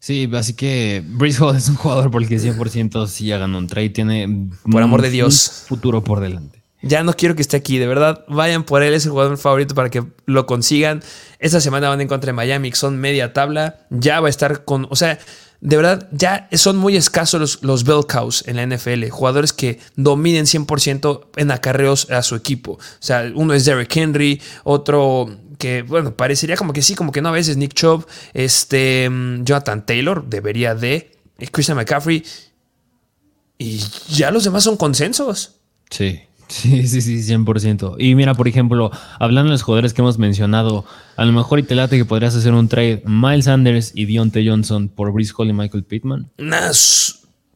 Sí, 0.02 0.28
así 0.34 0.54
que 0.54 1.00
Brice 1.06 1.40
Hall 1.40 1.54
es 1.54 1.68
un 1.68 1.76
jugador 1.76 2.10
por 2.10 2.22
el 2.22 2.28
que 2.28 2.36
100% 2.36 3.06
sí 3.06 3.26
ya 3.26 3.38
ganó 3.38 3.58
un 3.58 3.68
trade. 3.68 3.90
Tiene 3.90 4.48
por 4.68 4.82
amor 4.82 5.00
de 5.00 5.10
Dios 5.10 5.64
futuro 5.68 6.02
por 6.02 6.18
delante. 6.18 6.60
Ya 6.82 7.04
no 7.04 7.12
quiero 7.12 7.36
que 7.36 7.42
esté 7.42 7.56
aquí, 7.56 7.78
de 7.78 7.86
verdad. 7.86 8.24
Vayan 8.26 8.64
por 8.64 8.82
él, 8.82 8.94
es 8.94 9.04
el 9.04 9.12
jugador 9.12 9.38
favorito 9.38 9.76
para 9.76 9.90
que 9.90 10.02
lo 10.26 10.44
consigan. 10.46 11.04
Esta 11.38 11.60
semana 11.60 11.88
van 11.88 12.00
en 12.00 12.08
contra 12.08 12.26
de 12.26 12.32
Miami, 12.32 12.72
que 12.72 12.76
son 12.76 12.98
media 12.98 13.32
tabla. 13.32 13.86
Ya 13.90 14.18
va 14.18 14.26
a 14.26 14.30
estar 14.30 14.64
con. 14.64 14.88
O 14.90 14.96
sea, 14.96 15.20
de 15.60 15.76
verdad, 15.76 16.08
ya 16.10 16.48
son 16.54 16.78
muy 16.78 16.96
escasos 16.96 17.40
los, 17.40 17.62
los 17.62 17.84
bell 17.84 18.04
cows 18.04 18.42
en 18.48 18.56
la 18.56 18.66
NFL. 18.66 19.08
Jugadores 19.10 19.52
que 19.52 19.78
dominen 19.94 20.46
100% 20.46 21.26
en 21.36 21.52
acarreos 21.52 22.10
a 22.10 22.24
su 22.24 22.34
equipo. 22.34 22.72
O 22.72 22.78
sea, 22.98 23.30
uno 23.36 23.54
es 23.54 23.64
Derrick 23.64 23.96
Henry, 23.96 24.42
otro 24.64 25.30
que, 25.62 25.83
bueno, 25.83 26.16
parecería 26.16 26.57
como 26.57 26.72
que 26.72 26.83
sí, 26.83 26.96
como 26.96 27.12
que 27.12 27.22
no 27.22 27.29
a 27.29 27.33
veces. 27.33 27.57
Nick 27.57 27.72
Chubb, 27.72 28.05
este, 28.35 29.09
mm, 29.09 29.44
Jonathan 29.44 29.87
Taylor, 29.87 30.27
debería 30.29 30.75
de. 30.75 31.12
Eh, 31.38 31.46
Christian 31.53 31.77
McCaffrey. 31.77 32.25
Y 33.59 33.79
ya 34.09 34.33
los 34.33 34.42
demás 34.42 34.64
son 34.64 34.77
consensos. 34.77 35.61
Sí. 35.88 36.22
Sí, 36.48 36.88
sí, 36.88 37.01
sí, 37.01 37.22
100%. 37.22 37.94
Y 37.98 38.16
mira, 38.16 38.35
por 38.35 38.48
ejemplo, 38.48 38.90
hablando 39.20 39.51
de 39.51 39.53
los 39.53 39.62
jugadores 39.62 39.94
que 39.94 40.03
hemos 40.03 40.18
mencionado, 40.18 40.85
a 41.16 41.25
lo 41.25 41.33
mejor 41.33 41.61
y 41.61 41.62
te 41.62 41.77
late 41.77 41.96
que 41.96 42.05
podrías 42.05 42.35
hacer 42.35 42.53
un 42.53 42.68
trade 42.68 43.03
Miles 43.07 43.44
Sanders 43.46 43.92
y 43.94 44.05
Dionte 44.05 44.46
Johnson 44.46 44.88
por 44.88 45.12
Brice 45.12 45.33
Hall 45.38 45.48
y 45.48 45.53
Michael 45.53 45.85
Pittman. 45.85 46.29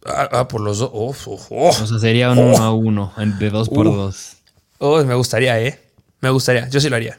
Ah, 0.06 0.28
ah, 0.32 0.48
por 0.48 0.60
los 0.60 0.78
dos. 0.78 0.90
Oh, 0.94 1.12
O 1.50 1.72
sea, 1.72 1.98
sería 1.98 2.30
un 2.30 2.38
uno 2.38 2.56
a 2.56 2.72
uno, 2.72 3.12
de 3.38 3.50
dos 3.50 3.68
por 3.68 3.86
dos. 3.86 4.36
Oh, 4.78 5.02
me 5.04 5.14
gustaría, 5.14 5.60
¿eh? 5.60 5.80
Me 6.20 6.30
gustaría. 6.30 6.68
Yo 6.70 6.80
sí 6.80 6.88
lo 6.88 6.96
haría. 6.96 7.18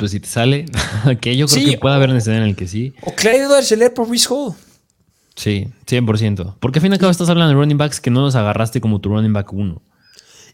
Pues 0.00 0.12
si 0.12 0.20
te 0.20 0.28
sale, 0.28 0.64
que 1.20 1.36
yo 1.36 1.46
creo 1.46 1.72
que 1.72 1.76
puede 1.76 1.94
haber 1.94 2.08
necesidad 2.08 2.38
en 2.38 2.44
el 2.44 2.56
que 2.56 2.66
sí. 2.66 2.94
O 3.02 3.14
Clyde 3.14 3.44
Edwards 3.44 3.74
por 3.94 4.08
Brice 4.08 4.28
Hall. 4.30 4.54
Sí, 5.36 5.68
100%. 5.86 6.54
Porque 6.58 6.78
al 6.78 6.82
fin 6.82 6.92
y 6.92 6.94
al 6.94 6.98
cabo 6.98 7.10
estás 7.10 7.28
hablando 7.28 7.50
de 7.50 7.60
running 7.60 7.76
backs 7.76 8.00
que 8.00 8.10
no 8.10 8.22
los 8.22 8.34
agarraste 8.34 8.80
como 8.80 8.98
tu 9.00 9.10
running 9.10 9.34
back 9.34 9.52
uno 9.52 9.82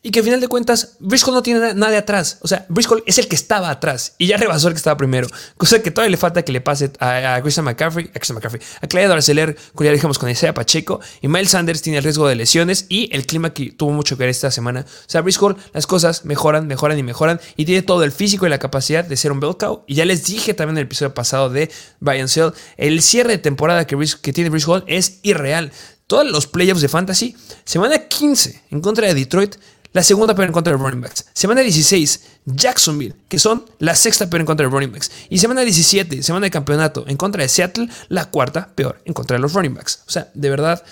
y 0.07 0.13
que 0.13 0.21
al 0.21 0.25
final 0.25 0.41
de 0.41 0.47
cuentas 0.47 0.95
Briscoe 1.01 1.35
no 1.35 1.43
tiene 1.43 1.75
nada 1.75 1.91
de 1.91 1.97
atrás. 1.97 2.39
O 2.43 2.47
sea, 2.47 2.65
Briscoe 2.69 3.03
es 3.07 3.19
el 3.19 3.27
que 3.27 3.35
estaba 3.35 3.71
atrás 3.71 4.15
y 4.19 4.29
ya 4.29 4.37
rebasó 4.37 4.69
el 4.69 4.75
que 4.75 4.79
estaba 4.79 4.97
primero. 4.97 5.27
Cosa 5.57 5.83
que 5.83 5.91
todavía 5.91 6.13
le 6.13 6.17
falta 6.17 6.43
que 6.43 6.53
le 6.53 6.61
pase 6.61 6.93
a, 7.01 7.41
Christian 7.43 7.65
McCaffrey, 7.65 8.09
a 8.11 8.13
Christian 8.13 8.37
McCaffrey, 8.37 8.63
a 8.81 8.87
Clyde 8.87 9.13
Arcelor, 9.13 9.57
ya 9.81 9.91
dijimos 9.91 10.21
con 10.21 10.31
Isaiah 10.31 10.55
Pacheco 10.55 11.01
y 11.21 11.27
Miles 11.27 11.51
Sanders 11.51 11.83
tiene 11.83 11.99
el 11.99 12.05
riesgo 12.05 12.29
de 12.29 12.37
lesiones 12.37 12.87
y 12.89 13.13
el 13.13 13.27
clima 13.27 13.53
que 13.53 13.73
tuvo 13.73 13.91
mucho 13.91 14.17
que 14.17 14.21
ver 14.21 14.29
esta 14.29 14.53
semana. 14.53 14.87
O 14.87 15.11
sea, 15.11 15.23
Briscoe 15.23 15.57
las 15.73 15.89
cosas 15.89 16.25
mejoran, 16.25 16.69
mejoran 16.69 16.97
y 17.01 17.03
mejoran 17.03 17.41
y 17.57 17.65
tiene 17.65 17.83
todo 17.83 18.05
el 18.05 18.13
físico 18.13 18.47
y 18.47 18.49
la 18.49 18.61
capacidad 18.61 19.05
de 19.05 19.17
ser 19.17 19.33
un 19.33 19.41
bell. 19.41 19.57
Y 19.89 19.97
ya 19.97 20.05
les 20.05 20.25
dije 20.25 20.55
también 20.55 20.77
en 20.77 20.83
el 20.83 20.85
episodio 20.85 21.15
pasado 21.15 21.51
de 21.51 21.69
Brian 21.99 22.29
Sell, 22.29 22.53
el 22.77 23.03
cierre 23.03 23.33
de 23.33 23.39
temporada 23.39 23.89
que, 23.89 23.97
que 24.23 24.33
tiene 24.33 24.51
Briscoe 24.51 24.85
es 24.87 25.19
irreal. 25.25 25.73
Todos 26.07 26.31
los 26.31 26.47
playoffs 26.47 26.83
de 26.83 26.89
fantasy, 26.89 27.35
semana 27.65 27.99
15 27.99 28.63
en 28.71 28.81
contra 28.81 29.09
de 29.09 29.15
Detroit, 29.15 29.57
la 29.97 30.03
segunda 30.03 30.35
peor 30.35 30.49
en 30.49 30.53
contra 30.53 30.75
de 30.75 30.79
running 30.79 31.01
backs. 31.01 31.25
Semana 31.33 31.63
16, 31.63 32.41
Jacksonville, 32.45 33.15
que 33.29 33.39
son 33.39 33.65
la 33.79 33.95
sexta 33.95 34.29
peor 34.29 34.43
en 34.43 34.47
contra 34.47 34.67
de 34.67 34.71
running 34.71 34.93
backs. 34.93 35.11
Y 35.31 35.39
semana 35.39 35.63
17, 35.63 36.23
semana 36.23 36.45
de 36.45 36.51
campeonato, 36.51 37.07
en 37.09 37.17
contra 37.17 37.43
de 37.43 37.49
Seattle, 37.49 37.89
la 38.11 38.27
cuarta 38.27 38.69
peor 38.75 39.01
en 39.07 39.15
contra 39.15 39.39
de 39.39 39.41
los 39.41 39.55
running 39.55 39.73
backs. 39.73 40.03
O 40.07 40.11
sea, 40.11 40.29
de 40.35 40.51
verdad, 40.51 40.85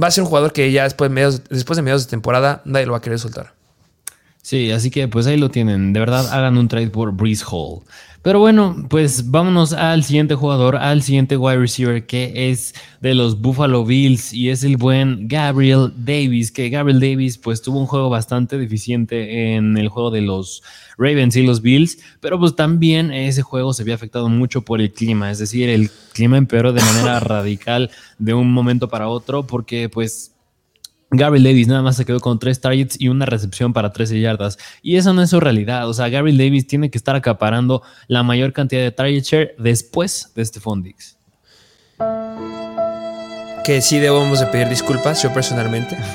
va 0.00 0.08
a 0.08 0.10
ser 0.10 0.24
un 0.24 0.28
jugador 0.28 0.52
que 0.52 0.70
ya 0.70 0.84
después 0.84 1.08
de 1.10 1.14
mediados, 1.14 1.40
después 1.48 1.78
de, 1.78 1.82
mediados 1.84 2.04
de 2.04 2.10
temporada 2.10 2.60
nadie 2.66 2.84
lo 2.84 2.92
va 2.92 2.98
a 2.98 3.00
querer 3.00 3.18
soltar. 3.18 3.54
Sí, 4.42 4.70
así 4.72 4.90
que 4.90 5.08
pues 5.08 5.26
ahí 5.26 5.38
lo 5.38 5.50
tienen. 5.50 5.94
De 5.94 6.00
verdad, 6.00 6.28
hagan 6.30 6.58
un 6.58 6.68
trade 6.68 6.90
por 6.90 7.12
Breeze 7.12 7.46
Hall. 7.50 7.80
Pero 8.24 8.38
bueno, 8.38 8.86
pues 8.88 9.30
vámonos 9.30 9.74
al 9.74 10.02
siguiente 10.02 10.34
jugador, 10.34 10.76
al 10.76 11.02
siguiente 11.02 11.36
wide 11.36 11.58
receiver 11.58 12.06
que 12.06 12.48
es 12.50 12.74
de 13.02 13.14
los 13.14 13.38
Buffalo 13.38 13.84
Bills 13.84 14.32
y 14.32 14.48
es 14.48 14.64
el 14.64 14.78
buen 14.78 15.28
Gabriel 15.28 15.92
Davis, 15.94 16.50
que 16.50 16.70
Gabriel 16.70 17.00
Davis 17.00 17.36
pues 17.36 17.60
tuvo 17.60 17.78
un 17.78 17.84
juego 17.84 18.08
bastante 18.08 18.56
deficiente 18.56 19.54
en 19.54 19.76
el 19.76 19.90
juego 19.90 20.10
de 20.10 20.22
los 20.22 20.62
Ravens 20.96 21.36
y 21.36 21.42
los 21.42 21.60
Bills, 21.60 21.98
pero 22.20 22.38
pues 22.38 22.56
también 22.56 23.12
ese 23.12 23.42
juego 23.42 23.74
se 23.74 23.84
vio 23.84 23.94
afectado 23.94 24.30
mucho 24.30 24.62
por 24.62 24.80
el 24.80 24.90
clima, 24.90 25.30
es 25.30 25.38
decir, 25.38 25.68
el 25.68 25.90
clima 26.14 26.38
empeoró 26.38 26.72
de 26.72 26.80
manera 26.80 27.20
radical 27.20 27.90
de 28.18 28.32
un 28.32 28.50
momento 28.50 28.88
para 28.88 29.08
otro 29.08 29.46
porque 29.46 29.90
pues 29.90 30.33
Gabriel 31.16 31.44
Davis 31.44 31.68
nada 31.68 31.82
más 31.82 31.96
se 31.96 32.04
quedó 32.04 32.20
con 32.20 32.38
tres 32.38 32.60
targets 32.60 32.96
y 32.98 33.08
una 33.08 33.26
recepción 33.26 33.72
para 33.72 33.92
13 33.92 34.20
yardas. 34.20 34.58
Y 34.82 34.96
eso 34.96 35.12
no 35.12 35.22
es 35.22 35.30
su 35.30 35.40
realidad. 35.40 35.88
O 35.88 35.94
sea, 35.94 36.08
Gabriel 36.08 36.38
Davis 36.38 36.66
tiene 36.66 36.90
que 36.90 36.98
estar 36.98 37.16
acaparando 37.16 37.82
la 38.08 38.22
mayor 38.22 38.52
cantidad 38.52 38.82
de 38.82 38.90
target 38.90 39.22
share 39.22 39.54
después 39.58 40.32
de 40.34 40.44
Stephon 40.44 40.82
Diggs. 40.82 41.16
Que 43.64 43.80
sí 43.80 43.98
debemos 43.98 44.40
de 44.40 44.46
pedir 44.46 44.68
disculpas, 44.68 45.22
yo 45.22 45.32
personalmente. 45.32 45.96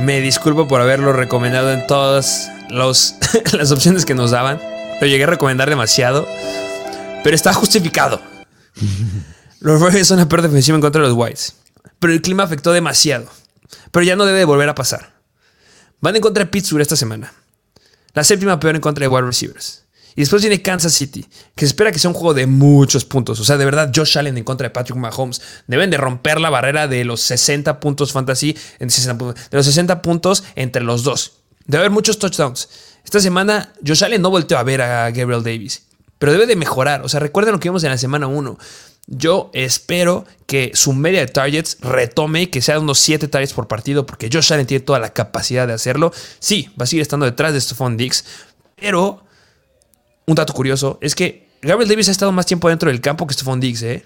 Me 0.00 0.20
disculpo 0.20 0.68
por 0.68 0.80
haberlo 0.80 1.12
recomendado 1.12 1.72
en 1.72 1.86
todas 1.86 2.50
las 2.70 3.72
opciones 3.72 4.04
que 4.04 4.14
nos 4.14 4.30
daban. 4.30 4.60
Lo 5.00 5.06
llegué 5.06 5.24
a 5.24 5.28
recomendar 5.28 5.68
demasiado. 5.68 6.26
Pero 7.24 7.34
está 7.34 7.52
justificado. 7.52 8.20
Los 9.60 9.80
Ravens 9.80 10.06
son 10.06 10.18
la 10.18 10.28
peor 10.28 10.42
defensiva 10.42 10.76
en 10.76 10.80
contra 10.80 11.02
de 11.02 11.08
los 11.08 11.16
Whites 11.16 11.56
pero 11.98 12.12
el 12.12 12.22
clima 12.22 12.44
afectó 12.44 12.72
demasiado. 12.72 13.28
Pero 13.90 14.04
ya 14.04 14.16
no 14.16 14.24
debe 14.24 14.44
volver 14.44 14.68
a 14.68 14.74
pasar. 14.74 15.14
Van 16.00 16.14
en 16.14 16.22
contra 16.22 16.44
de 16.44 16.50
Pittsburgh 16.50 16.82
esta 16.82 16.96
semana. 16.96 17.32
La 18.14 18.24
séptima 18.24 18.58
peor 18.60 18.74
en 18.76 18.80
contra 18.80 19.02
de 19.02 19.08
wide 19.08 19.26
receivers. 19.26 19.84
Y 20.14 20.22
después 20.22 20.42
viene 20.42 20.60
Kansas 20.62 20.94
City, 20.94 21.24
que 21.54 21.60
se 21.60 21.66
espera 21.66 21.92
que 21.92 22.00
sea 22.00 22.10
un 22.10 22.14
juego 22.14 22.34
de 22.34 22.46
muchos 22.46 23.04
puntos. 23.04 23.38
O 23.38 23.44
sea, 23.44 23.56
de 23.56 23.64
verdad, 23.64 23.92
Josh 23.94 24.18
Allen 24.18 24.36
en 24.36 24.42
contra 24.42 24.66
de 24.66 24.70
Patrick 24.70 24.98
Mahomes. 24.98 25.40
Deben 25.68 25.90
de 25.90 25.96
romper 25.96 26.40
la 26.40 26.50
barrera 26.50 26.88
de 26.88 27.04
los 27.04 27.20
60 27.20 27.78
puntos 27.78 28.10
fantasy, 28.10 28.56
de 28.80 29.34
los 29.52 29.66
60 29.66 30.02
puntos 30.02 30.42
entre 30.56 30.82
los 30.82 31.04
dos. 31.04 31.34
Debe 31.66 31.82
haber 31.82 31.92
muchos 31.92 32.18
touchdowns. 32.18 32.68
Esta 33.04 33.20
semana, 33.20 33.72
Josh 33.86 34.02
Allen 34.02 34.20
no 34.20 34.30
volteó 34.30 34.58
a 34.58 34.64
ver 34.64 34.82
a 34.82 35.10
Gabriel 35.10 35.44
Davis. 35.44 35.82
Pero 36.18 36.32
debe 36.32 36.46
de 36.46 36.56
mejorar. 36.56 37.02
O 37.04 37.08
sea, 37.08 37.20
recuerden 37.20 37.52
lo 37.52 37.60
que 37.60 37.68
vimos 37.68 37.84
en 37.84 37.90
la 37.90 37.98
semana 37.98 38.26
1. 38.26 38.58
Yo 39.10 39.50
espero 39.54 40.26
que 40.46 40.70
su 40.74 40.92
media 40.92 41.20
de 41.20 41.28
targets 41.28 41.78
retome 41.80 42.42
y 42.42 42.46
que 42.48 42.60
sea 42.60 42.78
unos 42.78 42.98
7 42.98 43.26
targets 43.28 43.54
por 43.54 43.66
partido, 43.66 44.04
porque 44.04 44.28
Josh 44.30 44.52
Allen 44.52 44.66
tiene 44.66 44.84
toda 44.84 44.98
la 44.98 45.14
capacidad 45.14 45.66
de 45.66 45.72
hacerlo. 45.72 46.12
Sí, 46.38 46.68
va 46.78 46.84
a 46.84 46.86
seguir 46.86 47.00
estando 47.00 47.24
detrás 47.24 47.54
de 47.54 47.60
Stephon 47.60 47.96
Diggs, 47.96 48.26
pero 48.76 49.24
un 50.26 50.34
dato 50.34 50.52
curioso 50.52 50.98
es 51.00 51.14
que 51.14 51.48
Gabriel 51.62 51.88
Davis 51.88 52.08
ha 52.08 52.12
estado 52.12 52.32
más 52.32 52.44
tiempo 52.44 52.68
dentro 52.68 52.90
del 52.90 53.00
campo 53.00 53.26
que 53.26 53.32
Stephon 53.32 53.60
Diggs, 53.60 53.82
¿eh? 53.82 54.04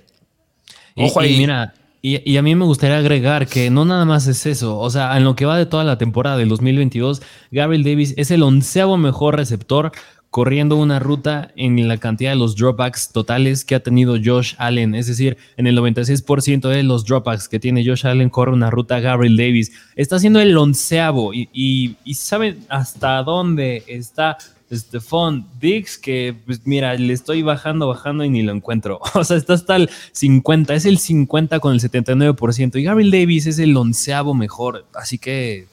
Ojo 0.94 1.18
ahí. 1.18 1.36
mira, 1.36 1.74
y, 2.00 2.30
y, 2.30 2.36
a 2.36 2.42
mí 2.42 2.54
me 2.54 2.64
gustaría 2.64 2.98
agregar 2.98 3.48
que 3.48 3.70
no 3.70 3.84
nada 3.84 4.04
más 4.04 4.28
es 4.28 4.46
eso. 4.46 4.78
O 4.78 4.90
sea, 4.90 5.16
en 5.16 5.24
lo 5.24 5.34
que 5.34 5.46
va 5.46 5.58
de 5.58 5.66
toda 5.66 5.82
la 5.82 5.98
temporada 5.98 6.36
del 6.36 6.48
2022, 6.48 7.22
Gabriel 7.50 7.82
Davis 7.82 8.14
es 8.16 8.30
el 8.30 8.42
onceavo 8.42 8.96
mejor 8.98 9.36
receptor 9.36 9.90
corriendo 10.32 10.76
una 10.76 10.98
ruta 10.98 11.52
en 11.56 11.86
la 11.86 11.98
cantidad 11.98 12.30
de 12.30 12.36
los 12.36 12.56
dropbacks 12.56 13.10
totales 13.12 13.66
que 13.66 13.74
ha 13.74 13.80
tenido 13.80 14.16
Josh 14.16 14.54
Allen. 14.56 14.94
Es 14.94 15.06
decir, 15.06 15.36
en 15.58 15.66
el 15.66 15.76
96% 15.76 16.70
de 16.70 16.82
los 16.82 17.04
dropbacks 17.04 17.50
que 17.50 17.60
tiene 17.60 17.84
Josh 17.86 18.06
Allen 18.06 18.30
corre 18.30 18.50
una 18.50 18.70
ruta 18.70 18.98
Gabriel 18.98 19.36
Davis. 19.36 19.72
Está 19.94 20.18
siendo 20.18 20.40
el 20.40 20.56
onceavo 20.56 21.34
y, 21.34 21.50
y, 21.52 22.14
¿saben 22.14 22.64
hasta 22.70 23.22
dónde 23.22 23.84
está 23.86 24.38
Stephon 24.72 25.46
Diggs? 25.60 25.98
Que 25.98 26.34
pues 26.46 26.62
mira, 26.64 26.94
le 26.94 27.12
estoy 27.12 27.42
bajando, 27.42 27.88
bajando 27.88 28.24
y 28.24 28.30
ni 28.30 28.40
lo 28.40 28.52
encuentro. 28.52 29.00
O 29.14 29.24
sea, 29.24 29.36
está 29.36 29.52
hasta 29.52 29.76
el 29.76 29.90
50, 30.12 30.72
es 30.72 30.86
el 30.86 30.96
50 30.96 31.60
con 31.60 31.74
el 31.74 31.80
79% 31.80 32.76
y 32.76 32.82
Gabriel 32.82 33.10
Davis 33.10 33.44
es 33.44 33.58
el 33.58 33.76
onceavo 33.76 34.32
mejor. 34.32 34.86
Así 34.94 35.18
que... 35.18 35.66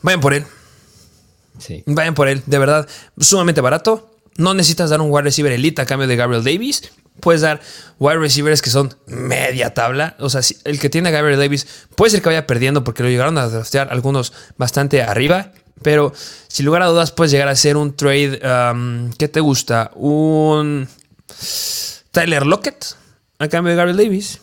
Vayan 0.00 0.20
por 0.22 0.32
él. 0.32 0.44
Vayan 1.86 2.14
por 2.14 2.28
él, 2.28 2.42
de 2.46 2.58
verdad, 2.58 2.88
sumamente 3.18 3.60
barato. 3.60 4.14
No 4.36 4.54
necesitas 4.54 4.90
dar 4.90 5.00
un 5.00 5.10
wide 5.10 5.24
receiver 5.24 5.52
elite 5.52 5.82
a 5.82 5.86
cambio 5.86 6.06
de 6.06 6.16
Gabriel 6.16 6.44
Davis. 6.44 6.92
Puedes 7.20 7.40
dar 7.40 7.60
wide 7.98 8.18
receivers 8.18 8.62
que 8.62 8.70
son 8.70 8.94
media 9.06 9.74
tabla. 9.74 10.14
O 10.20 10.30
sea, 10.30 10.40
el 10.64 10.78
que 10.78 10.88
tiene 10.88 11.08
a 11.08 11.12
Gabriel 11.12 11.40
Davis 11.40 11.66
puede 11.96 12.10
ser 12.10 12.22
que 12.22 12.28
vaya 12.28 12.46
perdiendo 12.46 12.84
porque 12.84 13.02
lo 13.02 13.08
llegaron 13.08 13.36
a 13.38 13.48
draftear 13.48 13.88
algunos 13.90 14.32
bastante 14.56 15.02
arriba. 15.02 15.52
Pero 15.82 16.12
sin 16.48 16.66
lugar 16.66 16.82
a 16.82 16.86
dudas 16.86 17.10
puedes 17.10 17.32
llegar 17.32 17.48
a 17.48 17.56
ser 17.56 17.76
un 17.76 17.96
trade. 17.96 18.40
Um, 18.44 19.10
¿Qué 19.12 19.28
te 19.28 19.40
gusta? 19.40 19.90
Un 19.94 20.88
Tyler 22.12 22.46
Lockett 22.46 22.96
a 23.38 23.48
cambio 23.48 23.70
de 23.70 23.76
Gabriel 23.76 23.96
Davis. 23.96 24.40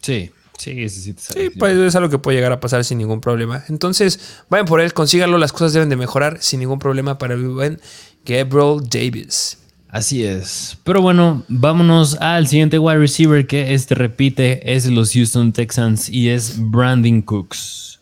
Sí. 0.00 0.30
Sí, 0.58 0.88
sí, 0.88 1.00
sí. 1.00 1.14
sí 1.18 1.50
pues 1.50 1.76
es 1.76 1.94
algo 1.96 2.08
que 2.08 2.18
puede 2.18 2.36
llegar 2.36 2.52
a 2.52 2.60
pasar 2.60 2.84
sin 2.84 2.98
ningún 2.98 3.20
problema. 3.20 3.64
Entonces, 3.68 4.42
vayan 4.48 4.66
por 4.66 4.80
él, 4.80 4.92
consíganlo, 4.92 5.38
las 5.38 5.52
cosas 5.52 5.72
deben 5.72 5.88
de 5.88 5.96
mejorar 5.96 6.38
sin 6.40 6.60
ningún 6.60 6.78
problema 6.78 7.18
para 7.18 7.34
el 7.34 7.48
buen 7.48 7.80
Gabriel 8.24 8.80
Davis. 8.88 9.58
Así 9.88 10.24
es. 10.24 10.76
Pero 10.84 11.00
bueno, 11.00 11.44
vámonos 11.48 12.16
al 12.20 12.48
siguiente 12.48 12.78
wide 12.78 12.98
receiver 12.98 13.46
que 13.46 13.72
este 13.74 13.94
repite, 13.94 14.74
es 14.74 14.86
los 14.86 15.12
Houston 15.12 15.52
Texans 15.52 16.08
y 16.08 16.28
es 16.28 16.56
Brandon 16.58 17.22
Cooks. 17.22 17.98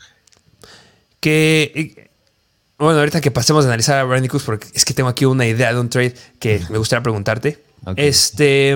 Que, 1.20 2.10
bueno, 2.78 2.98
ahorita 2.98 3.20
que 3.20 3.30
pasemos 3.30 3.64
a 3.64 3.68
analizar 3.68 3.98
a 3.98 4.04
Brandon 4.04 4.28
Cooks, 4.28 4.44
porque 4.44 4.66
es 4.74 4.84
que 4.84 4.94
tengo 4.94 5.08
aquí 5.08 5.24
una 5.24 5.46
idea 5.46 5.72
de 5.72 5.80
un 5.80 5.88
trade 5.88 6.14
que 6.38 6.60
me 6.70 6.78
gustaría 6.78 7.02
preguntarte. 7.02 7.62
Este, 7.96 8.74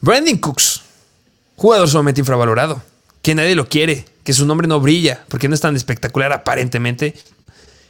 Brandon 0.00 0.38
Cooks 0.38 0.82
Jugador 1.58 1.88
sumamente 1.88 2.20
infravalorado, 2.20 2.80
que 3.20 3.34
nadie 3.34 3.56
lo 3.56 3.68
quiere, 3.68 4.04
que 4.22 4.32
su 4.32 4.46
nombre 4.46 4.68
no 4.68 4.78
brilla, 4.78 5.24
porque 5.26 5.48
no 5.48 5.56
es 5.56 5.60
tan 5.60 5.74
espectacular 5.74 6.32
aparentemente, 6.32 7.16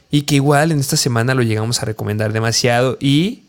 y 0.09 0.23
que 0.23 0.33
igual 0.33 0.71
en 0.71 0.79
esta 0.79 0.97
semana 0.97 1.35
lo 1.35 1.43
llegamos 1.43 1.79
a 1.79 1.85
recomendar 1.85 2.33
demasiado 2.33 2.97
y 2.99 3.43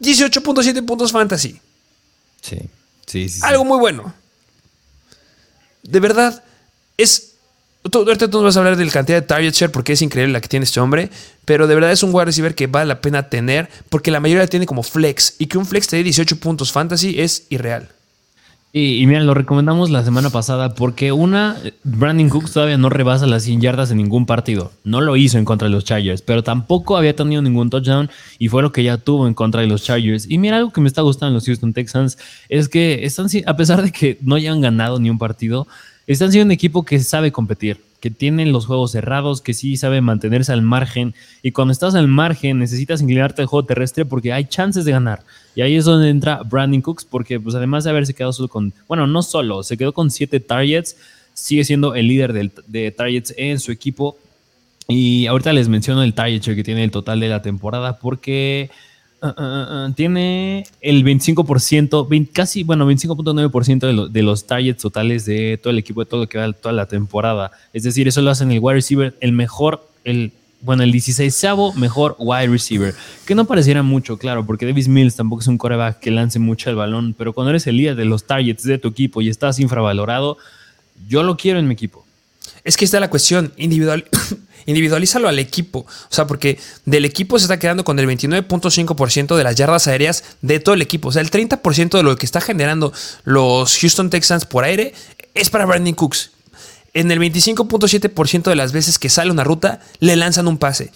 18.7 0.00 0.86
puntos 0.86 1.12
fantasy. 1.12 1.60
Sí, 2.40 2.60
sí, 3.04 3.28
sí. 3.28 3.40
Algo 3.42 3.66
muy 3.66 3.78
bueno. 3.78 4.14
De 5.82 6.00
verdad, 6.00 6.42
es... 6.96 7.34
Tú, 7.90 7.98
ahorita 7.98 8.30
tú 8.30 8.38
nos 8.38 8.44
vas 8.44 8.56
a 8.56 8.60
hablar 8.60 8.78
de 8.78 8.86
la 8.86 8.90
cantidad 8.90 9.20
de 9.20 9.26
target 9.26 9.52
share 9.52 9.70
porque 9.70 9.92
es 9.92 10.00
increíble 10.00 10.32
la 10.32 10.40
que 10.40 10.48
tiene 10.48 10.64
este 10.64 10.80
hombre, 10.80 11.10
pero 11.44 11.66
de 11.66 11.74
verdad 11.74 11.92
es 11.92 12.02
un 12.02 12.14
wide 12.14 12.24
receiver 12.24 12.54
que 12.54 12.68
vale 12.68 12.86
la 12.86 13.02
pena 13.02 13.28
tener 13.28 13.68
porque 13.90 14.10
la 14.10 14.20
mayoría 14.20 14.46
tiene 14.46 14.64
como 14.64 14.82
flex 14.82 15.34
y 15.38 15.44
que 15.44 15.58
un 15.58 15.66
flex 15.66 15.88
te 15.88 15.96
dé 15.96 16.04
18 16.04 16.36
puntos 16.40 16.72
fantasy 16.72 17.20
es 17.20 17.44
irreal. 17.50 17.90
Y, 18.72 19.04
mira, 19.06 19.18
lo 19.24 19.34
recomendamos 19.34 19.90
la 19.90 20.04
semana 20.04 20.30
pasada 20.30 20.74
porque 20.76 21.10
una, 21.10 21.56
Brandon 21.82 22.28
Cooks 22.28 22.52
todavía 22.52 22.78
no 22.78 22.88
rebasa 22.88 23.26
las 23.26 23.42
100 23.42 23.60
yardas 23.60 23.90
en 23.90 23.96
ningún 23.96 24.26
partido. 24.26 24.70
No 24.84 25.00
lo 25.00 25.16
hizo 25.16 25.38
en 25.38 25.44
contra 25.44 25.66
de 25.66 25.74
los 25.74 25.84
Chargers, 25.84 26.22
pero 26.22 26.44
tampoco 26.44 26.96
había 26.96 27.16
tenido 27.16 27.42
ningún 27.42 27.68
touchdown 27.68 28.08
y 28.38 28.46
fue 28.46 28.62
lo 28.62 28.70
que 28.70 28.84
ya 28.84 28.96
tuvo 28.96 29.26
en 29.26 29.34
contra 29.34 29.60
de 29.60 29.66
los 29.66 29.82
Chargers. 29.82 30.30
Y 30.30 30.38
mira, 30.38 30.58
algo 30.58 30.72
que 30.72 30.80
me 30.80 30.86
está 30.86 31.02
gustando 31.02 31.30
en 31.30 31.34
los 31.34 31.46
Houston 31.46 31.72
Texans 31.72 32.16
es 32.48 32.68
que 32.68 33.04
están, 33.04 33.26
a 33.44 33.56
pesar 33.56 33.82
de 33.82 33.90
que 33.90 34.18
no 34.20 34.36
hayan 34.36 34.60
ganado 34.60 35.00
ni 35.00 35.10
un 35.10 35.18
partido, 35.18 35.66
están 36.06 36.30
siendo 36.30 36.46
un 36.46 36.52
equipo 36.52 36.84
que 36.84 37.00
sabe 37.00 37.32
competir 37.32 37.89
que 38.00 38.10
tienen 38.10 38.52
los 38.52 38.66
juegos 38.66 38.92
cerrados, 38.92 39.40
que 39.40 39.54
sí 39.54 39.76
sabe 39.76 40.00
mantenerse 40.00 40.52
al 40.52 40.62
margen. 40.62 41.14
Y 41.42 41.52
cuando 41.52 41.72
estás 41.72 41.94
al 41.94 42.08
margen, 42.08 42.58
necesitas 42.58 43.02
inclinarte 43.02 43.42
al 43.42 43.48
juego 43.48 43.66
terrestre 43.66 44.04
porque 44.04 44.32
hay 44.32 44.46
chances 44.46 44.84
de 44.84 44.92
ganar. 44.92 45.22
Y 45.54 45.60
ahí 45.60 45.76
es 45.76 45.84
donde 45.84 46.08
entra 46.08 46.42
Brandon 46.42 46.80
Cooks, 46.80 47.04
porque 47.04 47.38
pues 47.38 47.54
además 47.54 47.84
de 47.84 47.90
haberse 47.90 48.14
quedado 48.14 48.32
solo 48.32 48.48
con, 48.48 48.72
bueno, 48.88 49.06
no 49.06 49.22
solo, 49.22 49.62
se 49.62 49.76
quedó 49.76 49.92
con 49.92 50.10
siete 50.10 50.40
targets, 50.40 50.96
sigue 51.34 51.64
siendo 51.64 51.94
el 51.94 52.08
líder 52.08 52.32
de 52.32 52.90
targets 52.90 53.34
en 53.36 53.60
su 53.60 53.70
equipo. 53.70 54.16
Y 54.88 55.26
ahorita 55.26 55.52
les 55.52 55.68
menciono 55.68 56.02
el 56.02 56.14
target 56.14 56.42
que 56.42 56.64
tiene 56.64 56.82
el 56.82 56.90
total 56.90 57.20
de 57.20 57.28
la 57.28 57.42
temporada, 57.42 57.98
porque 57.98 58.70
Ah, 59.22 59.34
ah, 59.36 59.66
ah, 59.68 59.92
tiene 59.94 60.64
el 60.80 61.04
25%, 61.04 62.28
casi, 62.32 62.62
bueno, 62.62 62.90
25.9% 62.90 64.08
de, 64.08 64.22
los 64.22 64.46
targets 64.46 64.80
totales 64.80 65.26
de 65.26 65.58
todo 65.62 65.72
el 65.72 65.78
equipo, 65.78 66.00
de 66.00 66.06
todo 66.06 66.20
lo 66.20 66.26
que 66.26 66.38
va 66.38 66.50
toda 66.54 66.72
la 66.72 66.86
temporada. 66.86 67.50
Es 67.74 67.82
decir, 67.82 68.08
eso 68.08 68.22
lo 68.22 68.30
hacen 68.30 68.50
el 68.50 68.60
wide 68.60 68.76
receiver, 68.76 69.14
el 69.20 69.32
mejor, 69.32 69.86
el, 70.04 70.32
bueno, 70.62 70.84
el 70.84 70.92
16 70.92 71.44
mejor 71.76 72.16
wide 72.18 72.46
receiver. 72.46 72.94
Que 73.26 73.34
no 73.34 73.44
pareciera 73.44 73.82
mucho, 73.82 74.16
claro, 74.16 74.46
porque 74.46 74.64
Davis 74.64 74.88
Mills 74.88 75.16
tampoco 75.16 75.42
es 75.42 75.48
un 75.48 75.58
coreback 75.58 75.98
que 75.98 76.10
lance 76.10 76.38
mucho 76.38 76.70
el 76.70 76.76
balón, 76.76 77.14
pero 77.16 77.34
cuando 77.34 77.50
eres 77.50 77.66
el 77.66 77.76
líder 77.76 77.96
de 77.96 78.06
los 78.06 78.24
targets 78.24 78.62
de 78.62 78.78
tu 78.78 78.88
equipo 78.88 79.20
y 79.20 79.28
estás 79.28 79.58
infravalorado, 79.58 80.38
yo 81.08 81.22
lo 81.22 81.36
quiero 81.36 81.58
en 81.58 81.68
mi 81.68 81.74
equipo. 81.74 82.06
Es 82.64 82.78
que 82.78 82.86
está 82.86 83.00
la 83.00 83.10
cuestión 83.10 83.52
individual. 83.58 84.06
Individualízalo 84.66 85.28
al 85.28 85.38
equipo. 85.38 85.80
O 85.80 86.14
sea, 86.14 86.26
porque 86.26 86.58
del 86.84 87.04
equipo 87.04 87.38
se 87.38 87.44
está 87.44 87.58
quedando 87.58 87.84
con 87.84 87.98
el 87.98 88.06
29.5% 88.06 89.36
de 89.36 89.44
las 89.44 89.56
yardas 89.56 89.86
aéreas 89.88 90.24
de 90.42 90.60
todo 90.60 90.74
el 90.74 90.82
equipo. 90.82 91.08
O 91.08 91.12
sea, 91.12 91.22
el 91.22 91.30
30% 91.30 91.90
de 91.90 92.02
lo 92.02 92.16
que 92.16 92.26
está 92.26 92.40
generando 92.40 92.92
los 93.24 93.78
Houston 93.78 94.10
Texans 94.10 94.44
por 94.44 94.64
aire 94.64 94.92
es 95.34 95.50
para 95.50 95.66
Brandon 95.66 95.94
Cooks. 95.94 96.30
En 96.92 97.10
el 97.10 97.20
25.7% 97.20 98.42
de 98.42 98.56
las 98.56 98.72
veces 98.72 98.98
que 98.98 99.08
sale 99.08 99.30
una 99.30 99.44
ruta, 99.44 99.80
le 100.00 100.16
lanzan 100.16 100.48
un 100.48 100.58
pase. 100.58 100.90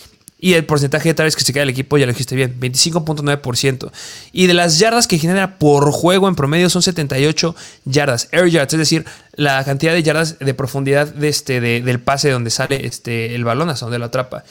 Y 0.44 0.52
el 0.52 0.66
porcentaje 0.66 1.08
de 1.08 1.14
targets 1.14 1.36
que 1.36 1.42
se 1.42 1.54
queda 1.54 1.62
el 1.62 1.70
equipo, 1.70 1.96
ya 1.96 2.04
lo 2.04 2.12
dijiste 2.12 2.36
bien, 2.36 2.54
25.9%. 2.60 3.90
Y 4.30 4.46
de 4.46 4.52
las 4.52 4.78
yardas 4.78 5.06
que 5.06 5.16
genera 5.16 5.58
por 5.58 5.90
juego 5.90 6.28
en 6.28 6.34
promedio 6.34 6.68
son 6.68 6.82
78 6.82 7.56
yardas, 7.86 8.28
air 8.30 8.50
yards, 8.50 8.74
es 8.74 8.78
decir, 8.78 9.06
la 9.36 9.64
cantidad 9.64 9.94
de 9.94 10.02
yardas 10.02 10.38
de 10.38 10.52
profundidad 10.52 11.24
este, 11.24 11.62
del 11.62 11.98
pase 11.98 12.28
donde 12.28 12.50
sale 12.50 12.84
este, 12.84 13.34
el 13.34 13.42
balón 13.42 13.70
hasta 13.70 13.86
donde 13.86 13.98
lo 13.98 14.04
atrapa. 14.04 14.44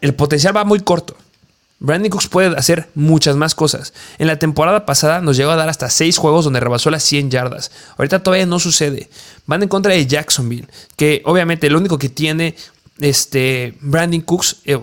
El 0.00 0.14
potencial 0.14 0.56
va 0.56 0.62
muy 0.62 0.78
corto. 0.78 1.16
Brandon 1.80 2.10
Cooks 2.10 2.28
puede 2.28 2.56
hacer 2.56 2.88
muchas 2.94 3.34
más 3.34 3.56
cosas. 3.56 3.92
En 4.18 4.28
la 4.28 4.38
temporada 4.38 4.86
pasada 4.86 5.20
nos 5.20 5.36
llegó 5.36 5.50
a 5.50 5.56
dar 5.56 5.68
hasta 5.68 5.90
6 5.90 6.18
juegos 6.18 6.44
donde 6.44 6.60
rebasó 6.60 6.88
las 6.88 7.02
100 7.02 7.32
yardas. 7.32 7.72
Ahorita 7.96 8.22
todavía 8.22 8.46
no 8.46 8.60
sucede. 8.60 9.10
Van 9.46 9.60
en 9.64 9.68
contra 9.68 9.92
de 9.92 10.06
Jacksonville, 10.06 10.68
que 10.94 11.22
obviamente 11.24 11.68
lo 11.68 11.78
único 11.78 11.98
que 11.98 12.10
tiene 12.10 12.54
este 13.00 13.74
Brandon 13.80 14.20
Cooks, 14.20 14.58
eh, 14.64 14.78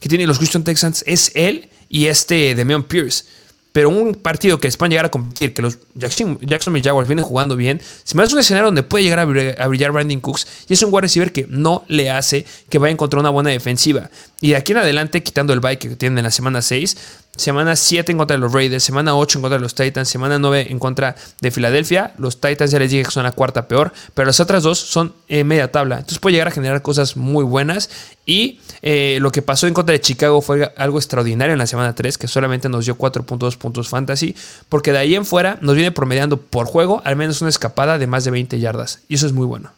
que 0.00 0.08
tiene 0.08 0.26
los 0.26 0.38
Houston 0.38 0.64
Texans 0.64 1.04
es 1.06 1.32
él 1.34 1.68
y 1.88 2.06
este 2.06 2.54
Demion 2.54 2.84
Pierce. 2.84 3.24
Pero 3.72 3.90
un 3.90 4.14
partido 4.14 4.58
que 4.58 4.66
les 4.66 4.76
puedan 4.76 4.90
llegar 4.90 5.06
a 5.06 5.10
competir, 5.10 5.54
que 5.54 5.62
los 5.62 5.78
Jacksonville 5.94 6.82
Jaguars 6.82 7.06
vienen 7.06 7.24
jugando 7.24 7.54
bien, 7.54 7.80
se 8.02 8.16
me 8.16 8.22
hace 8.22 8.34
un 8.34 8.40
escenario 8.40 8.66
donde 8.66 8.82
puede 8.82 9.04
llegar 9.04 9.20
a 9.20 9.66
brillar 9.68 9.92
Brandon 9.92 10.20
Cooks 10.20 10.46
y 10.68 10.72
es 10.72 10.82
un 10.82 10.92
wide 10.92 11.02
receiver 11.02 11.32
que 11.32 11.46
no 11.48 11.84
le 11.86 12.10
hace 12.10 12.44
que 12.68 12.78
vaya 12.78 12.90
a 12.90 12.92
encontrar 12.92 13.20
una 13.20 13.30
buena 13.30 13.50
defensiva. 13.50 14.10
Y 14.40 14.50
de 14.50 14.56
aquí 14.56 14.72
en 14.72 14.78
adelante, 14.78 15.22
quitando 15.22 15.52
el 15.52 15.60
bike 15.60 15.80
que 15.80 15.96
tienen 15.96 16.18
en 16.18 16.24
la 16.24 16.30
semana 16.30 16.62
6, 16.62 16.96
Semana 17.38 17.76
7 17.76 18.10
en 18.10 18.18
contra 18.18 18.36
de 18.36 18.40
los 18.40 18.52
Raiders, 18.52 18.82
semana 18.82 19.14
8 19.14 19.38
en 19.38 19.42
contra 19.42 19.58
de 19.58 19.62
los 19.62 19.76
Titans, 19.76 20.08
semana 20.08 20.40
9 20.40 20.66
en 20.70 20.80
contra 20.80 21.14
de 21.40 21.52
Filadelfia. 21.52 22.12
Los 22.18 22.40
Titans 22.40 22.72
ya 22.72 22.80
les 22.80 22.90
dije 22.90 23.04
que 23.04 23.12
son 23.12 23.22
la 23.22 23.30
cuarta 23.30 23.68
peor, 23.68 23.92
pero 24.12 24.26
las 24.26 24.40
otras 24.40 24.64
dos 24.64 24.80
son 24.80 25.14
eh, 25.28 25.44
media 25.44 25.70
tabla. 25.70 25.98
Entonces 25.98 26.18
puede 26.18 26.32
llegar 26.32 26.48
a 26.48 26.50
generar 26.50 26.82
cosas 26.82 27.16
muy 27.16 27.44
buenas. 27.44 27.90
Y 28.26 28.58
eh, 28.82 29.18
lo 29.20 29.30
que 29.30 29.40
pasó 29.40 29.68
en 29.68 29.74
contra 29.74 29.92
de 29.92 30.00
Chicago 30.00 30.40
fue 30.40 30.72
algo 30.76 30.98
extraordinario 30.98 31.52
en 31.52 31.60
la 31.60 31.68
semana 31.68 31.94
3, 31.94 32.18
que 32.18 32.26
solamente 32.26 32.68
nos 32.68 32.86
dio 32.86 32.98
4.2 32.98 33.56
puntos 33.56 33.88
fantasy, 33.88 34.34
porque 34.68 34.90
de 34.90 34.98
ahí 34.98 35.14
en 35.14 35.24
fuera 35.24 35.58
nos 35.60 35.76
viene 35.76 35.92
promediando 35.92 36.38
por 36.38 36.66
juego 36.66 37.02
al 37.04 37.14
menos 37.14 37.40
una 37.40 37.50
escapada 37.50 37.98
de 37.98 38.08
más 38.08 38.24
de 38.24 38.32
20 38.32 38.58
yardas. 38.58 39.02
Y 39.08 39.14
eso 39.14 39.28
es 39.28 39.32
muy 39.32 39.46
bueno. 39.46 39.77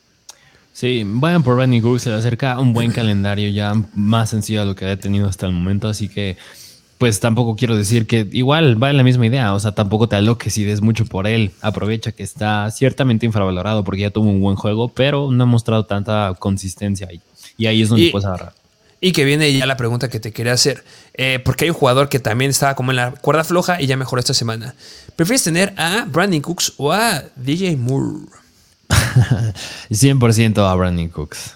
Sí, 0.72 1.02
vayan 1.04 1.42
por 1.42 1.56
Randy 1.56 1.80
Cooks, 1.80 2.02
se 2.02 2.10
le 2.10 2.16
acerca 2.16 2.58
un 2.58 2.72
buen 2.72 2.92
calendario 2.92 3.50
ya 3.50 3.74
más 3.94 4.30
sencillo 4.30 4.62
a 4.62 4.64
lo 4.64 4.74
que 4.74 4.86
ha 4.86 4.96
tenido 4.96 5.28
hasta 5.28 5.46
el 5.46 5.52
momento, 5.52 5.88
así 5.88 6.08
que 6.08 6.36
pues 7.00 7.18
tampoco 7.18 7.56
quiero 7.56 7.78
decir 7.78 8.06
que 8.06 8.28
igual 8.30 8.80
va 8.80 8.90
en 8.90 8.98
la 8.98 9.02
misma 9.02 9.24
idea, 9.24 9.54
o 9.54 9.58
sea, 9.58 9.72
tampoco 9.72 10.06
te 10.06 10.16
aloques 10.16 10.58
y 10.58 10.64
des 10.64 10.82
mucho 10.82 11.06
por 11.06 11.26
él. 11.26 11.50
Aprovecha 11.62 12.12
que 12.12 12.22
está 12.22 12.70
ciertamente 12.70 13.24
infravalorado 13.24 13.84
porque 13.84 14.02
ya 14.02 14.10
tuvo 14.10 14.28
un 14.28 14.42
buen 14.42 14.54
juego, 14.54 14.88
pero 14.88 15.30
no 15.30 15.44
ha 15.44 15.46
mostrado 15.46 15.86
tanta 15.86 16.34
consistencia 16.38 17.06
ahí. 17.08 17.22
Y 17.56 17.68
ahí 17.68 17.80
es 17.80 17.88
donde 17.88 18.10
puedes 18.10 18.26
agarrar. 18.26 18.52
Y 19.00 19.12
que 19.12 19.24
viene 19.24 19.50
ya 19.50 19.64
la 19.64 19.78
pregunta 19.78 20.10
que 20.10 20.20
te 20.20 20.30
quería 20.30 20.52
hacer. 20.52 20.84
Eh, 21.14 21.40
porque 21.42 21.64
hay 21.64 21.70
un 21.70 21.76
jugador 21.76 22.10
que 22.10 22.18
también 22.18 22.50
estaba 22.50 22.74
como 22.74 22.92
en 22.92 22.96
la 22.96 23.12
cuerda 23.12 23.44
floja 23.44 23.80
y 23.80 23.86
ya 23.86 23.96
mejoró 23.96 24.20
esta 24.20 24.34
semana. 24.34 24.74
¿Prefieres 25.16 25.42
tener 25.42 25.72
a 25.78 26.04
Brandon 26.04 26.42
Cooks 26.42 26.74
o 26.76 26.92
a 26.92 27.22
DJ 27.34 27.78
Moore? 27.78 28.26
100% 29.90 30.58
a 30.58 30.74
Brandon 30.74 31.08
Cooks. 31.08 31.54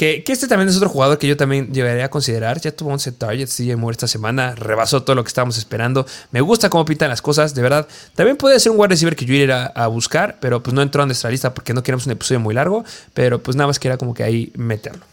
Que, 0.00 0.24
este 0.26 0.48
también 0.48 0.66
es 0.70 0.78
otro 0.78 0.88
jugador 0.88 1.18
que 1.18 1.26
yo 1.26 1.36
también 1.36 1.74
llevaría 1.74 2.06
a 2.06 2.08
considerar. 2.08 2.58
Ya 2.58 2.72
tuvo 2.72 2.88
11 2.90 3.12
targets, 3.12 3.58
DJ 3.58 3.76
Moore 3.76 3.92
esta 3.92 4.08
semana, 4.08 4.54
rebasó 4.54 5.02
todo 5.02 5.14
lo 5.14 5.22
que 5.22 5.28
estábamos 5.28 5.58
esperando. 5.58 6.06
Me 6.30 6.40
gusta 6.40 6.70
cómo 6.70 6.86
pintan 6.86 7.10
las 7.10 7.20
cosas, 7.20 7.54
de 7.54 7.60
verdad. 7.60 7.86
También 8.14 8.38
puede 8.38 8.58
ser 8.60 8.72
un 8.72 8.80
wide 8.80 8.88
receiver 8.88 9.14
que 9.14 9.26
yo 9.26 9.34
iría 9.34 9.66
a, 9.66 9.88
buscar, 9.88 10.38
pero 10.40 10.62
pues 10.62 10.72
no 10.72 10.80
entró 10.80 11.02
en 11.02 11.08
nuestra 11.08 11.28
lista 11.30 11.52
porque 11.52 11.74
no 11.74 11.82
queremos 11.82 12.06
un 12.06 12.12
episodio 12.12 12.40
muy 12.40 12.54
largo. 12.54 12.82
Pero 13.12 13.42
pues 13.42 13.58
nada 13.58 13.66
más 13.66 13.78
quería 13.78 13.98
como 13.98 14.14
que 14.14 14.22
ahí 14.22 14.50
meterlo. 14.56 15.04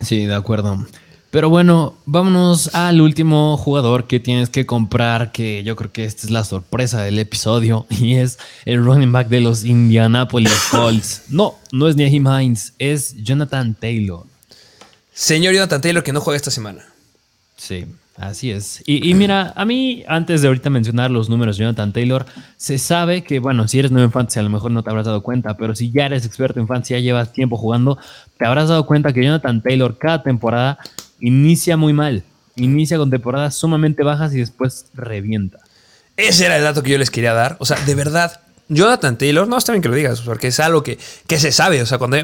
Sí, 0.00 0.26
de 0.26 0.34
acuerdo. 0.36 0.86
Pero 1.30 1.50
bueno, 1.50 1.94
vámonos 2.06 2.74
al 2.74 3.02
último 3.02 3.58
jugador 3.58 4.06
que 4.06 4.18
tienes 4.18 4.48
que 4.48 4.64
comprar, 4.64 5.30
que 5.30 5.62
yo 5.62 5.76
creo 5.76 5.92
que 5.92 6.04
esta 6.06 6.26
es 6.26 6.30
la 6.30 6.42
sorpresa 6.42 7.02
del 7.02 7.18
episodio, 7.18 7.86
y 7.90 8.14
es 8.14 8.38
el 8.64 8.82
running 8.82 9.12
back 9.12 9.28
de 9.28 9.42
los 9.42 9.64
Indianapolis 9.64 10.52
Colts. 10.70 11.24
No, 11.28 11.56
no 11.70 11.88
es 11.88 11.96
Nahim 11.96 12.26
Hines, 12.26 12.72
es 12.78 13.14
Jonathan 13.22 13.74
Taylor. 13.74 14.24
Señor 15.12 15.52
Jonathan 15.52 15.80
Taylor 15.80 16.02
que 16.02 16.12
no 16.12 16.20
juega 16.20 16.36
esta 16.36 16.50
semana. 16.50 16.86
Sí, 17.56 17.84
así 18.16 18.50
es. 18.52 18.82
Y, 18.86 19.12
mira, 19.14 19.52
a 19.54 19.64
mí, 19.64 20.04
antes 20.06 20.40
de 20.40 20.48
ahorita 20.48 20.70
mencionar 20.70 21.10
los 21.10 21.28
números 21.28 21.58
de 21.58 21.64
Jonathan 21.64 21.92
Taylor, 21.92 22.24
se 22.56 22.78
sabe 22.78 23.24
que, 23.24 23.40
bueno, 23.40 23.66
si 23.66 23.80
eres 23.80 23.90
nuevo 23.90 24.06
en 24.06 24.12
fantasy, 24.12 24.38
a 24.38 24.44
lo 24.44 24.50
mejor 24.50 24.70
no 24.70 24.84
te 24.84 24.90
habrás 24.90 25.06
dado 25.06 25.22
cuenta, 25.22 25.56
pero 25.56 25.74
si 25.74 25.90
ya 25.90 26.06
eres 26.06 26.24
experto 26.24 26.60
en 26.60 26.68
fantasy, 26.68 26.94
ya 26.94 27.00
llevas 27.00 27.32
tiempo 27.32 27.56
jugando, 27.56 27.98
te 28.38 28.46
habrás 28.46 28.68
dado 28.68 28.86
cuenta 28.86 29.12
que 29.12 29.24
Jonathan 29.24 29.60
Taylor 29.60 29.98
cada 29.98 30.22
temporada 30.22 30.78
inicia 31.20 31.76
muy 31.76 31.92
mal. 31.92 32.24
Inicia 32.56 32.98
con 32.98 33.10
temporadas 33.10 33.54
sumamente 33.54 34.02
bajas 34.02 34.34
y 34.34 34.38
después 34.38 34.86
revienta. 34.94 35.58
Ese 36.16 36.46
era 36.46 36.56
el 36.56 36.64
dato 36.64 36.82
que 36.82 36.90
yo 36.90 36.98
les 36.98 37.10
quería 37.10 37.32
dar. 37.32 37.56
O 37.60 37.66
sea, 37.66 37.78
de 37.84 37.94
verdad, 37.94 38.40
Jonathan 38.68 39.16
Taylor, 39.16 39.46
no 39.46 39.56
está 39.56 39.72
bien 39.72 39.82
que 39.82 39.88
lo 39.88 39.94
digas, 39.94 40.20
porque 40.20 40.48
es 40.48 40.60
algo 40.60 40.82
que, 40.82 40.98
que 41.26 41.38
se 41.38 41.52
sabe. 41.52 41.80
O 41.80 41.86
sea, 41.86 41.98
cuando, 41.98 42.18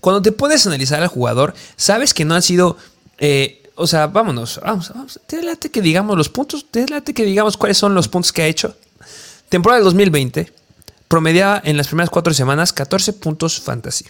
cuando 0.00 0.22
te 0.22 0.32
puedes 0.32 0.66
analizar 0.66 1.02
al 1.02 1.08
jugador, 1.08 1.54
sabes 1.76 2.14
que 2.14 2.24
no 2.24 2.34
han 2.34 2.42
sido. 2.42 2.76
Eh, 3.18 3.62
o 3.74 3.86
sea, 3.86 4.06
vámonos, 4.06 4.60
vamos, 4.62 4.92
vamos. 4.94 5.20
Te 5.26 5.70
que 5.70 5.82
digamos 5.82 6.16
los 6.16 6.28
puntos, 6.28 6.66
te 6.70 6.86
late 6.86 7.14
que 7.14 7.24
digamos 7.24 7.56
cuáles 7.56 7.78
son 7.78 7.94
los 7.94 8.08
puntos 8.08 8.32
que 8.32 8.42
ha 8.42 8.46
hecho. 8.46 8.76
Temporada 9.48 9.78
del 9.78 9.84
2020, 9.84 10.52
promediaba 11.08 11.60
en 11.64 11.76
las 11.76 11.88
primeras 11.88 12.10
cuatro 12.10 12.32
semanas 12.32 12.72
14 12.72 13.14
puntos 13.14 13.60
fantasy. 13.60 14.04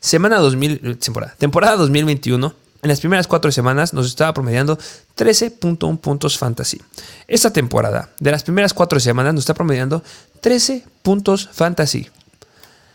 Semana 0.00 0.38
2000, 0.38 0.96
temporada, 0.98 1.34
temporada 1.38 1.76
2021, 1.76 2.54
en 2.82 2.88
las 2.88 3.00
primeras 3.00 3.26
cuatro 3.26 3.52
semanas 3.52 3.92
nos 3.92 4.06
estaba 4.06 4.32
promediando 4.32 4.78
13.1 5.16 6.00
puntos 6.00 6.38
fantasy. 6.38 6.80
Esta 7.28 7.52
temporada, 7.52 8.10
de 8.18 8.30
las 8.30 8.42
primeras 8.42 8.72
cuatro 8.72 8.98
semanas, 9.00 9.34
nos 9.34 9.42
está 9.42 9.54
promediando 9.54 10.02
13 10.40 10.84
puntos 11.02 11.48
fantasy. 11.52 12.08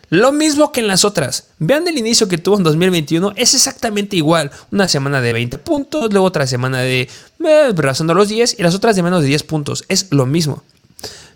Lo 0.09 0.31
mismo 0.31 0.71
que 0.71 0.81
en 0.81 0.87
las 0.87 1.03
otras. 1.03 1.47
Vean 1.57 1.87
el 1.87 1.97
inicio 1.97 2.27
que 2.27 2.37
tuvo 2.37 2.57
en 2.57 2.63
2021. 2.63 3.33
Es 3.35 3.53
exactamente 3.53 4.15
igual. 4.15 4.51
Una 4.71 4.87
semana 4.87 5.19
de 5.19 5.33
20 5.33 5.57
puntos, 5.59 6.11
luego 6.11 6.27
otra 6.27 6.47
semana 6.47 6.79
de 6.79 7.09
eh, 7.43 7.73
los 7.73 8.29
10 8.29 8.59
y 8.59 8.63
las 8.63 8.75
otras 8.75 8.95
de 8.95 9.03
menos 9.03 9.21
de 9.21 9.27
10 9.27 9.43
puntos. 9.43 9.83
Es 9.87 10.07
lo 10.11 10.25
mismo. 10.25 10.63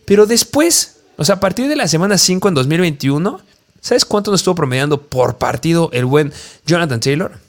Pero 0.05 0.25
después, 0.25 0.97
o 1.17 1.25
sea, 1.25 1.35
a 1.35 1.39
partir 1.39 1.67
de 1.67 1.75
la 1.75 1.87
semana 1.87 2.17
5 2.17 2.47
en 2.47 2.53
2021, 2.53 3.41
¿sabes 3.81 4.05
cuánto 4.05 4.31
nos 4.31 4.41
estuvo 4.41 4.55
promediando 4.55 5.01
por 5.01 5.37
partido 5.37 5.89
el 5.91 6.05
buen 6.05 6.31
Jonathan 6.65 6.99
Taylor? 6.99 7.48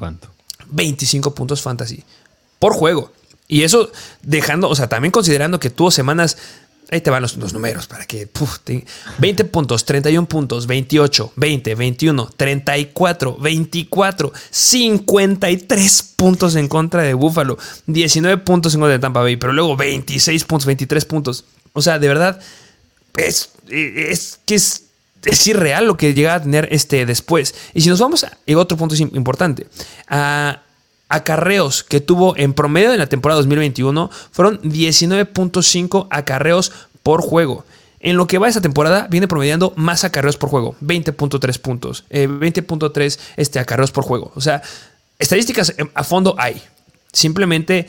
¿Cuánto? 0.00 0.30
25 0.70 1.34
puntos 1.34 1.60
fantasy 1.60 2.02
por 2.58 2.72
juego. 2.72 3.12
Y 3.46 3.64
eso 3.64 3.92
dejando, 4.22 4.70
o 4.70 4.74
sea, 4.74 4.88
también 4.88 5.12
considerando 5.12 5.60
que 5.60 5.68
tuvo 5.68 5.90
semanas, 5.90 6.38
ahí 6.90 7.02
te 7.02 7.10
van 7.10 7.20
los, 7.20 7.36
números 7.52 7.86
para 7.86 8.06
que, 8.06 8.26
20 9.18 9.44
puntos, 9.52 9.84
31 9.84 10.26
puntos, 10.26 10.66
28, 10.66 11.34
20, 11.36 11.74
21, 11.74 12.30
34, 12.34 13.36
24, 13.36 14.32
53 14.50 16.02
puntos 16.16 16.56
en 16.56 16.66
contra 16.68 17.02
de 17.02 17.12
Buffalo, 17.12 17.58
19 17.86 18.38
puntos 18.38 18.72
en 18.72 18.80
contra 18.80 18.94
de 18.94 19.00
Tampa 19.00 19.20
Bay, 19.20 19.36
pero 19.36 19.52
luego 19.52 19.76
26 19.76 20.44
puntos, 20.44 20.64
23 20.64 21.04
puntos. 21.04 21.44
O 21.74 21.82
sea, 21.82 21.98
de 21.98 22.08
verdad, 22.08 22.40
es, 23.16 23.50
es 23.68 24.40
que 24.46 24.54
es 24.54 24.84
es 25.24 25.46
irreal 25.46 25.86
lo 25.86 25.96
que 25.96 26.14
llega 26.14 26.34
a 26.34 26.42
tener 26.42 26.68
este 26.70 27.06
después. 27.06 27.54
Y 27.74 27.80
si 27.82 27.88
nos 27.88 28.00
vamos 28.00 28.24
a 28.24 28.36
otro 28.56 28.76
punto 28.76 28.94
importante, 28.96 29.66
a 30.08 30.62
acarreos 31.08 31.82
que 31.82 32.00
tuvo 32.00 32.36
en 32.36 32.54
promedio 32.54 32.92
en 32.92 32.98
la 32.98 33.08
temporada 33.08 33.40
2021 33.40 34.10
fueron 34.30 34.62
19.5 34.62 36.06
acarreos 36.10 36.72
por 37.02 37.20
juego. 37.20 37.64
En 37.98 38.16
lo 38.16 38.26
que 38.26 38.38
va 38.38 38.48
esa 38.48 38.62
temporada, 38.62 39.08
viene 39.10 39.28
promediando 39.28 39.74
más 39.76 40.04
acarreos 40.04 40.38
por 40.38 40.48
juego, 40.48 40.74
20.3 40.80 41.58
puntos, 41.58 42.04
20.3 42.08 43.18
eh, 43.18 43.22
este, 43.36 43.58
acarreos 43.58 43.90
por 43.90 44.04
juego. 44.04 44.32
O 44.34 44.40
sea, 44.40 44.62
estadísticas 45.18 45.74
a 45.92 46.04
fondo 46.04 46.34
hay. 46.38 46.62
Simplemente 47.12 47.88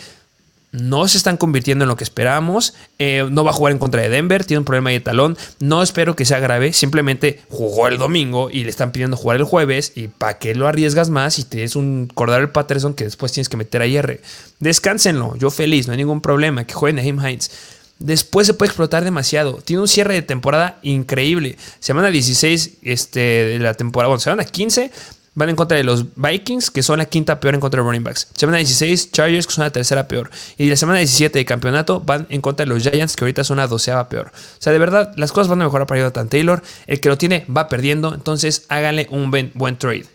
no 0.71 1.07
se 1.07 1.17
están 1.17 1.37
convirtiendo 1.37 1.83
en 1.83 1.89
lo 1.89 1.95
que 1.95 2.03
esperábamos. 2.03 2.73
Eh, 2.97 3.27
no 3.29 3.43
va 3.43 3.51
a 3.51 3.53
jugar 3.53 3.73
en 3.73 3.79
contra 3.79 4.01
de 4.01 4.09
Denver, 4.09 4.45
tiene 4.45 4.59
un 4.59 4.65
problema 4.65 4.89
de 4.89 4.99
talón. 4.99 5.37
No 5.59 5.83
espero 5.83 6.15
que 6.15 6.25
sea 6.25 6.39
grave, 6.39 6.73
simplemente 6.73 7.41
jugó 7.49 7.87
el 7.87 7.97
domingo 7.97 8.49
y 8.49 8.63
le 8.63 8.69
están 8.69 8.91
pidiendo 8.91 9.17
jugar 9.17 9.37
el 9.37 9.43
jueves. 9.43 9.91
¿Y 9.95 10.07
para 10.07 10.37
qué 10.37 10.55
lo 10.55 10.67
arriesgas 10.67 11.09
más 11.09 11.33
si 11.35 11.43
tienes 11.43 11.75
un 11.75 12.09
Cordero 12.13 12.51
Patterson 12.53 12.93
que 12.93 13.03
después 13.03 13.31
tienes 13.31 13.49
que 13.49 13.57
meter 13.57 13.81
a 13.81 13.87
IR? 13.87 14.21
Descánsenlo, 14.59 15.35
yo 15.35 15.51
feliz, 15.51 15.87
no 15.87 15.93
hay 15.93 15.97
ningún 15.97 16.21
problema. 16.21 16.65
Que 16.65 16.73
juegue 16.73 16.95
Nahim 16.95 17.19
Hines. 17.19 17.51
Después 17.99 18.47
se 18.47 18.55
puede 18.55 18.69
explotar 18.69 19.03
demasiado. 19.03 19.61
Tiene 19.63 19.81
un 19.81 19.87
cierre 19.87 20.15
de 20.15 20.23
temporada 20.23 20.79
increíble. 20.81 21.57
Semana 21.79 22.09
16 22.09 22.77
este, 22.81 23.19
de 23.19 23.59
la 23.59 23.75
temporada, 23.75 24.07
bueno, 24.07 24.19
semana 24.19 24.43
15 24.43 24.89
van 25.33 25.49
en 25.49 25.55
contra 25.55 25.77
de 25.77 25.83
los 25.83 26.05
Vikings, 26.15 26.71
que 26.71 26.83
son 26.83 26.99
la 26.99 27.05
quinta 27.05 27.39
peor 27.39 27.53
en 27.55 27.61
contra 27.61 27.81
de 27.81 27.87
running 27.87 28.03
backs. 28.03 28.27
Semana 28.35 28.57
16, 28.57 29.11
Chargers, 29.11 29.47
que 29.47 29.53
son 29.53 29.63
la 29.63 29.71
tercera 29.71 30.07
peor. 30.07 30.29
Y 30.57 30.69
la 30.69 30.75
semana 30.75 30.99
17 30.99 31.39
de 31.39 31.45
campeonato 31.45 32.01
van 32.01 32.27
en 32.29 32.41
contra 32.41 32.65
de 32.65 32.69
los 32.73 32.83
Giants, 32.83 33.15
que 33.15 33.23
ahorita 33.23 33.43
son 33.43 33.57
la 33.57 33.67
doceava 33.67 34.09
peor. 34.09 34.27
O 34.27 34.61
sea, 34.61 34.73
de 34.73 34.79
verdad, 34.79 35.13
las 35.15 35.31
cosas 35.31 35.47
van 35.47 35.61
a 35.61 35.65
mejorar 35.65 35.87
para 35.87 36.01
Jonathan 36.01 36.27
Taylor. 36.27 36.61
El 36.87 36.99
que 36.99 37.09
lo 37.09 37.17
tiene 37.17 37.45
va 37.45 37.69
perdiendo, 37.69 38.13
entonces 38.13 38.65
háganle 38.69 39.07
un 39.09 39.31
buen, 39.31 39.51
buen 39.53 39.77
trade. 39.77 40.05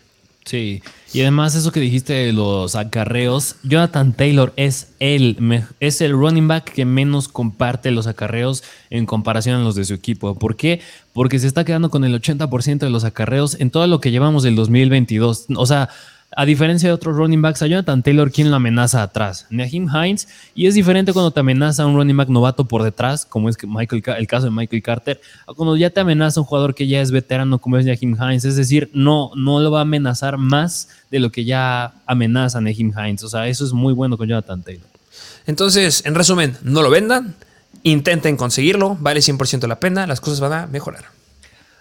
Sí, 0.47 0.81
y 1.11 1.19
además 1.19 1.55
eso 1.55 1.73
que 1.73 1.81
dijiste 1.81 2.13
de 2.13 2.31
los 2.31 2.77
acarreos, 2.77 3.57
Jonathan 3.63 4.13
Taylor 4.13 4.53
es 4.55 4.93
el, 5.01 5.65
es 5.81 5.99
el 5.99 6.13
running 6.13 6.47
back 6.47 6.71
que 6.71 6.85
menos 6.85 7.27
comparte 7.27 7.91
los 7.91 8.07
acarreos 8.07 8.63
en 8.89 9.05
comparación 9.05 9.59
a 9.59 9.63
los 9.63 9.75
de 9.75 9.83
su 9.83 9.93
equipo. 9.93 10.39
¿Por 10.39 10.55
qué? 10.55 10.79
Porque 11.11 11.39
se 11.39 11.47
está 11.47 11.65
quedando 11.65 11.89
con 11.89 12.05
el 12.05 12.13
80% 12.13 12.77
de 12.77 12.89
los 12.89 13.03
acarreos 13.03 13.59
en 13.59 13.71
todo 13.71 13.85
lo 13.87 13.99
que 13.99 14.09
llevamos 14.09 14.41
del 14.41 14.55
2022. 14.55 15.47
O 15.57 15.65
sea, 15.65 15.89
a 16.35 16.45
diferencia 16.45 16.89
de 16.89 16.93
otros 16.93 17.15
running 17.15 17.41
backs, 17.41 17.61
a 17.61 17.67
Jonathan 17.67 18.03
Taylor, 18.03 18.31
¿quién 18.31 18.49
lo 18.49 18.57
amenaza 18.57 19.01
atrás? 19.01 19.47
Naheem 19.49 19.87
Hines. 19.87 20.27
Y 20.53 20.67
es 20.67 20.75
diferente 20.75 21.13
cuando 21.13 21.31
te 21.31 21.39
amenaza 21.39 21.85
un 21.85 21.95
running 21.95 22.17
back 22.17 22.29
novato 22.29 22.65
por 22.65 22.83
detrás, 22.83 23.25
como 23.25 23.49
es 23.49 23.57
Michael, 23.63 24.03
el 24.17 24.27
caso 24.27 24.45
de 24.45 24.51
Michael 24.51 24.83
Carter, 24.83 25.21
a 25.47 25.53
cuando 25.53 25.77
ya 25.77 25.89
te 25.89 25.99
amenaza 25.99 26.41
un 26.41 26.45
jugador 26.45 26.75
que 26.75 26.87
ya 26.87 27.01
es 27.01 27.11
veterano, 27.11 27.59
como 27.59 27.77
es 27.77 27.85
Naheem 27.85 28.15
Hines. 28.21 28.45
Es 28.45 28.55
decir, 28.55 28.89
no, 28.93 29.31
no 29.35 29.59
lo 29.61 29.71
va 29.71 29.79
a 29.79 29.81
amenazar 29.83 30.37
más 30.37 30.89
de 31.09 31.19
lo 31.19 31.31
que 31.31 31.45
ya 31.45 31.93
amenaza 32.05 32.59
Naheem 32.59 32.91
Hines. 32.91 33.23
O 33.23 33.29
sea, 33.29 33.47
eso 33.47 33.65
es 33.65 33.71
muy 33.71 33.93
bueno 33.93 34.17
con 34.17 34.27
Jonathan 34.27 34.61
Taylor. 34.61 34.87
Entonces, 35.45 36.05
en 36.05 36.13
resumen, 36.13 36.57
no 36.61 36.81
lo 36.81 36.89
vendan, 36.89 37.35
intenten 37.83 38.35
conseguirlo, 38.35 38.97
vale 38.99 39.21
100% 39.21 39.65
la 39.65 39.79
pena, 39.79 40.05
las 40.05 40.19
cosas 40.19 40.41
van 40.41 40.53
a 40.53 40.67
mejorar. 40.67 41.16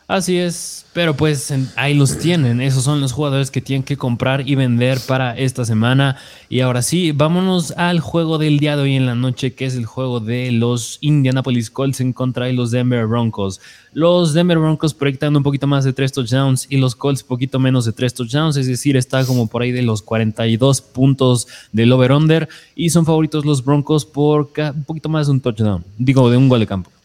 Así 0.08 0.36
es, 0.38 0.86
pero 0.92 1.16
pues 1.16 1.52
ahí 1.74 1.92
los 1.92 2.18
tienen. 2.18 2.60
Esos 2.60 2.84
son 2.84 3.00
los 3.00 3.10
jugadores 3.10 3.50
que 3.50 3.60
tienen 3.60 3.82
que 3.82 3.96
comprar 3.96 4.48
y 4.48 4.54
vender 4.54 5.00
para 5.00 5.36
esta 5.36 5.64
semana. 5.64 6.16
Y 6.48 6.60
ahora 6.60 6.82
sí, 6.82 7.10
vámonos 7.10 7.72
al 7.72 7.98
juego 7.98 8.38
del 8.38 8.60
día 8.60 8.76
de 8.76 8.82
hoy 8.84 8.94
en 8.94 9.04
la 9.04 9.16
noche, 9.16 9.54
que 9.54 9.66
es 9.66 9.74
el 9.74 9.84
juego 9.84 10.20
de 10.20 10.52
los 10.52 10.98
Indianapolis 11.00 11.70
Colts 11.70 12.00
en 12.00 12.12
contra 12.12 12.46
de 12.46 12.52
los 12.52 12.70
Denver 12.70 13.04
Broncos. 13.08 13.60
Los 13.94 14.32
Denver 14.32 14.60
Broncos 14.60 14.94
proyectando 14.94 15.40
un 15.40 15.42
poquito 15.42 15.66
más 15.66 15.82
de 15.82 15.92
3 15.92 16.12
touchdowns 16.12 16.68
y 16.70 16.76
los 16.76 16.94
Colts 16.94 17.24
poquito 17.24 17.58
menos 17.58 17.84
de 17.84 17.92
3 17.92 18.14
touchdowns, 18.14 18.56
es 18.56 18.68
decir, 18.68 18.96
está 18.96 19.24
como 19.24 19.48
por 19.48 19.62
ahí 19.62 19.72
de 19.72 19.82
los 19.82 20.02
42 20.02 20.82
puntos 20.82 21.48
del 21.72 21.90
over-under. 21.90 22.48
Y 22.76 22.90
son 22.90 23.04
favoritos 23.04 23.44
los 23.44 23.64
Broncos 23.64 24.04
por 24.04 24.50
un 24.56 24.84
poquito 24.84 25.08
más 25.08 25.26
de 25.26 25.32
un 25.32 25.40
touchdown, 25.40 25.82
digo, 25.98 26.30
de 26.30 26.36
un 26.36 26.48
gol 26.48 26.60
de 26.60 26.68
campo. 26.68 26.95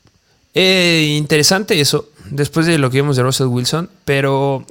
Eh, 0.53 1.15
interesante 1.17 1.79
eso, 1.79 2.09
después 2.29 2.65
de 2.65 2.77
lo 2.77 2.89
que 2.89 2.97
vimos 2.97 3.15
de 3.15 3.23
Russell 3.23 3.47
Wilson, 3.47 3.89
pero 4.03 4.65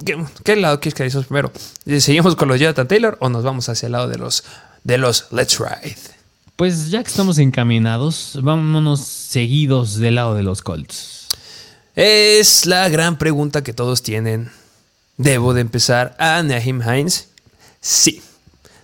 ¿qué, 0.44 0.56
lado 0.56 0.80
quieres 0.80 0.94
que 0.94 1.04
hagamos 1.04 1.26
primero? 1.26 1.52
¿Seguimos 2.00 2.36
con 2.36 2.48
los 2.48 2.60
Jonathan 2.60 2.86
Taylor 2.86 3.16
o 3.20 3.28
nos 3.28 3.44
vamos 3.44 3.68
hacia 3.68 3.86
el 3.86 3.92
lado 3.92 4.08
de 4.08 4.18
los, 4.18 4.44
de 4.84 4.98
los 4.98 5.26
Let's 5.30 5.58
Ride? 5.58 5.96
Pues 6.56 6.90
ya 6.90 7.02
que 7.02 7.08
estamos 7.08 7.38
encaminados, 7.38 8.38
vámonos 8.42 9.00
seguidos 9.00 9.96
del 9.96 10.16
lado 10.16 10.34
de 10.34 10.42
los 10.42 10.60
Colts. 10.60 11.28
Es 11.96 12.66
la 12.66 12.88
gran 12.88 13.16
pregunta 13.16 13.62
que 13.62 13.72
todos 13.72 14.02
tienen. 14.02 14.50
¿Debo 15.16 15.54
de 15.54 15.62
empezar 15.62 16.14
a 16.18 16.42
Naheem 16.42 16.82
Hines? 16.82 17.28
Sí. 17.80 18.22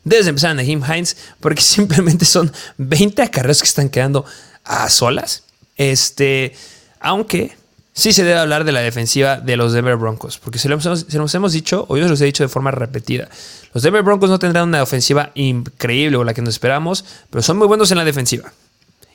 Debes 0.04 0.24
de 0.24 0.30
empezar 0.30 0.52
a 0.52 0.54
Naheem 0.54 0.82
Hines 0.82 1.16
porque 1.40 1.60
simplemente 1.62 2.24
son 2.24 2.50
20 2.78 3.22
acarreos 3.22 3.60
que 3.60 3.68
están 3.68 3.90
quedando 3.90 4.24
a 4.64 4.88
solas. 4.88 5.44
Este 5.76 6.54
aunque 7.00 7.56
sí 7.92 8.12
se 8.12 8.24
debe 8.24 8.38
hablar 8.38 8.64
de 8.64 8.72
la 8.72 8.80
defensiva 8.80 9.38
de 9.38 9.56
los 9.56 9.72
Denver 9.72 9.96
Broncos, 9.96 10.38
porque 10.38 10.58
se, 10.58 10.68
nos 10.68 11.34
hemos 11.34 11.52
dicho, 11.52 11.86
o 11.88 11.96
yo 11.96 12.04
se 12.04 12.10
los 12.10 12.20
he 12.20 12.26
dicho 12.26 12.44
de 12.44 12.48
forma 12.48 12.70
repetida, 12.70 13.28
los 13.72 13.82
Denver 13.82 14.02
Broncos 14.02 14.30
no 14.30 14.38
tendrán 14.38 14.68
una 14.68 14.82
ofensiva 14.82 15.30
increíble 15.34 16.16
o 16.16 16.24
la 16.24 16.34
que 16.34 16.42
nos 16.42 16.54
esperamos, 16.54 17.04
pero 17.30 17.42
son 17.42 17.56
muy 17.56 17.66
buenos 17.66 17.90
en 17.90 17.98
la 17.98 18.04
defensiva. 18.04 18.52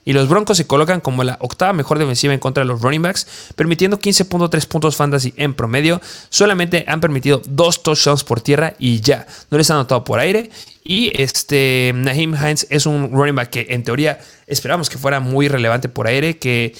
Y 0.04 0.14
los 0.14 0.28
Broncos 0.28 0.58
se 0.58 0.66
colocan 0.66 1.00
como 1.00 1.24
la 1.24 1.38
octava 1.42 1.74
mejor 1.74 2.00
defensiva 2.00 2.34
en 2.34 2.40
contra 2.40 2.64
de 2.64 2.68
los 2.68 2.82
running 2.82 3.04
backs, 3.04 3.28
permitiendo 3.56 4.00
15.3 4.00 4.68
puntos 4.68 4.96
fantasy 4.96 5.34
en 5.38 5.54
promedio. 5.54 6.02
Solamente 6.30 6.86
han 6.88 7.02
permitido 7.02 7.42
dos 7.46 7.84
touchdowns 7.84 8.24
por 8.24 8.42
tierra 8.42 8.74
y 8.80 9.02
ya. 9.02 9.28
No 9.52 9.60
les 9.60 9.70
han 9.70 9.78
anotado 9.78 10.04
por 10.04 10.20
aire. 10.20 10.50
Y 10.84 11.12
este 11.22 11.92
Naheem 11.94 12.34
Hines 12.36 12.66
es 12.72 12.88
un 12.88 13.12
running 13.12 13.36
back 13.36 13.52
que 13.52 13.68
en 13.70 13.84
teoría 13.84 14.20
esperamos 14.48 14.90
que 14.90 14.98
fuera 14.98 15.20
muy 15.20 15.48
relevante 15.48 15.88
por 15.88 16.08
aire, 16.08 16.40
que 16.40 16.76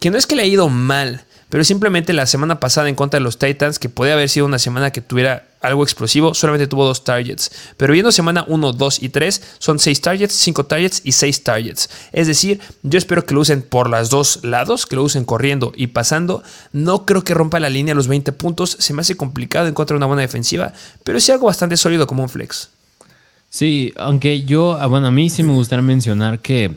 que 0.00 0.10
no 0.10 0.18
es 0.18 0.26
que 0.26 0.36
le 0.36 0.42
haya 0.42 0.52
ido 0.52 0.68
mal, 0.68 1.24
pero 1.48 1.64
simplemente 1.64 2.12
la 2.12 2.26
semana 2.26 2.60
pasada 2.60 2.88
en 2.88 2.94
contra 2.94 3.18
de 3.18 3.24
los 3.24 3.38
Titans, 3.38 3.78
que 3.78 3.88
podía 3.88 4.12
haber 4.12 4.28
sido 4.28 4.46
una 4.46 4.58
semana 4.58 4.90
que 4.90 5.00
tuviera 5.00 5.48
algo 5.60 5.82
explosivo, 5.82 6.34
solamente 6.34 6.66
tuvo 6.66 6.84
dos 6.84 7.04
targets. 7.04 7.50
Pero 7.76 7.92
viendo 7.92 8.12
semana 8.12 8.44
1, 8.46 8.74
2 8.74 9.02
y 9.02 9.08
3, 9.08 9.42
son 9.58 9.78
6 9.78 10.00
targets, 10.00 10.34
5 10.34 10.66
targets 10.66 11.00
y 11.04 11.12
6 11.12 11.44
targets. 11.44 11.90
Es 12.12 12.26
decir, 12.26 12.60
yo 12.82 12.98
espero 12.98 13.24
que 13.24 13.34
lo 13.34 13.40
usen 13.40 13.62
por 13.62 13.88
los 13.88 14.10
dos 14.10 14.40
lados, 14.44 14.86
que 14.86 14.96
lo 14.96 15.02
usen 15.02 15.24
corriendo 15.24 15.72
y 15.74 15.88
pasando. 15.88 16.42
No 16.72 17.06
creo 17.06 17.24
que 17.24 17.34
rompa 17.34 17.60
la 17.60 17.70
línea 17.70 17.94
los 17.94 18.08
20 18.08 18.32
puntos, 18.32 18.76
se 18.78 18.92
me 18.92 19.00
hace 19.00 19.16
complicado 19.16 19.68
en 19.68 19.74
contra 19.74 19.94
de 19.94 19.98
una 19.98 20.06
buena 20.06 20.22
defensiva, 20.22 20.74
pero 21.02 21.18
sí 21.18 21.32
algo 21.32 21.46
bastante 21.46 21.76
sólido 21.76 22.06
como 22.06 22.22
un 22.22 22.28
flex. 22.28 22.68
Sí, 23.50 23.94
aunque 23.96 24.42
yo, 24.42 24.76
ah, 24.78 24.86
bueno, 24.86 25.06
a 25.06 25.10
mí 25.10 25.30
sí 25.30 25.42
me 25.42 25.54
gustaría 25.54 25.82
mencionar 25.82 26.40
que 26.40 26.76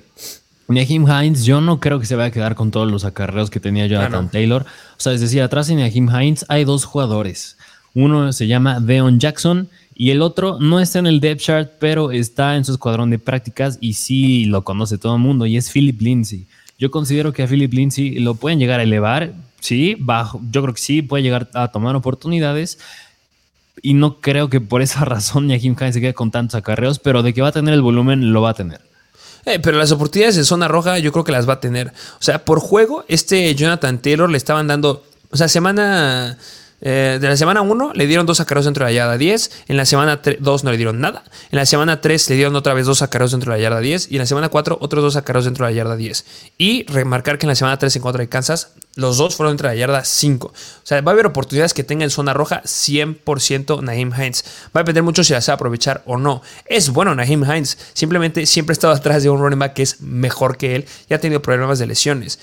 Naheem 0.68 1.05
Hines, 1.07 1.43
yo 1.45 1.62
no 1.62 1.80
creo 1.80 1.99
que 1.99 2.05
se 2.05 2.16
vaya 2.16 2.28
a 2.28 2.32
quedar 2.32 2.55
con 2.55 2.72
todos 2.72 2.89
los 2.89 3.03
acarreos 3.03 3.49
que 3.49 3.59
tenía 3.59 3.88
Jonathan 3.88 4.30
Taylor. 4.30 4.64
O 4.64 4.99
sea, 4.99 5.14
es 5.14 5.22
decir, 5.22 5.41
atrás 5.41 5.68
de 5.68 5.76
Naheem 5.76 6.09
Hines 6.09 6.45
hay 6.47 6.64
dos 6.64 6.86
jugadores. 6.86 7.57
Uno 7.93 8.32
se 8.32 8.47
llama 8.47 8.80
Deon 8.80 9.20
Jackson 9.20 9.68
y 9.95 10.12
el 10.12 10.22
otro 10.22 10.59
no 10.59 10.80
está 10.80 10.99
en 10.99 11.07
el 11.07 11.20
depth 11.20 11.41
chart, 11.41 11.72
pero 11.80 12.12
está 12.12 12.55
en 12.55 12.64
su 12.64 12.72
escuadrón 12.72 13.09
de 13.09 13.20
prácticas 13.20 13.78
y 13.82 13.93
sí 13.93 14.45
lo 14.45 14.64
conoce 14.64 14.97
todo 14.97 15.16
el 15.16 15.22
mundo 15.22 15.45
y 15.45 15.57
es 15.57 15.70
Philip 15.70 16.01
Lindsay. 16.01 16.47
Yo 16.80 16.89
considero 16.89 17.34
que 17.34 17.43
a 17.43 17.47
Philip 17.47 17.72
Lindsay 17.72 18.20
lo 18.20 18.36
pueden 18.36 18.57
llegar 18.57 18.80
a 18.80 18.84
elevar, 18.84 19.34
sí, 19.59 19.95
bajo, 19.99 20.41
yo 20.51 20.64
creo 20.64 20.74
que 20.74 20.82
sí, 20.82 21.01
puede 21.01 21.24
llegar 21.24 21.49
a 21.53 21.68
tomar 21.68 21.95
oportunidades. 21.95 22.80
Y 23.84 23.93
no 23.93 24.20
creo 24.20 24.49
que 24.49 24.62
por 24.62 24.82
esa 24.82 25.05
razón 25.05 25.47
Naheem 25.47 25.76
Hines 25.80 25.93
se 25.93 26.01
quede 26.01 26.14
con 26.14 26.32
tantos 26.32 26.55
acarreos, 26.55 26.97
pero 26.97 27.24
de 27.24 27.34
que 27.34 27.41
va 27.41 27.49
a 27.49 27.51
tener 27.51 27.74
el 27.74 27.82
volumen, 27.82 28.34
lo 28.34 28.41
va 28.41 28.51
a 28.51 28.53
tener. 28.53 28.90
Eh, 29.45 29.59
pero 29.59 29.77
las 29.77 29.91
oportunidades 29.91 30.37
en 30.37 30.45
zona 30.45 30.67
roja 30.67 30.99
yo 30.99 31.11
creo 31.11 31.23
que 31.23 31.31
las 31.31 31.47
va 31.47 31.53
a 31.53 31.59
tener. 31.59 31.87
O 31.87 32.23
sea, 32.23 32.45
por 32.45 32.59
juego, 32.59 33.03
este 33.07 33.53
Jonathan 33.55 33.99
Taylor 33.99 34.29
le 34.29 34.37
estaban 34.37 34.67
dando, 34.67 35.03
o 35.31 35.37
sea, 35.37 35.47
semana 35.47 36.37
eh, 36.82 37.19
de 37.21 37.27
la 37.27 37.38
semana 37.38 37.61
1 37.61 37.91
le 37.93 38.07
dieron 38.07 38.25
dos 38.25 38.38
sacaros 38.38 38.65
dentro 38.65 38.86
de 38.86 38.91
la 38.91 38.95
yarda 38.95 39.17
10. 39.17 39.51
En 39.67 39.77
la 39.77 39.86
semana 39.86 40.21
2 40.39 40.63
no 40.63 40.71
le 40.71 40.77
dieron 40.77 40.99
nada. 40.99 41.23
En 41.51 41.57
la 41.57 41.65
semana 41.65 42.01
3 42.01 42.29
le 42.29 42.36
dieron 42.36 42.55
otra 42.55 42.73
vez 42.73 42.86
dos 42.86 42.99
sacaros 42.99 43.32
dentro 43.32 43.51
de 43.51 43.59
la 43.59 43.63
yarda 43.63 43.79
10. 43.79 44.11
Y 44.11 44.15
en 44.15 44.19
la 44.19 44.25
semana 44.25 44.49
4 44.49 44.77
otros 44.82 45.03
dos 45.03 45.13
sacaros 45.13 45.45
dentro 45.45 45.65
de 45.65 45.71
la 45.71 45.75
yarda 45.75 45.95
10. 45.95 46.25
Y 46.57 46.86
remarcar 46.88 47.38
que 47.38 47.45
en 47.45 47.49
la 47.49 47.55
semana 47.55 47.77
3 47.77 47.95
en 47.95 48.01
contra 48.01 48.21
de 48.21 48.29
Kansas, 48.29 48.73
los 48.95 49.17
dos 49.17 49.36
fueron 49.36 49.53
dentro 49.53 49.69
de 49.69 49.75
la 49.75 49.79
yarda 49.79 50.03
5. 50.03 50.47
O 50.47 50.53
sea, 50.84 51.01
va 51.01 51.11
a 51.11 51.13
haber 51.13 51.27
oportunidades 51.27 51.73
que 51.73 51.84
tenga 51.84 52.03
en 52.03 52.09
zona 52.09 52.34
roja 52.34 52.63
100% 52.63 53.82
Naheem 53.84 54.11
Hines. 54.13 54.43
Va 54.75 54.82
a 54.82 54.84
depender 54.84 55.03
mucho 55.03 55.23
si 55.23 55.34
las 55.34 55.45
sabe 55.45 55.55
aprovechar 55.55 56.01
o 56.05 56.17
no. 56.17 56.41
Es 56.65 56.89
bueno 56.89 57.13
Naheem 57.13 57.43
Hines. 57.43 57.77
Simplemente 57.93 58.45
siempre 58.45 58.71
ha 58.71 58.75
estado 58.75 58.93
atrás 58.95 59.23
de 59.23 59.29
un 59.29 59.39
running 59.39 59.59
back 59.59 59.73
que 59.73 59.84
es 59.84 60.01
mejor 60.01 60.57
que 60.57 60.75
él 60.75 60.86
y 61.09 61.13
ha 61.13 61.19
tenido 61.19 61.41
problemas 61.41 61.79
de 61.79 61.88
lesiones. 61.88 62.39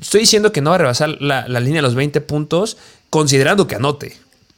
Estoy 0.00 0.20
diciendo 0.20 0.52
que 0.52 0.60
no 0.60 0.70
va 0.70 0.76
a 0.76 0.78
rebasar 0.78 1.20
la, 1.20 1.46
línea 1.48 1.76
de 1.76 1.82
los 1.82 1.94
20 1.94 2.20
puntos, 2.20 2.76
considerando 3.10 3.66
que 3.66 3.76
anote. 3.76 4.16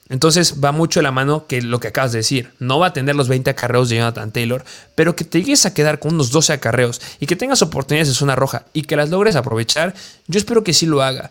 Entonces 0.09 0.57
va 0.65 0.73
mucho 0.73 1.01
de 1.01 1.05
la 1.05 1.13
mano 1.13 1.47
que 1.47 1.61
lo 1.61 1.81
que 1.81 1.89
acabas 1.89 2.13
de 2.13 2.19
decir. 2.19 2.51
No 2.59 2.79
va 2.79 2.89
a 2.89 2.93
tener 2.93 3.15
los 3.15 3.29
20 3.29 3.51
acarreos 3.51 3.89
de 3.89 3.97
Jonathan 3.97 4.33
Taylor, 4.33 4.65
pero 4.95 5.15
que 5.15 5.25
te 5.25 5.39
llegues 5.39 5.67
a 5.67 5.75
quedar 5.75 5.99
con 5.99 6.15
unos 6.15 6.31
12 6.31 6.55
acarreos 6.55 7.01
y 7.21 7.27
que 7.27 7.37
tengas 7.37 7.63
oportunidades 7.63 8.09
en 8.09 8.15
zona 8.15 8.35
roja 8.35 8.65
y 8.73 8.83
que 8.83 8.97
las 8.97 9.11
logres 9.11 9.37
aprovechar, 9.37 9.95
yo 10.27 10.39
espero 10.39 10.65
que 10.65 10.73
sí 10.73 10.87
lo 10.87 11.03
haga. 11.03 11.31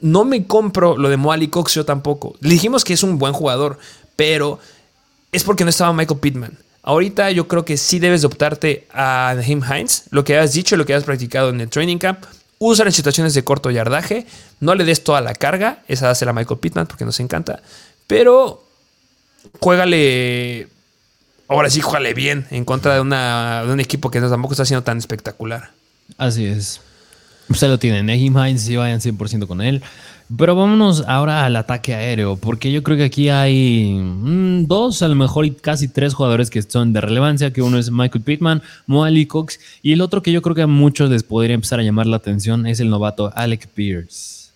No 0.00 0.24
me 0.24 0.46
compro 0.46 0.96
lo 0.96 1.08
de 1.08 1.16
Moali 1.16 1.48
Cox, 1.48 1.74
yo 1.74 1.84
tampoco. 1.84 2.36
Le 2.40 2.50
dijimos 2.50 2.84
que 2.84 2.92
es 2.92 3.02
un 3.02 3.18
buen 3.18 3.32
jugador, 3.32 3.78
pero 4.14 4.60
es 5.32 5.42
porque 5.42 5.64
no 5.64 5.70
estaba 5.70 5.92
Michael 5.92 6.20
Pittman. 6.20 6.58
Ahorita 6.82 7.30
yo 7.32 7.48
creo 7.48 7.64
que 7.64 7.76
sí 7.76 7.98
debes 7.98 8.20
de 8.20 8.28
optarte 8.28 8.86
a 8.92 9.32
Naheem 9.36 9.62
Hines, 9.62 10.04
lo 10.10 10.22
que 10.24 10.38
has 10.38 10.52
dicho, 10.52 10.76
lo 10.76 10.86
que 10.86 10.94
has 10.94 11.04
practicado 11.04 11.48
en 11.50 11.60
el 11.60 11.68
training 11.68 11.98
camp. 11.98 12.24
Usa 12.58 12.84
en 12.84 12.92
situaciones 12.92 13.34
de 13.34 13.44
corto 13.44 13.70
yardaje. 13.70 14.26
No 14.60 14.74
le 14.74 14.84
des 14.84 15.04
toda 15.04 15.20
la 15.20 15.34
carga. 15.34 15.82
Esa 15.88 16.10
hace 16.10 16.24
la 16.24 16.32
Michael 16.32 16.58
Pittman 16.58 16.86
porque 16.86 17.04
nos 17.04 17.20
encanta. 17.20 17.62
Pero 18.06 18.64
juégale. 19.60 20.68
Ahora 21.46 21.70
sí, 21.70 21.80
juégale 21.80 22.14
bien 22.14 22.46
en 22.50 22.64
contra 22.64 22.94
de 22.96 23.00
un 23.00 23.80
equipo 23.80 24.10
que 24.10 24.20
tampoco 24.20 24.54
está 24.54 24.64
siendo 24.64 24.82
tan 24.82 24.98
espectacular. 24.98 25.70
Así 26.16 26.46
es. 26.46 26.80
Usted 27.48 27.68
lo 27.68 27.78
tiene. 27.78 28.02
Nehim 28.02 28.36
Hines, 28.36 28.62
si 28.62 28.76
vayan 28.76 29.00
100% 29.00 29.46
con 29.46 29.62
él. 29.62 29.82
Pero 30.36 30.54
vámonos 30.54 31.04
ahora 31.06 31.46
al 31.46 31.56
ataque 31.56 31.94
aéreo, 31.94 32.36
porque 32.36 32.70
yo 32.70 32.82
creo 32.82 32.98
que 32.98 33.04
aquí 33.04 33.30
hay 33.30 33.94
mm, 33.94 34.66
dos, 34.66 35.00
a 35.00 35.08
lo 35.08 35.14
mejor 35.14 35.56
casi 35.56 35.88
tres 35.88 36.12
jugadores 36.12 36.50
que 36.50 36.60
son 36.60 36.92
de 36.92 37.00
relevancia, 37.00 37.50
que 37.50 37.62
uno 37.62 37.78
es 37.78 37.90
Michael 37.90 38.22
Pittman, 38.22 38.62
Moali 38.86 39.24
Cox, 39.24 39.58
y 39.82 39.92
el 39.92 40.02
otro 40.02 40.22
que 40.22 40.30
yo 40.30 40.42
creo 40.42 40.54
que 40.54 40.62
a 40.62 40.66
muchos 40.66 41.08
les 41.08 41.22
podría 41.22 41.54
empezar 41.54 41.80
a 41.80 41.82
llamar 41.82 42.06
la 42.06 42.18
atención 42.18 42.66
es 42.66 42.78
el 42.78 42.90
novato 42.90 43.32
Alec 43.34 43.68
Pierce. 43.68 44.50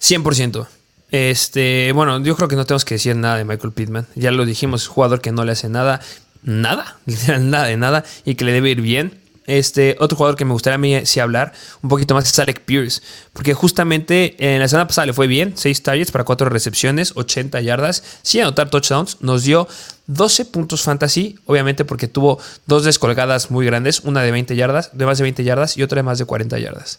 100%. 0.00 0.66
Este, 1.10 1.92
bueno, 1.92 2.22
yo 2.22 2.34
creo 2.34 2.48
que 2.48 2.56
no 2.56 2.64
tenemos 2.64 2.86
que 2.86 2.94
decir 2.94 3.14
nada 3.14 3.36
de 3.36 3.44
Michael 3.44 3.74
Pittman. 3.74 4.06
Ya 4.14 4.30
lo 4.30 4.46
dijimos, 4.46 4.88
un 4.88 4.94
jugador 4.94 5.20
que 5.20 5.32
no 5.32 5.44
le 5.44 5.52
hace 5.52 5.68
nada, 5.68 6.00
nada, 6.42 6.96
nada 7.40 7.66
de 7.66 7.76
nada, 7.76 8.04
y 8.24 8.36
que 8.36 8.46
le 8.46 8.52
debe 8.52 8.70
ir 8.70 8.80
bien 8.80 9.25
este, 9.46 9.96
otro 10.00 10.16
jugador 10.16 10.36
que 10.36 10.44
me 10.44 10.52
gustaría 10.52 10.74
a 10.74 10.78
mí 10.78 11.06
sí 11.06 11.20
hablar 11.20 11.52
un 11.82 11.88
poquito 11.88 12.14
más 12.14 12.24
es 12.26 12.38
Alec 12.38 12.60
Pierce. 12.62 13.02
Porque 13.32 13.54
justamente 13.54 14.34
en 14.38 14.60
la 14.60 14.68
semana 14.68 14.86
pasada 14.86 15.06
le 15.06 15.12
fue 15.12 15.26
bien. 15.26 15.52
6 15.56 15.82
targets 15.82 16.10
para 16.10 16.24
4 16.24 16.48
recepciones, 16.48 17.12
80 17.14 17.60
yardas, 17.60 18.02
sin 18.22 18.42
anotar 18.42 18.70
touchdowns. 18.70 19.18
Nos 19.20 19.44
dio 19.44 19.68
12 20.06 20.46
puntos 20.46 20.82
fantasy. 20.82 21.38
Obviamente 21.46 21.84
porque 21.84 22.08
tuvo 22.08 22.38
dos 22.66 22.84
descolgadas 22.84 23.50
muy 23.50 23.64
grandes. 23.66 24.00
Una 24.00 24.22
de 24.22 24.30
20 24.32 24.56
yardas, 24.56 24.90
de 24.96 25.06
más 25.06 25.18
de 25.18 25.22
20 25.22 25.44
yardas 25.44 25.76
y 25.76 25.82
otra 25.82 25.96
de 25.96 26.02
más 26.02 26.18
de 26.18 26.24
40 26.24 26.58
yardas. 26.58 26.98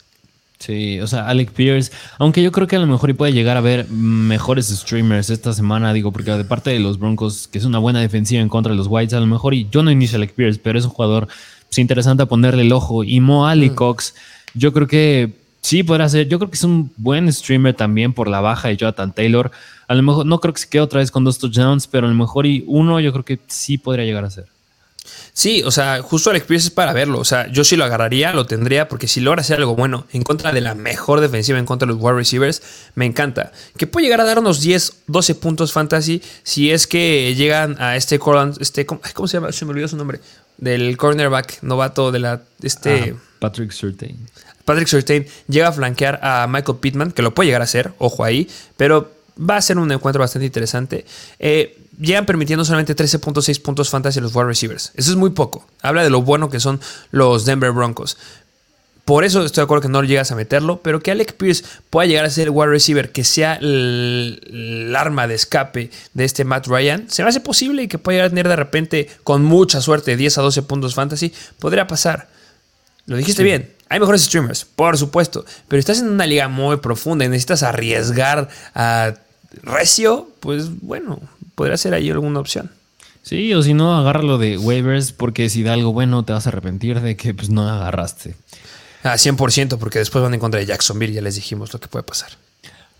Sí, 0.60 1.00
o 1.02 1.08
sea, 1.08 1.28
Alec 1.28 1.52
Pierce, 1.52 1.92
aunque 2.18 2.42
yo 2.42 2.52
creo 2.52 2.66
que 2.66 2.76
a 2.76 2.80
lo 2.80 2.88
mejor 2.88 3.16
puede 3.16 3.32
llegar 3.32 3.58
a 3.58 3.62
ver 3.62 3.88
mejores 3.90 4.68
streamers 4.68 5.30
esta 5.30 5.54
semana, 5.54 5.94
digo, 5.94 6.12
porque 6.12 6.32
de 6.32 6.44
parte 6.46 6.72
de 6.72 6.80
los 6.80 6.98
Broncos, 6.98 7.48
que 7.48 7.60
es 7.60 7.66
una 7.66 7.78
buena 7.78 8.02
defensiva 8.02 8.42
en 8.42 8.50
contra 8.50 8.72
de 8.72 8.78
los 8.78 8.88
Whites, 8.88 9.14
a 9.14 9.20
lo 9.20 9.28
mejor, 9.28 9.54
y 9.54 9.68
yo 9.70 9.84
no 9.84 9.92
inicio 9.92 10.18
Alec 10.18 10.34
Pierce, 10.34 10.60
pero 10.62 10.80
es 10.80 10.86
un 10.86 10.92
jugador 10.92 11.28
pues, 11.78 11.84
interesante 11.84 12.26
ponerle 12.26 12.64
el 12.64 12.72
ojo. 12.74 13.04
Y 13.04 13.20
Mo 13.20 13.48
Ali 13.48 13.70
mm. 13.70 13.76
Cox, 13.76 14.16
yo 14.54 14.74
creo 14.74 14.88
que 14.88 15.34
sí 15.62 15.84
podrá 15.84 16.10
ser, 16.10 16.28
yo 16.28 16.40
creo 16.40 16.50
que 16.50 16.56
es 16.56 16.64
un 16.64 16.92
buen 16.98 17.32
streamer 17.32 17.76
también 17.76 18.14
por 18.14 18.28
la 18.28 18.42
baja 18.42 18.70
de 18.70 18.78
Jonathan 18.78 19.14
Taylor. 19.14 19.52
A 19.88 19.94
lo 19.94 20.02
mejor, 20.02 20.26
no 20.26 20.40
creo 20.40 20.54
que 20.54 20.62
se 20.62 20.70
quede 20.70 20.82
otra 20.82 21.00
vez 21.00 21.12
con 21.12 21.24
dos 21.24 21.38
touchdowns, 21.38 21.88
pero 21.88 22.08
a 22.08 22.10
lo 22.10 22.16
mejor 22.16 22.46
y 22.46 22.64
uno 22.68 23.00
yo 23.00 23.12
creo 23.12 23.24
que 23.24 23.40
sí 23.48 23.78
podría 23.78 24.06
llegar 24.06 24.26
a 24.26 24.32
ser. 24.32 24.46
Sí, 25.34 25.62
o 25.64 25.72
sea, 25.72 26.02
justo 26.02 26.32
Alex 26.32 26.46
Pierce 26.48 26.68
es 26.68 26.74
para 26.74 26.94
verlo. 26.94 27.20
O 27.20 27.26
sea, 27.26 27.48
yo 27.52 27.64
sí 27.64 27.76
lo 27.76 27.86
agarraría, 27.86 28.34
lo 28.34 28.46
tendría, 28.46 28.88
porque 28.88 29.08
si 29.08 29.20
logra 29.20 29.42
hacer 29.42 29.58
algo 29.60 29.76
bueno 29.76 30.06
en 30.12 30.24
contra 30.24 30.52
de 30.52 30.62
la 30.62 30.74
mejor 30.74 31.22
defensiva, 31.22 31.60
en 31.60 31.66
contra 31.66 31.86
de 31.86 31.94
los 31.94 32.02
wide 32.02 32.16
receivers, 32.16 32.62
me 32.96 33.06
encanta. 33.06 33.52
Que 33.78 33.86
puede 33.86 34.06
llegar 34.06 34.22
a 34.22 34.26
dar 34.26 34.40
unos 34.40 34.62
10, 34.62 35.04
12 35.08 35.36
puntos 35.36 35.72
fantasy 35.72 36.22
si 36.42 36.72
es 36.72 36.88
que 36.88 37.36
llegan 37.36 37.80
a 37.80 37.96
este 37.96 38.20
este, 38.60 38.86
¿cómo, 38.86 39.28
se 39.28 39.38
llama? 39.38 39.52
Se 39.52 39.64
me 39.66 39.72
olvidó 39.72 39.88
su 39.88 39.96
nombre. 39.96 40.20
Del 40.58 40.98
cornerback 40.98 41.60
novato 41.62 42.12
de 42.12 42.20
la. 42.20 42.42
Este. 42.62 43.16
Ah, 43.16 43.22
Patrick 43.40 43.72
Surtain. 43.72 44.18
Patrick 44.66 44.88
Surtain 44.88 45.26
llega 45.48 45.70
a 45.70 45.72
flanquear 45.72 46.20
a 46.22 46.46
Michael 46.48 46.80
Pittman, 46.80 47.12
que 47.12 47.22
lo 47.22 47.34
puede 47.34 47.48
llegar 47.48 47.62
a 47.62 47.64
hacer, 47.64 47.94
ojo 48.00 48.24
ahí, 48.24 48.50
pero 48.76 49.12
va 49.38 49.58
a 49.58 49.62
ser 49.62 49.78
un 49.78 49.92
encuentro 49.92 50.20
bastante 50.20 50.46
interesante. 50.46 51.06
Eh, 51.40 51.78
llegan 52.00 52.26
permitiendo 52.26 52.66
solamente 52.66 52.96
13.6 52.96 53.62
puntos 53.62 53.90
fantasy 53.90 54.20
a 54.20 54.22
los 54.22 54.36
wide 54.36 54.46
receivers. 54.48 54.92
Eso 54.96 55.12
es 55.12 55.18
muy 55.18 55.30
poco. 55.30 55.66
Habla 55.82 56.04
de 56.04 56.10
lo 56.10 56.22
bueno 56.22 56.50
que 56.50 56.60
son 56.60 56.80
los 57.12 57.46
Denver 57.46 57.72
Broncos. 57.72 58.18
Por 59.08 59.24
eso 59.24 59.42
estoy 59.46 59.62
de 59.62 59.64
acuerdo 59.64 59.84
que 59.84 59.88
no 59.88 60.04
llegas 60.04 60.34
a 60.34 60.36
meterlo, 60.36 60.82
pero 60.82 61.00
que 61.00 61.12
Alec 61.12 61.36
Pierce 61.36 61.64
pueda 61.90 62.06
llegar 62.06 62.26
a 62.26 62.30
ser 62.30 62.48
el 62.48 62.50
wide 62.50 62.68
receiver, 62.68 63.10
que 63.14 63.24
sea 63.24 63.54
el, 63.54 64.94
arma 64.98 65.28
de 65.30 65.36
escape 65.36 65.92
de 66.14 66.26
este 66.26 66.44
Matt 66.44 66.68
Ryan, 66.68 67.10
se 67.10 67.24
me 67.24 67.30
hace 67.30 67.40
posible 67.40 67.84
y 67.84 67.88
que 67.88 68.00
pueda 68.00 68.18
llegar 68.18 68.26
a 68.26 68.30
tener 68.32 68.50
de 68.50 68.58
repente, 68.58 69.10
con 69.24 69.46
mucha 69.46 69.80
suerte, 69.80 70.18
10 70.18 70.40
a 70.40 70.42
12 70.42 70.62
puntos 70.64 70.94
fantasy, 70.94 71.32
podría 71.58 71.88
pasar. 71.88 72.28
Lo 73.06 73.16
dijiste 73.16 73.44
bien, 73.44 73.72
hay 73.88 74.02
mejores 74.02 74.24
streamers, 74.24 74.66
por 74.66 74.98
supuesto, 74.98 75.46
pero 75.70 75.80
estás 75.80 76.00
en 76.00 76.10
una 76.10 76.26
liga 76.26 76.50
muy 76.50 76.76
profunda 76.76 77.24
y 77.24 77.30
necesitas 77.30 77.64
arriesgar 77.64 78.50
a 78.76 79.14
recio, 79.64 80.28
pues 80.42 80.82
bueno, 80.82 81.22
podría 81.56 81.78
ser 81.78 81.94
ahí 81.94 82.10
alguna 82.10 82.42
opción. 82.42 82.72
Sí, 83.22 83.54
o 83.54 83.64
si 83.64 83.74
no, 83.74 83.98
agárralo 83.98 84.38
de 84.38 84.58
waivers, 84.58 85.14
porque 85.14 85.50
si 85.50 85.64
da 85.64 85.72
algo 85.72 85.94
bueno 85.94 86.26
te 86.26 86.34
vas 86.34 86.46
a 86.46 86.50
arrepentir 86.50 87.00
de 87.00 87.16
que 87.16 87.34
pues, 87.34 87.50
no 87.50 87.70
agarraste. 87.70 88.36
Ah, 89.08 89.16
100%, 89.16 89.78
porque 89.78 90.00
después 90.00 90.22
van 90.22 90.34
en 90.34 90.40
contra 90.40 90.60
de 90.60 90.66
Jacksonville, 90.66 91.14
ya 91.14 91.22
les 91.22 91.36
dijimos 91.36 91.72
lo 91.72 91.80
que 91.80 91.88
puede 91.88 92.04
pasar. 92.04 92.30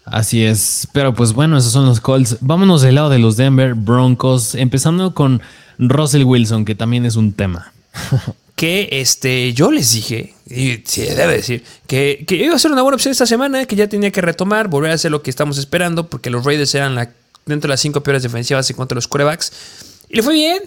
Así 0.06 0.46
es, 0.46 0.88
pero 0.94 1.14
pues 1.14 1.34
bueno, 1.34 1.58
esos 1.58 1.74
son 1.74 1.86
los 1.86 2.00
Colts. 2.00 2.38
Vámonos 2.40 2.82
del 2.82 2.96
lado 2.96 3.10
de 3.10 3.20
los 3.20 3.36
Denver 3.36 3.74
Broncos, 3.74 4.56
empezando 4.56 5.14
con 5.14 5.42
Russell 5.78 6.24
Wilson, 6.24 6.64
que 6.64 6.76
también 6.76 7.06
es 7.06 7.18
un 7.18 7.34
tema. 7.34 7.74
que 8.56 8.88
este, 8.92 9.52
yo 9.52 9.70
les 9.70 9.92
dije, 9.92 10.34
y 10.50 10.82
sí, 10.86 11.02
debe 11.02 11.34
decir, 11.34 11.64
que, 11.88 12.24
que, 12.26 12.36
iba 12.36 12.56
a 12.56 12.60
ser 12.60 12.72
una 12.72 12.84
buena 12.84 12.96
opción 12.96 13.12
esta 13.12 13.26
semana, 13.26 13.66
que 13.66 13.76
ya 13.76 13.90
tenía 13.90 14.12
que 14.12 14.22
retomar, 14.22 14.70
volver 14.70 14.92
a 14.92 14.94
hacer 14.94 15.12
lo 15.12 15.22
que 15.22 15.30
estamos 15.30 15.58
esperando, 15.58 16.08
porque 16.08 16.30
los 16.30 16.46
Raiders 16.46 16.74
eran 16.74 16.96
la, 16.96 17.12
dentro 17.46 17.68
de 17.68 17.74
las 17.74 17.82
cinco 17.82 18.02
peores 18.02 18.24
defensivas 18.24 18.70
en 18.70 18.78
cuanto 18.78 18.94
a 18.94 18.98
los 18.98 19.10
corebacks. 19.10 19.52
Y 20.10 20.16
le 20.16 20.24
fue 20.24 20.34
bien. 20.34 20.64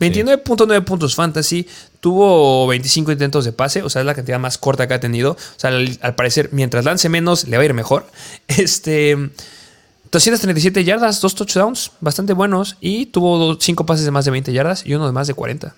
29.9 0.00 0.84
puntos 0.84 1.14
fantasy, 1.14 1.66
tuvo 2.00 2.66
25 2.68 3.12
intentos 3.12 3.44
de 3.44 3.52
pase, 3.52 3.82
o 3.82 3.90
sea, 3.90 4.02
es 4.02 4.06
la 4.06 4.14
cantidad 4.14 4.38
más 4.38 4.58
corta 4.58 4.86
que 4.86 4.94
ha 4.94 5.00
tenido. 5.00 5.32
O 5.32 5.36
sea, 5.56 5.70
al, 5.70 5.98
al 6.00 6.14
parecer, 6.14 6.50
mientras 6.52 6.84
lance 6.84 7.08
menos, 7.08 7.48
le 7.48 7.56
va 7.56 7.62
a 7.62 7.66
ir 7.66 7.74
mejor. 7.74 8.06
Este. 8.48 9.16
237 10.10 10.84
yardas, 10.84 11.20
dos 11.20 11.34
touchdowns, 11.34 11.92
bastante 12.00 12.32
buenos. 12.32 12.76
Y 12.80 13.06
tuvo 13.06 13.60
cinco 13.60 13.84
pases 13.84 14.04
de 14.04 14.10
más 14.10 14.24
de 14.24 14.30
20 14.30 14.52
yardas 14.52 14.86
y 14.86 14.94
uno 14.94 15.06
de 15.06 15.12
más 15.12 15.26
de 15.26 15.34
40. 15.34 15.74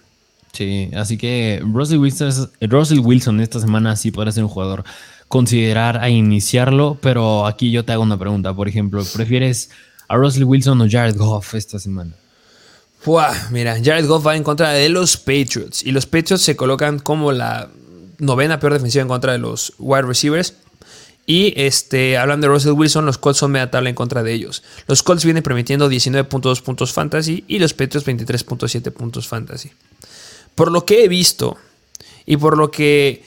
Sí, 0.52 0.90
así 0.94 1.16
que 1.16 1.62
Russell 1.64 1.98
Wilson, 1.98 2.50
Russell 2.60 3.00
Wilson 3.00 3.40
esta 3.40 3.60
semana 3.60 3.96
sí 3.96 4.10
podrá 4.10 4.32
ser 4.32 4.44
un 4.44 4.50
jugador 4.50 4.84
considerar 5.28 5.98
a 5.98 6.10
iniciarlo, 6.10 6.98
pero 7.00 7.46
aquí 7.46 7.70
yo 7.70 7.84
te 7.84 7.92
hago 7.92 8.02
una 8.02 8.18
pregunta. 8.18 8.54
Por 8.54 8.68
ejemplo, 8.68 9.04
¿prefieres 9.14 9.70
a 10.08 10.16
Russell 10.16 10.44
Wilson 10.44 10.80
o 10.80 10.88
Jared 10.90 11.16
Goff 11.16 11.54
esta 11.54 11.78
semana? 11.78 12.12
Mira, 13.50 13.76
Jared 13.82 14.06
Goff 14.06 14.26
va 14.26 14.36
en 14.36 14.44
contra 14.44 14.70
de 14.70 14.88
los 14.88 15.16
Patriots 15.16 15.82
y 15.82 15.92
los 15.92 16.06
Patriots 16.06 16.42
se 16.42 16.56
colocan 16.56 16.98
como 16.98 17.32
la 17.32 17.70
novena 18.18 18.60
peor 18.60 18.74
defensiva 18.74 19.02
en 19.02 19.08
contra 19.08 19.32
de 19.32 19.38
los 19.38 19.72
wide 19.78 20.02
receivers. 20.02 20.54
Y 21.26 21.54
este, 21.56 22.18
hablando 22.18 22.48
de 22.48 22.54
Russell 22.54 22.72
Wilson, 22.72 23.06
los 23.06 23.16
Colts 23.16 23.38
son 23.38 23.52
media 23.52 23.70
tabla 23.70 23.88
en 23.88 23.94
contra 23.94 24.22
de 24.22 24.32
ellos. 24.32 24.62
Los 24.86 25.02
Colts 25.02 25.24
vienen 25.24 25.42
permitiendo 25.42 25.88
19.2 25.88 26.62
puntos 26.62 26.92
fantasy 26.92 27.44
y 27.46 27.58
los 27.58 27.72
Patriots 27.72 28.06
23.7 28.06 28.90
puntos 28.90 29.28
fantasy 29.28 29.70
por 30.60 30.70
lo 30.70 30.84
que 30.84 31.04
he 31.04 31.08
visto 31.08 31.56
y 32.26 32.36
por 32.36 32.58
lo 32.58 32.70
que 32.70 33.24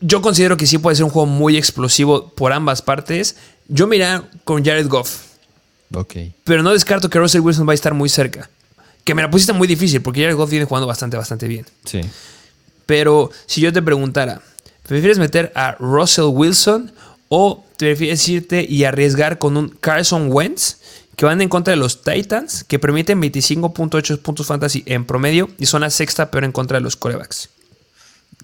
yo 0.00 0.20
considero 0.20 0.56
que 0.56 0.66
sí 0.66 0.78
puede 0.78 0.96
ser 0.96 1.04
un 1.04 1.10
juego 1.10 1.26
muy 1.26 1.56
explosivo 1.56 2.30
por 2.30 2.52
ambas 2.52 2.82
partes, 2.82 3.36
yo 3.68 3.86
me 3.86 3.98
con 4.42 4.64
Jared 4.64 4.88
Goff. 4.88 5.25
Ok. 5.92 6.14
Pero 6.44 6.62
no 6.62 6.72
descarto 6.72 7.10
que 7.10 7.18
Russell 7.18 7.40
Wilson 7.40 7.66
va 7.66 7.72
a 7.72 7.74
estar 7.74 7.94
muy 7.94 8.08
cerca. 8.08 8.48
Que 9.04 9.14
me 9.14 9.22
la 9.22 9.30
pusiste 9.30 9.52
muy 9.52 9.68
difícil 9.68 10.02
porque 10.02 10.20
Jared 10.20 10.36
Goff 10.36 10.50
viene 10.50 10.64
jugando 10.64 10.86
bastante, 10.86 11.16
bastante 11.16 11.46
bien. 11.46 11.64
Sí. 11.84 12.00
Pero 12.86 13.30
si 13.46 13.60
yo 13.60 13.72
te 13.72 13.82
preguntara, 13.82 14.40
¿prefieres 14.86 15.18
meter 15.18 15.52
a 15.54 15.72
Russell 15.78 16.26
Wilson 16.26 16.92
o 17.28 17.64
prefieres 17.78 18.28
irte 18.28 18.66
y 18.68 18.84
arriesgar 18.84 19.38
con 19.38 19.56
un 19.56 19.68
Carson 19.68 20.28
Wentz? 20.30 20.78
que 21.16 21.24
van 21.24 21.40
en 21.40 21.48
contra 21.48 21.72
de 21.72 21.78
los 21.78 22.02
Titans, 22.02 22.62
que 22.62 22.78
permiten 22.78 23.20
25.8 23.20 24.18
puntos 24.18 24.46
fantasy 24.46 24.82
en 24.86 25.06
promedio 25.06 25.48
y 25.58 25.66
son 25.66 25.80
la 25.80 25.90
sexta 25.90 26.30
peor 26.30 26.44
en 26.44 26.52
contra 26.52 26.76
de 26.76 26.82
los 26.82 26.94
corebacks. 26.94 27.48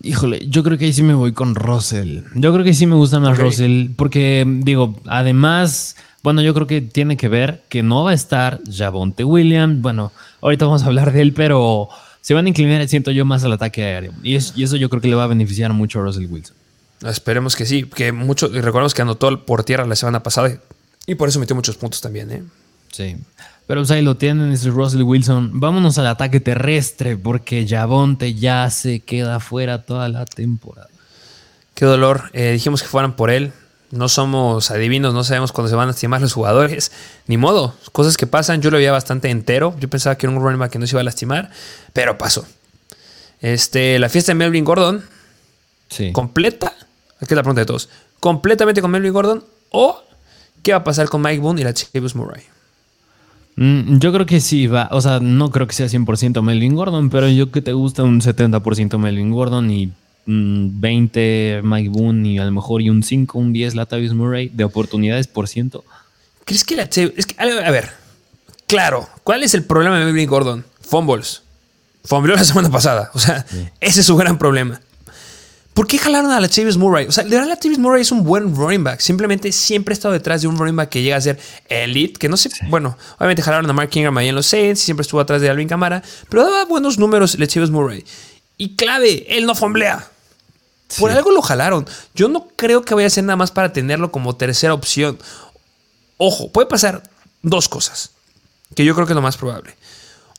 Híjole, 0.02 0.48
yo 0.48 0.64
creo 0.64 0.78
que 0.78 0.86
ahí 0.86 0.92
sí 0.92 1.02
me 1.02 1.14
voy 1.14 1.32
con 1.32 1.54
Russell. 1.54 2.20
Yo 2.34 2.52
creo 2.52 2.64
que 2.64 2.72
sí 2.74 2.86
me 2.86 2.96
gusta 2.96 3.20
más 3.20 3.38
Russell, 3.38 3.90
porque 3.94 4.44
digo, 4.46 4.96
además, 5.06 5.96
bueno, 6.22 6.40
yo 6.42 6.54
creo 6.54 6.66
que 6.66 6.80
tiene 6.80 7.16
que 7.16 7.28
ver 7.28 7.62
que 7.68 7.82
no 7.82 8.04
va 8.04 8.12
a 8.12 8.14
estar 8.14 8.60
Javonte 8.70 9.24
Williams. 9.24 9.80
Bueno, 9.80 10.12
ahorita 10.40 10.66
vamos 10.66 10.82
a 10.82 10.86
hablar 10.86 11.12
de 11.12 11.20
él, 11.20 11.32
pero 11.32 11.88
se 12.20 12.34
van 12.34 12.46
a 12.46 12.48
inclinar, 12.48 12.86
siento 12.88 13.10
yo, 13.10 13.24
más 13.24 13.42
al 13.44 13.52
ataque 13.52 13.82
aéreo. 13.82 14.12
Y, 14.22 14.36
eso 14.36 14.76
yo 14.76 14.88
creo 14.88 15.02
que 15.02 15.08
le 15.08 15.16
va 15.16 15.24
a 15.24 15.28
beneficiar 15.28 15.72
mucho 15.72 16.00
a 16.00 16.02
Russell 16.04 16.26
Wilson. 16.30 16.56
Esperemos 17.04 17.56
que 17.56 17.66
sí, 17.66 17.84
que 17.84 18.12
mucho, 18.12 18.46
y 18.46 18.60
recordemos 18.60 18.94
que 18.94 19.02
anotó 19.02 19.44
por 19.44 19.64
tierra 19.64 19.84
la 19.84 19.96
semana 19.96 20.22
pasada 20.22 20.60
y 21.06 21.16
por 21.16 21.28
eso 21.28 21.40
metió 21.40 21.56
muchos 21.56 21.76
puntos 21.76 22.00
también, 22.00 22.30
¿eh? 22.30 22.44
Sí. 22.92 23.16
Pero 23.66 23.80
pues 23.80 23.90
ahí 23.90 24.02
lo 24.02 24.16
tienen, 24.16 24.52
es 24.52 24.64
Russell 24.66 25.02
Wilson. 25.02 25.58
Vámonos 25.58 25.98
al 25.98 26.06
ataque 26.06 26.38
terrestre 26.38 27.16
porque 27.16 27.66
Javonte 27.68 28.34
ya 28.34 28.70
se 28.70 29.00
queda 29.00 29.40
fuera 29.40 29.82
toda 29.82 30.08
la 30.08 30.24
temporada. 30.26 30.88
Qué 31.74 31.84
dolor. 31.84 32.30
Eh, 32.34 32.52
dijimos 32.52 32.82
que 32.82 32.88
fueran 32.88 33.16
por 33.16 33.30
él. 33.30 33.52
No 33.92 34.08
somos 34.08 34.70
adivinos, 34.70 35.12
no 35.12 35.22
sabemos 35.22 35.52
cuándo 35.52 35.68
se 35.68 35.76
van 35.76 35.84
a 35.84 35.92
lastimar 35.92 36.22
los 36.22 36.32
jugadores. 36.32 36.92
Ni 37.26 37.36
modo, 37.36 37.74
cosas 37.92 38.16
que 38.16 38.26
pasan. 38.26 38.62
Yo 38.62 38.70
lo 38.70 38.78
veía 38.78 38.90
bastante 38.90 39.28
entero. 39.28 39.76
Yo 39.78 39.88
pensaba 39.88 40.16
que 40.16 40.26
era 40.26 40.34
un 40.34 40.42
running 40.42 40.58
back 40.58 40.72
que 40.72 40.78
no 40.78 40.86
se 40.86 40.94
iba 40.94 41.02
a 41.02 41.04
lastimar, 41.04 41.50
pero 41.92 42.16
pasó. 42.16 42.46
Este, 43.42 43.98
la 43.98 44.08
fiesta 44.08 44.32
de 44.32 44.36
Melvin 44.36 44.64
Gordon. 44.64 45.04
Sí. 45.90 46.10
Completa. 46.12 46.72
Aquí 47.16 47.34
es 47.34 47.36
la 47.36 47.42
pregunta 47.42 47.60
de 47.60 47.66
todos. 47.66 47.90
Completamente 48.18 48.80
con 48.80 48.90
Melvin 48.90 49.12
Gordon 49.12 49.44
o 49.70 50.02
qué 50.62 50.72
va 50.72 50.78
a 50.78 50.84
pasar 50.84 51.10
con 51.10 51.20
Mike 51.20 51.40
Boone 51.40 51.60
y 51.60 51.64
la 51.64 51.74
Chavis 51.74 52.14
Murray. 52.14 52.44
Mm, 53.56 53.98
yo 53.98 54.12
creo 54.12 54.24
que 54.24 54.40
sí 54.40 54.66
va, 54.68 54.88
o 54.92 55.02
sea, 55.02 55.20
no 55.20 55.50
creo 55.50 55.66
que 55.66 55.74
sea 55.74 55.86
100% 55.86 56.40
Melvin 56.40 56.74
Gordon, 56.74 57.10
pero 57.10 57.28
yo 57.28 57.50
que 57.50 57.60
te 57.60 57.74
gusta 57.74 58.02
un 58.02 58.22
70% 58.22 58.96
Melvin 58.96 59.30
Gordon 59.30 59.70
y 59.70 59.92
20 60.26 61.60
mm, 61.62 61.68
Mike 61.68 61.88
Boone 61.88 62.28
y 62.28 62.38
a 62.38 62.44
lo 62.44 62.52
mejor 62.52 62.82
y 62.82 62.90
un 62.90 63.02
5, 63.02 63.38
un 63.38 63.52
10 63.52 63.74
Latavius 63.74 64.14
Murray 64.14 64.48
de 64.48 64.64
oportunidades 64.64 65.26
por 65.26 65.48
ciento. 65.48 65.84
¿Crees 66.44 66.64
que 66.64 66.76
la 66.76 66.84
es 66.84 67.26
que, 67.26 67.36
a 67.38 67.70
ver, 67.70 67.90
claro, 68.66 69.08
¿cuál 69.22 69.42
es 69.42 69.54
el 69.54 69.64
problema 69.64 69.98
de 69.98 70.04
Melvin 70.06 70.28
Gordon? 70.28 70.64
Fumbles. 70.80 71.42
Fumbles 72.04 72.36
la 72.36 72.44
semana 72.44 72.70
pasada, 72.70 73.10
o 73.14 73.18
sea, 73.18 73.46
ese 73.80 74.00
es 74.00 74.06
su 74.06 74.16
gran 74.16 74.38
problema. 74.38 74.80
¿Por 75.74 75.86
qué 75.86 75.96
jalaron 75.96 76.30
a 76.30 76.40
la 76.40 76.48
Chavis 76.48 76.76
Murray? 76.76 77.06
O 77.06 77.12
sea, 77.12 77.24
de 77.24 77.30
verdad 77.30 77.48
la 77.48 77.58
Chavis 77.58 77.78
Murray 77.78 78.02
es 78.02 78.12
un 78.12 78.24
buen 78.24 78.54
running 78.54 78.84
back. 78.84 79.00
Simplemente 79.00 79.50
siempre 79.52 79.92
ha 79.92 79.94
estado 79.94 80.12
detrás 80.12 80.42
de 80.42 80.48
un 80.48 80.58
running 80.58 80.76
back 80.76 80.90
que 80.90 81.02
llega 81.02 81.16
a 81.16 81.20
ser 81.20 81.38
elite. 81.68 82.18
Que 82.18 82.28
no 82.28 82.36
sé, 82.36 82.50
bueno, 82.68 82.98
obviamente 83.16 83.40
jalaron 83.40 83.68
a 83.70 83.72
Mark 83.72 83.88
Ingram 83.94 84.16
ahí 84.18 84.28
en 84.28 84.34
los 84.34 84.46
Saints. 84.46 84.82
Y 84.82 84.84
siempre 84.84 85.02
estuvo 85.02 85.20
atrás 85.20 85.40
de 85.40 85.48
Alvin 85.48 85.68
Camara. 85.68 86.02
Pero 86.28 86.44
daba 86.44 86.66
buenos 86.66 86.98
números 86.98 87.38
la 87.38 87.46
Chavis 87.46 87.70
Murray. 87.70 88.04
Y 88.58 88.76
clave, 88.76 89.24
él 89.34 89.46
no 89.46 89.54
fomblea. 89.54 90.11
Por 90.98 91.10
algo 91.10 91.30
lo 91.30 91.42
jalaron. 91.42 91.86
Yo 92.14 92.28
no 92.28 92.48
creo 92.56 92.82
que 92.82 92.94
vaya 92.94 93.06
a 93.06 93.10
ser 93.10 93.24
nada 93.24 93.36
más 93.36 93.50
para 93.50 93.72
tenerlo 93.72 94.10
como 94.12 94.36
tercera 94.36 94.74
opción. 94.74 95.18
Ojo, 96.18 96.50
puede 96.50 96.66
pasar 96.66 97.02
dos 97.42 97.68
cosas. 97.68 98.10
Que 98.74 98.84
yo 98.84 98.94
creo 98.94 99.06
que 99.06 99.12
es 99.12 99.16
lo 99.16 99.22
más 99.22 99.36
probable. 99.36 99.74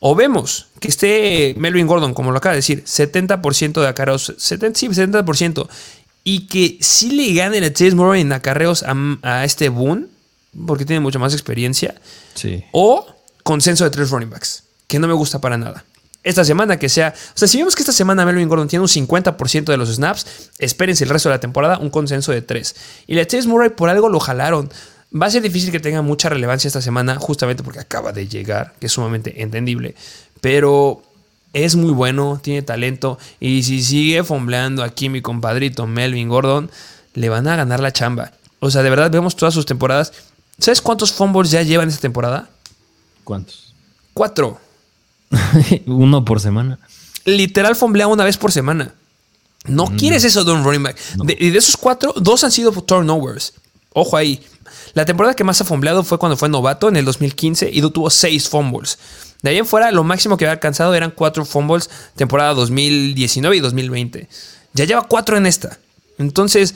O 0.00 0.14
vemos 0.14 0.66
que 0.80 0.88
esté 0.88 1.54
Melvin 1.56 1.86
Gordon, 1.86 2.14
como 2.14 2.30
lo 2.30 2.38
acaba 2.38 2.52
de 2.52 2.58
decir, 2.58 2.84
70% 2.84 3.80
de 3.80 3.88
acarreos, 3.88 4.34
70, 4.36 4.78
sí, 4.78 4.88
70%, 4.88 5.66
y 6.24 6.46
que 6.46 6.76
sí 6.80 7.10
le 7.10 7.32
gane 7.32 7.58
a 7.58 7.72
Chase 7.72 7.94
Murray 7.94 8.22
en 8.22 8.32
acarreos 8.32 8.84
a, 8.86 9.44
este 9.44 9.68
Boone, 9.68 10.06
porque 10.66 10.84
tiene 10.84 11.00
mucha 11.00 11.18
más 11.18 11.32
experiencia. 11.32 11.94
Sí. 12.34 12.64
O 12.72 13.06
consenso 13.42 13.84
de 13.84 13.90
tres 13.90 14.10
running 14.10 14.30
backs, 14.30 14.64
que 14.88 14.98
no 14.98 15.06
me 15.06 15.14
gusta 15.14 15.40
para 15.40 15.56
nada. 15.56 15.84
Esta 16.24 16.42
semana 16.42 16.78
que 16.78 16.88
sea, 16.88 17.14
o 17.14 17.38
sea, 17.38 17.46
si 17.46 17.58
vemos 17.58 17.76
que 17.76 17.82
esta 17.82 17.92
semana 17.92 18.24
Melvin 18.24 18.48
Gordon 18.48 18.66
tiene 18.66 18.82
un 18.82 18.88
50% 18.88 19.64
de 19.64 19.76
los 19.76 19.94
snaps, 19.94 20.50
espérense 20.58 21.04
el 21.04 21.10
resto 21.10 21.28
de 21.28 21.34
la 21.34 21.40
temporada 21.40 21.78
un 21.78 21.90
consenso 21.90 22.32
de 22.32 22.40
tres. 22.40 22.74
Y 23.06 23.14
la 23.14 23.26
Chase 23.26 23.46
Murray 23.46 23.68
por 23.68 23.90
algo 23.90 24.08
lo 24.08 24.18
jalaron. 24.20 24.70
Va 25.14 25.26
a 25.26 25.30
ser 25.30 25.42
difícil 25.42 25.70
que 25.70 25.80
tenga 25.80 26.00
mucha 26.00 26.30
relevancia 26.30 26.66
esta 26.66 26.80
semana, 26.80 27.16
justamente 27.16 27.62
porque 27.62 27.78
acaba 27.78 28.12
de 28.12 28.26
llegar, 28.26 28.72
que 28.80 28.86
es 28.86 28.92
sumamente 28.92 29.42
entendible. 29.42 29.94
Pero 30.40 31.02
es 31.52 31.76
muy 31.76 31.92
bueno, 31.92 32.40
tiene 32.42 32.62
talento. 32.62 33.18
Y 33.38 33.62
si 33.62 33.82
sigue 33.82 34.24
fombleando 34.24 34.82
aquí 34.82 35.10
mi 35.10 35.20
compadrito 35.20 35.86
Melvin 35.86 36.28
Gordon, 36.30 36.70
le 37.12 37.28
van 37.28 37.46
a 37.48 37.56
ganar 37.56 37.80
la 37.80 37.92
chamba. 37.92 38.32
O 38.60 38.70
sea, 38.70 38.82
de 38.82 38.90
verdad 38.90 39.10
vemos 39.10 39.36
todas 39.36 39.52
sus 39.52 39.66
temporadas. 39.66 40.12
¿Sabes 40.58 40.80
cuántos 40.80 41.12
fumbles 41.12 41.50
ya 41.50 41.62
llevan 41.62 41.88
esta 41.88 42.00
temporada? 42.00 42.48
¿Cuántos? 43.24 43.74
Cuatro. 44.14 44.63
Uno 45.86 46.24
por 46.24 46.40
semana. 46.40 46.78
Literal 47.24 47.76
fomblea 47.76 48.06
una 48.06 48.24
vez 48.24 48.36
por 48.36 48.52
semana. 48.52 48.94
No 49.66 49.86
mm. 49.86 49.96
quieres 49.96 50.24
eso 50.24 50.44
de 50.44 50.52
un 50.52 50.64
running 50.64 50.82
back. 50.82 50.98
y 51.38 51.50
de 51.50 51.58
esos 51.58 51.76
cuatro, 51.76 52.12
dos 52.16 52.44
han 52.44 52.52
sido 52.52 52.70
turnovers. 52.72 53.54
Ojo 53.92 54.16
ahí. 54.16 54.44
La 54.94 55.04
temporada 55.04 55.34
que 55.34 55.44
más 55.44 55.60
ha 55.60 55.64
fumbleado 55.64 56.04
fue 56.04 56.18
cuando 56.18 56.36
fue 56.36 56.48
novato 56.48 56.88
en 56.88 56.96
el 56.96 57.04
2015 57.04 57.70
y 57.72 57.80
tuvo 57.80 58.10
6 58.10 58.48
fumbles. 58.48 58.98
De 59.42 59.50
ahí 59.50 59.58
en 59.58 59.66
fuera, 59.66 59.90
lo 59.90 60.04
máximo 60.04 60.36
que 60.36 60.44
había 60.44 60.52
alcanzado 60.52 60.94
eran 60.94 61.10
4 61.10 61.44
fumbles 61.44 61.90
temporada 62.16 62.54
2019 62.54 63.56
y 63.56 63.60
2020. 63.60 64.28
Ya 64.72 64.84
lleva 64.84 65.02
4 65.02 65.36
en 65.36 65.46
esta. 65.46 65.78
Entonces, 66.18 66.74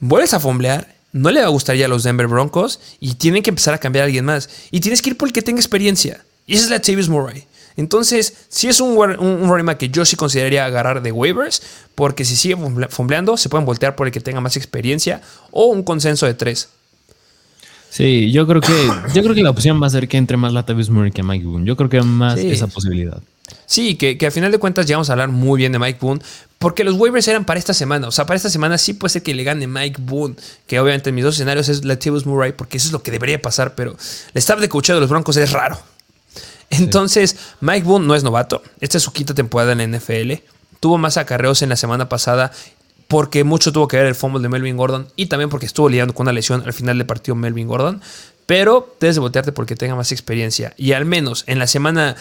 vuelves 0.00 0.34
a 0.34 0.40
fumblear, 0.40 0.94
no 1.12 1.30
le 1.30 1.40
va 1.40 1.46
a 1.46 1.50
gustar 1.50 1.76
ya 1.76 1.86
a 1.86 1.88
los 1.88 2.02
Denver 2.02 2.26
Broncos 2.26 2.80
y 3.00 3.14
tienen 3.14 3.42
que 3.42 3.50
empezar 3.50 3.74
a 3.74 3.78
cambiar 3.78 4.02
a 4.02 4.06
alguien 4.06 4.24
más. 4.24 4.50
Y 4.70 4.80
tienes 4.80 5.00
que 5.00 5.10
ir 5.10 5.16
por 5.16 5.28
el 5.28 5.32
que 5.32 5.42
tenga 5.42 5.60
experiencia. 5.60 6.24
Y 6.46 6.54
esa 6.54 6.64
es 6.64 6.70
la 6.70 6.80
Tavis 6.80 7.08
Murray. 7.08 7.44
Entonces, 7.76 8.34
si 8.48 8.68
es 8.68 8.80
un, 8.80 8.96
un, 8.96 9.48
running 9.48 9.74
que 9.76 9.88
yo 9.88 10.04
sí 10.04 10.14
consideraría 10.14 10.64
agarrar 10.64 11.02
de 11.02 11.10
waivers, 11.10 11.62
porque 11.94 12.24
si 12.24 12.36
sigue 12.36 12.56
fumbleando, 12.88 13.36
se 13.36 13.48
pueden 13.48 13.66
voltear 13.66 13.96
por 13.96 14.06
el 14.06 14.12
que 14.12 14.20
tenga 14.20 14.40
más 14.40 14.56
experiencia 14.56 15.20
o 15.50 15.66
un 15.66 15.82
consenso 15.82 16.26
de 16.26 16.34
3. 16.34 16.68
Sí, 17.90 18.32
yo 18.32 18.46
creo 18.46 18.60
que 18.60 18.72
yo 19.14 19.22
creo 19.22 19.34
que 19.36 19.42
la 19.42 19.50
opción 19.50 19.80
va 19.80 19.86
a 19.86 19.90
ser 19.90 20.08
que 20.08 20.16
entre 20.16 20.36
más 20.36 20.52
Latavius 20.52 20.90
Murray 20.90 21.12
que 21.12 21.22
Mike 21.22 21.44
Boone. 21.44 21.64
Yo 21.64 21.76
creo 21.76 21.88
que 21.88 22.02
más 22.02 22.38
esa 22.38 22.66
posibilidad. 22.66 23.22
Sí, 23.66 23.94
que, 23.94 24.18
que 24.18 24.26
a 24.26 24.30
final 24.30 24.50
de 24.50 24.58
cuentas 24.58 24.86
ya 24.86 24.96
vamos 24.96 25.10
a 25.10 25.12
hablar 25.12 25.28
muy 25.28 25.58
bien 25.58 25.70
de 25.70 25.78
Mike 25.78 25.98
Boone, 26.00 26.20
porque 26.58 26.82
los 26.82 26.94
waivers 26.94 27.28
eran 27.28 27.44
para 27.44 27.58
esta 27.58 27.74
semana. 27.74 28.08
O 28.08 28.10
sea, 28.10 28.26
para 28.26 28.36
esta 28.36 28.50
semana 28.50 28.78
sí 28.78 28.94
puede 28.94 29.10
ser 29.10 29.22
que 29.22 29.34
le 29.34 29.44
gane 29.44 29.66
Mike 29.66 30.00
Boone, 30.02 30.34
que 30.66 30.80
obviamente 30.80 31.10
en 31.10 31.14
mis 31.14 31.24
dos 31.24 31.34
escenarios 31.36 31.68
es 31.68 31.84
Latavius 31.84 32.26
Murray, 32.26 32.52
porque 32.52 32.78
eso 32.78 32.88
es 32.88 32.92
lo 32.92 33.02
que 33.02 33.10
debería 33.10 33.40
pasar, 33.40 33.74
pero 33.74 33.92
el 33.92 34.38
staff 34.38 34.60
de 34.60 34.68
coacheo 34.68 34.96
de 34.96 35.00
los 35.00 35.10
Broncos 35.10 35.36
es 35.36 35.52
raro. 35.52 35.78
Entonces, 36.70 37.36
Mike 37.60 37.86
Boone 37.86 38.06
no 38.06 38.14
es 38.14 38.22
novato. 38.22 38.62
Esta 38.80 38.98
es 38.98 39.04
su 39.04 39.12
quinta 39.12 39.34
temporada 39.34 39.72
en 39.72 39.78
la 39.78 39.98
NFL. 39.98 40.32
Tuvo 40.80 40.98
más 40.98 41.16
acarreos 41.16 41.62
en 41.62 41.68
la 41.68 41.76
semana 41.76 42.08
pasada 42.08 42.52
porque 43.08 43.44
mucho 43.44 43.72
tuvo 43.72 43.88
que 43.88 43.96
ver 43.96 44.06
el 44.06 44.14
fumble 44.14 44.42
de 44.42 44.48
Melvin 44.48 44.76
Gordon 44.76 45.08
y 45.16 45.26
también 45.26 45.50
porque 45.50 45.66
estuvo 45.66 45.88
lidiando 45.88 46.14
con 46.14 46.24
una 46.24 46.32
lesión 46.32 46.62
al 46.64 46.72
final 46.72 46.98
del 46.98 47.06
partido 47.06 47.34
Melvin 47.34 47.68
Gordon. 47.68 48.00
Pero 48.46 48.96
debes 49.00 49.16
de 49.16 49.20
voltearte 49.20 49.52
porque 49.52 49.76
tenga 49.76 49.94
más 49.94 50.12
experiencia. 50.12 50.74
Y 50.76 50.92
al 50.92 51.04
menos 51.04 51.44
en 51.46 51.58
la 51.58 51.66
semana 51.66 52.16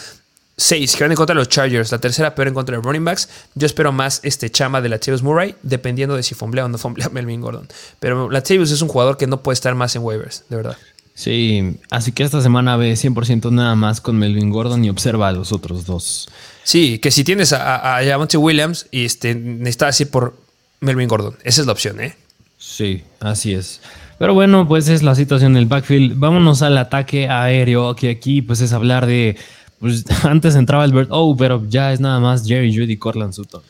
6 0.57 0.95
que 0.95 1.03
van 1.03 1.11
en 1.11 1.17
contra 1.17 1.33
de 1.33 1.39
los 1.39 1.49
Chargers, 1.49 1.91
la 1.91 1.97
tercera 1.97 2.35
peor 2.35 2.47
en 2.47 2.53
contra 2.53 2.77
de 2.77 2.81
running 2.81 3.03
backs, 3.03 3.27
yo 3.55 3.65
espero 3.65 3.91
más 3.91 4.19
este 4.23 4.49
chama 4.51 4.81
de 4.81 4.89
la 4.89 4.95
Latavius 4.95 5.23
Murray, 5.23 5.55
dependiendo 5.63 6.15
de 6.15 6.23
si 6.23 6.35
fumblea 6.35 6.65
o 6.65 6.69
no 6.69 6.77
fumblea 6.77 7.09
Melvin 7.11 7.41
Gordon. 7.41 7.67
Pero 7.99 8.29
Latavius 8.29 8.71
es 8.71 8.81
un 8.81 8.87
jugador 8.87 9.17
que 9.17 9.27
no 9.27 9.41
puede 9.41 9.55
estar 9.55 9.73
más 9.75 9.95
en 9.95 10.03
waivers, 10.03 10.43
de 10.49 10.55
verdad. 10.55 10.77
Sí, 11.15 11.77
así 11.91 12.11
que 12.11 12.23
esta 12.23 12.41
semana 12.41 12.75
ve 12.75 12.93
100% 12.93 13.51
nada 13.51 13.75
más 13.75 14.01
con 14.01 14.17
Melvin 14.17 14.49
Gordon 14.49 14.83
y 14.83 14.89
observa 14.89 15.27
a 15.27 15.31
los 15.31 15.51
otros 15.51 15.85
dos. 15.85 16.27
Sí, 16.63 16.97
que 16.99 17.11
si 17.11 17.23
tienes 17.23 17.53
a, 17.53 17.97
a, 17.97 18.17
Williams 18.37 18.87
y 18.89 19.05
este, 19.05 19.35
necesitas 19.35 19.99
ir 20.01 20.09
por 20.09 20.35
Melvin 20.79 21.07
Gordon. 21.07 21.37
Esa 21.43 21.61
es 21.61 21.67
la 21.67 21.73
opción, 21.73 22.01
¿eh? 22.01 22.15
Sí, 22.57 23.03
así 23.19 23.53
es. 23.53 23.79
Pero 24.17 24.33
bueno, 24.33 24.67
pues 24.67 24.87
es 24.87 25.03
la 25.03 25.15
situación 25.15 25.53
del 25.53 25.65
backfield. 25.65 26.17
Vámonos 26.17 26.61
al 26.61 26.77
ataque 26.77 27.27
aéreo, 27.27 27.95
que 27.95 28.09
aquí 28.09 28.41
pues 28.41 28.61
es 28.61 28.73
hablar 28.73 29.05
de... 29.05 29.37
Pues 29.79 30.05
antes 30.23 30.55
entraba 30.55 30.83
Albert 30.83 31.09
Oh, 31.11 31.35
pero 31.37 31.63
ya 31.67 31.93
es 31.93 31.99
nada 31.99 32.19
más 32.19 32.47
Jerry, 32.47 32.75
Judy, 32.75 32.97
Corland 32.97 33.33
Sutton. 33.33 33.61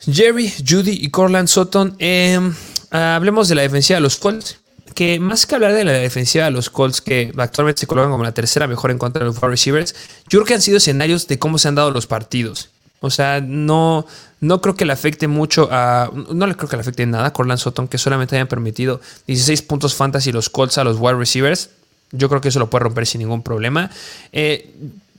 Jerry, 0.00 0.52
Judy 0.68 0.98
y 1.00 1.10
Corland 1.10 1.48
Sutton. 1.48 1.94
Em, 1.98 2.52
hablemos 2.90 3.48
de 3.48 3.54
la 3.54 3.62
defensiva 3.62 3.96
de 3.98 4.00
los 4.02 4.16
Colts. 4.16 4.58
Que 4.94 5.18
más 5.20 5.46
que 5.46 5.54
hablar 5.54 5.72
de 5.72 5.84
la 5.84 5.92
defensiva 5.92 6.44
de 6.44 6.50
los 6.50 6.70
Colts, 6.70 7.00
que 7.00 7.32
actualmente 7.36 7.80
se 7.80 7.86
colocan 7.86 8.10
como 8.10 8.24
la 8.24 8.32
tercera 8.32 8.66
mejor 8.66 8.90
en 8.90 8.98
contra 8.98 9.20
de 9.20 9.26
los 9.26 9.40
receivers, 9.40 9.94
yo 10.28 10.38
creo 10.38 10.44
que 10.44 10.54
han 10.54 10.62
sido 10.62 10.76
escenarios 10.76 11.26
de 11.26 11.38
cómo 11.38 11.58
se 11.58 11.68
han 11.68 11.74
dado 11.74 11.90
los 11.90 12.06
partidos. 12.06 12.68
O 13.00 13.10
sea, 13.10 13.40
no, 13.40 14.06
no 14.40 14.60
creo 14.60 14.76
que 14.76 14.84
le 14.84 14.92
afecte 14.92 15.26
mucho 15.26 15.68
a. 15.70 16.10
No 16.30 16.46
le 16.46 16.54
creo 16.54 16.68
que 16.68 16.76
le 16.76 16.82
afecte 16.82 17.04
nada 17.04 17.26
a 17.26 17.32
Corland 17.32 17.58
Sutton, 17.58 17.88
que 17.88 17.98
solamente 17.98 18.36
hayan 18.36 18.46
permitido 18.46 19.00
16 19.26 19.62
puntos 19.62 19.94
fantasy 19.94 20.30
los 20.30 20.48
Colts 20.48 20.78
a 20.78 20.84
los 20.84 20.98
wide 20.98 21.16
receivers. 21.16 21.70
Yo 22.12 22.28
creo 22.28 22.40
que 22.40 22.48
eso 22.48 22.60
lo 22.60 22.70
puede 22.70 22.84
romper 22.84 23.06
sin 23.06 23.20
ningún 23.20 23.42
problema. 23.42 23.90
Eh, 24.32 24.72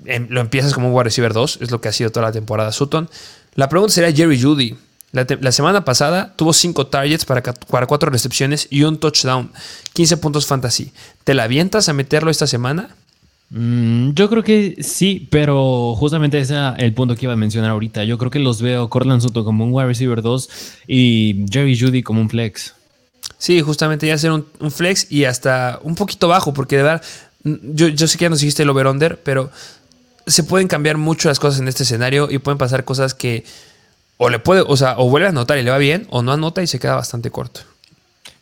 em, 0.06 0.28
lo 0.30 0.40
empiezas 0.40 0.74
como 0.74 0.88
un 0.88 0.94
wide 0.94 1.06
receiver 1.06 1.34
2, 1.34 1.60
es 1.62 1.72
lo 1.72 1.82
que 1.82 1.90
ha 1.90 1.92
sido 1.92 2.10
toda 2.10 2.28
la 2.28 2.32
temporada 2.32 2.72
Sutton. 2.72 3.10
La 3.56 3.68
pregunta 3.68 3.94
sería 3.94 4.16
Jerry 4.16 4.42
Judy. 4.42 4.78
La, 5.14 5.52
semana 5.52 5.86
pasada 5.86 6.34
tuvo 6.36 6.54
5 6.54 6.88
targets 6.88 7.24
para, 7.24 7.44
para 7.44 7.86
4 7.86 8.10
recepciones 8.10 8.68
y 8.72 8.82
un 8.82 8.98
touchdown. 8.98 9.52
15 9.94 10.18
puntos 10.18 10.48
fantasy. 10.48 10.92
¿Te 11.24 11.36
la 11.36 11.44
avientas 11.44 11.88
a 11.88 11.94
meterlo 11.94 12.32
esta 12.32 12.48
semana? 12.48 12.96
Mm, 13.52 14.14
yo 14.14 14.28
creo 14.28 14.44
que 14.44 14.78
sí, 14.82 15.28
pero 15.30 15.94
justamente 15.96 16.40
ese 16.40 16.56
es 16.56 16.62
el 16.80 16.96
punto 16.96 17.16
que 17.16 17.28
iba 17.28 17.34
a 17.34 17.38
mencionar 17.38 17.70
ahorita. 17.70 18.04
Yo 18.06 18.18
creo 18.18 18.32
que 18.32 18.40
los 18.40 18.60
veo 18.64 18.90
Cortland 18.90 19.22
Soto 19.22 19.46
como 19.46 19.64
un 19.64 19.72
wide 19.72 19.86
receiver 19.86 20.24
2 20.24 20.50
y 20.88 21.46
Jerry 21.48 21.80
Judy 21.80 22.02
como 22.02 22.20
un 22.20 22.30
flex. 22.32 22.74
Sí, 23.38 23.62
justamente 23.62 24.08
ya 24.08 24.18
ser 24.18 24.32
un, 24.32 24.46
flex 24.72 25.12
y 25.12 25.26
hasta 25.26 25.80
un 25.84 25.94
poquito 25.94 26.28
bajo, 26.28 26.56
porque 26.56 26.78
de 26.78 26.84
verdad, 26.84 27.04
mm, 27.44 27.56
yo, 27.76 27.88
yo 27.90 28.08
sé 28.08 28.18
que 28.18 28.24
ya 28.24 28.30
nos 28.30 28.40
dijiste 28.40 28.64
el 28.64 28.70
over-under, 28.72 29.22
pero 29.22 29.52
se 30.26 30.44
pueden 30.44 30.68
cambiar 30.68 30.98
mucho 30.98 31.30
las 31.30 31.38
cosas 31.38 31.60
en 31.60 31.68
este 31.68 31.84
escenario 31.84 32.32
y 32.32 32.40
pueden 32.40 32.58
pasar 32.58 32.84
cosas 32.84 33.14
que 33.14 33.44
o 34.24 34.30
le 34.30 34.40
puede, 34.40 34.64
o 34.66 34.78
sea, 34.78 34.96
o 34.98 35.10
vuelve 35.10 35.28
a 35.28 35.32
anotar 35.32 35.58
y 35.58 35.64
le 35.64 35.72
va 35.72 35.78
bien, 35.78 36.08
o 36.10 36.22
no 36.22 36.32
anota 36.32 36.64
y 36.64 36.68
se 36.68 36.80
queda 36.80 36.96
bastante 36.96 37.30
corto. 37.30 37.60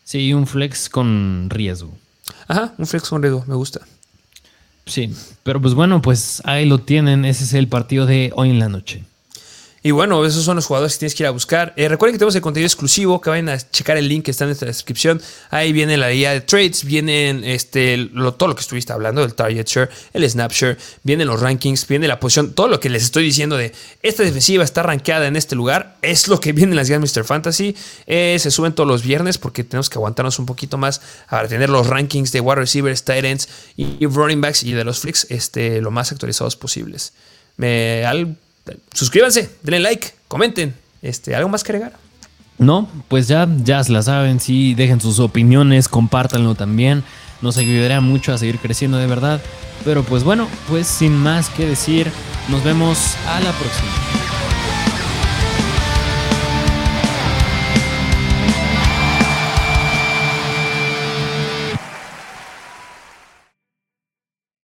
Sí, 0.04 0.32
un 0.32 0.46
flex 0.46 0.88
con 0.88 1.48
riesgo. 1.50 1.92
Ajá, 2.46 2.72
un 2.78 2.86
flex 2.86 3.08
con 3.08 3.20
riesgo, 3.20 3.44
me 3.48 3.56
gusta. 3.56 3.80
Sí, 4.86 5.12
pero 5.42 5.60
pues 5.60 5.74
bueno, 5.74 6.00
pues 6.00 6.40
ahí 6.44 6.66
lo 6.66 6.78
tienen. 6.78 7.24
Ese 7.24 7.42
es 7.42 7.54
el 7.54 7.66
partido 7.66 8.06
de 8.06 8.32
hoy 8.36 8.50
en 8.50 8.60
la 8.60 8.68
noche. 8.68 9.02
Y 9.84 9.90
bueno, 9.90 10.24
esos 10.24 10.44
son 10.44 10.54
los 10.54 10.66
jugadores 10.66 10.92
que 10.94 11.00
tienes 11.00 11.14
que 11.16 11.24
ir 11.24 11.26
a 11.26 11.30
buscar. 11.30 11.72
Eh, 11.76 11.88
recuerden 11.88 12.14
que 12.14 12.18
tenemos 12.18 12.36
el 12.36 12.40
contenido 12.40 12.66
exclusivo, 12.68 13.20
que 13.20 13.30
vayan 13.30 13.48
a 13.48 13.58
checar 13.58 13.96
el 13.96 14.08
link 14.08 14.24
que 14.24 14.30
está 14.30 14.44
en 14.44 14.50
nuestra 14.50 14.68
descripción. 14.68 15.20
Ahí 15.50 15.72
viene 15.72 15.96
la 15.96 16.10
guía 16.10 16.30
de 16.30 16.40
trades, 16.40 16.84
vienen 16.84 17.42
este, 17.42 18.10
todo 18.38 18.48
lo 18.48 18.54
que 18.54 18.60
estuviste 18.60 18.92
hablando, 18.92 19.24
el 19.24 19.34
target 19.34 19.66
share, 19.66 19.90
el 20.12 20.28
snap 20.30 20.52
share, 20.52 20.78
vienen 21.02 21.26
los 21.26 21.40
rankings, 21.40 21.88
viene 21.88 22.06
la 22.06 22.20
posición, 22.20 22.52
todo 22.52 22.68
lo 22.68 22.78
que 22.78 22.90
les 22.90 23.02
estoy 23.02 23.24
diciendo 23.24 23.56
de 23.56 23.72
esta 24.02 24.22
defensiva 24.22 24.62
está 24.62 24.84
rankeada 24.84 25.26
en 25.26 25.34
este 25.34 25.56
lugar, 25.56 25.96
es 26.00 26.28
lo 26.28 26.38
que 26.38 26.52
viene 26.52 26.72
en 26.72 26.76
las 26.76 26.88
guías 26.88 27.00
Mr. 27.00 27.24
Fantasy. 27.24 27.74
Eh, 28.06 28.36
se 28.38 28.52
suben 28.52 28.74
todos 28.74 28.88
los 28.88 29.02
viernes 29.02 29.38
porque 29.38 29.64
tenemos 29.64 29.90
que 29.90 29.98
aguantarnos 29.98 30.38
un 30.38 30.46
poquito 30.46 30.78
más 30.78 31.00
para 31.28 31.48
tener 31.48 31.70
los 31.70 31.88
rankings 31.88 32.30
de 32.30 32.40
wide 32.40 32.54
receivers, 32.54 33.02
tight 33.02 33.24
ends 33.24 33.48
y, 33.76 34.06
running 34.06 34.40
backs 34.40 34.62
y 34.62 34.72
de 34.72 34.84
los 34.84 35.00
flicks 35.00 35.26
este, 35.28 35.80
lo 35.80 35.90
más 35.90 36.12
actualizados 36.12 36.54
posibles. 36.54 37.14
Me, 37.56 38.06
al, 38.06 38.36
suscríbanse, 38.92 39.50
denle 39.62 39.80
like, 39.80 40.10
comenten. 40.28 40.74
Este, 41.02 41.34
¿Algo 41.34 41.48
más 41.48 41.64
que 41.64 41.72
agregar? 41.72 41.98
No, 42.58 42.88
pues 43.08 43.26
ya, 43.28 43.48
ya 43.64 43.82
se 43.82 43.92
la 43.92 44.02
saben, 44.02 44.38
sí, 44.38 44.74
dejen 44.74 45.00
sus 45.00 45.18
opiniones, 45.18 45.88
compártanlo 45.88 46.54
también. 46.54 47.02
Nos 47.40 47.56
ayudará 47.58 48.00
mucho 48.00 48.32
a 48.32 48.38
seguir 48.38 48.58
creciendo 48.58 48.98
de 48.98 49.06
verdad. 49.08 49.40
Pero 49.84 50.04
pues 50.04 50.22
bueno, 50.22 50.46
pues 50.68 50.86
sin 50.86 51.16
más 51.16 51.48
que 51.50 51.66
decir, 51.66 52.10
nos 52.48 52.62
vemos 52.62 53.16
a 53.26 53.40
la 53.40 53.50
próxima. 53.52 54.21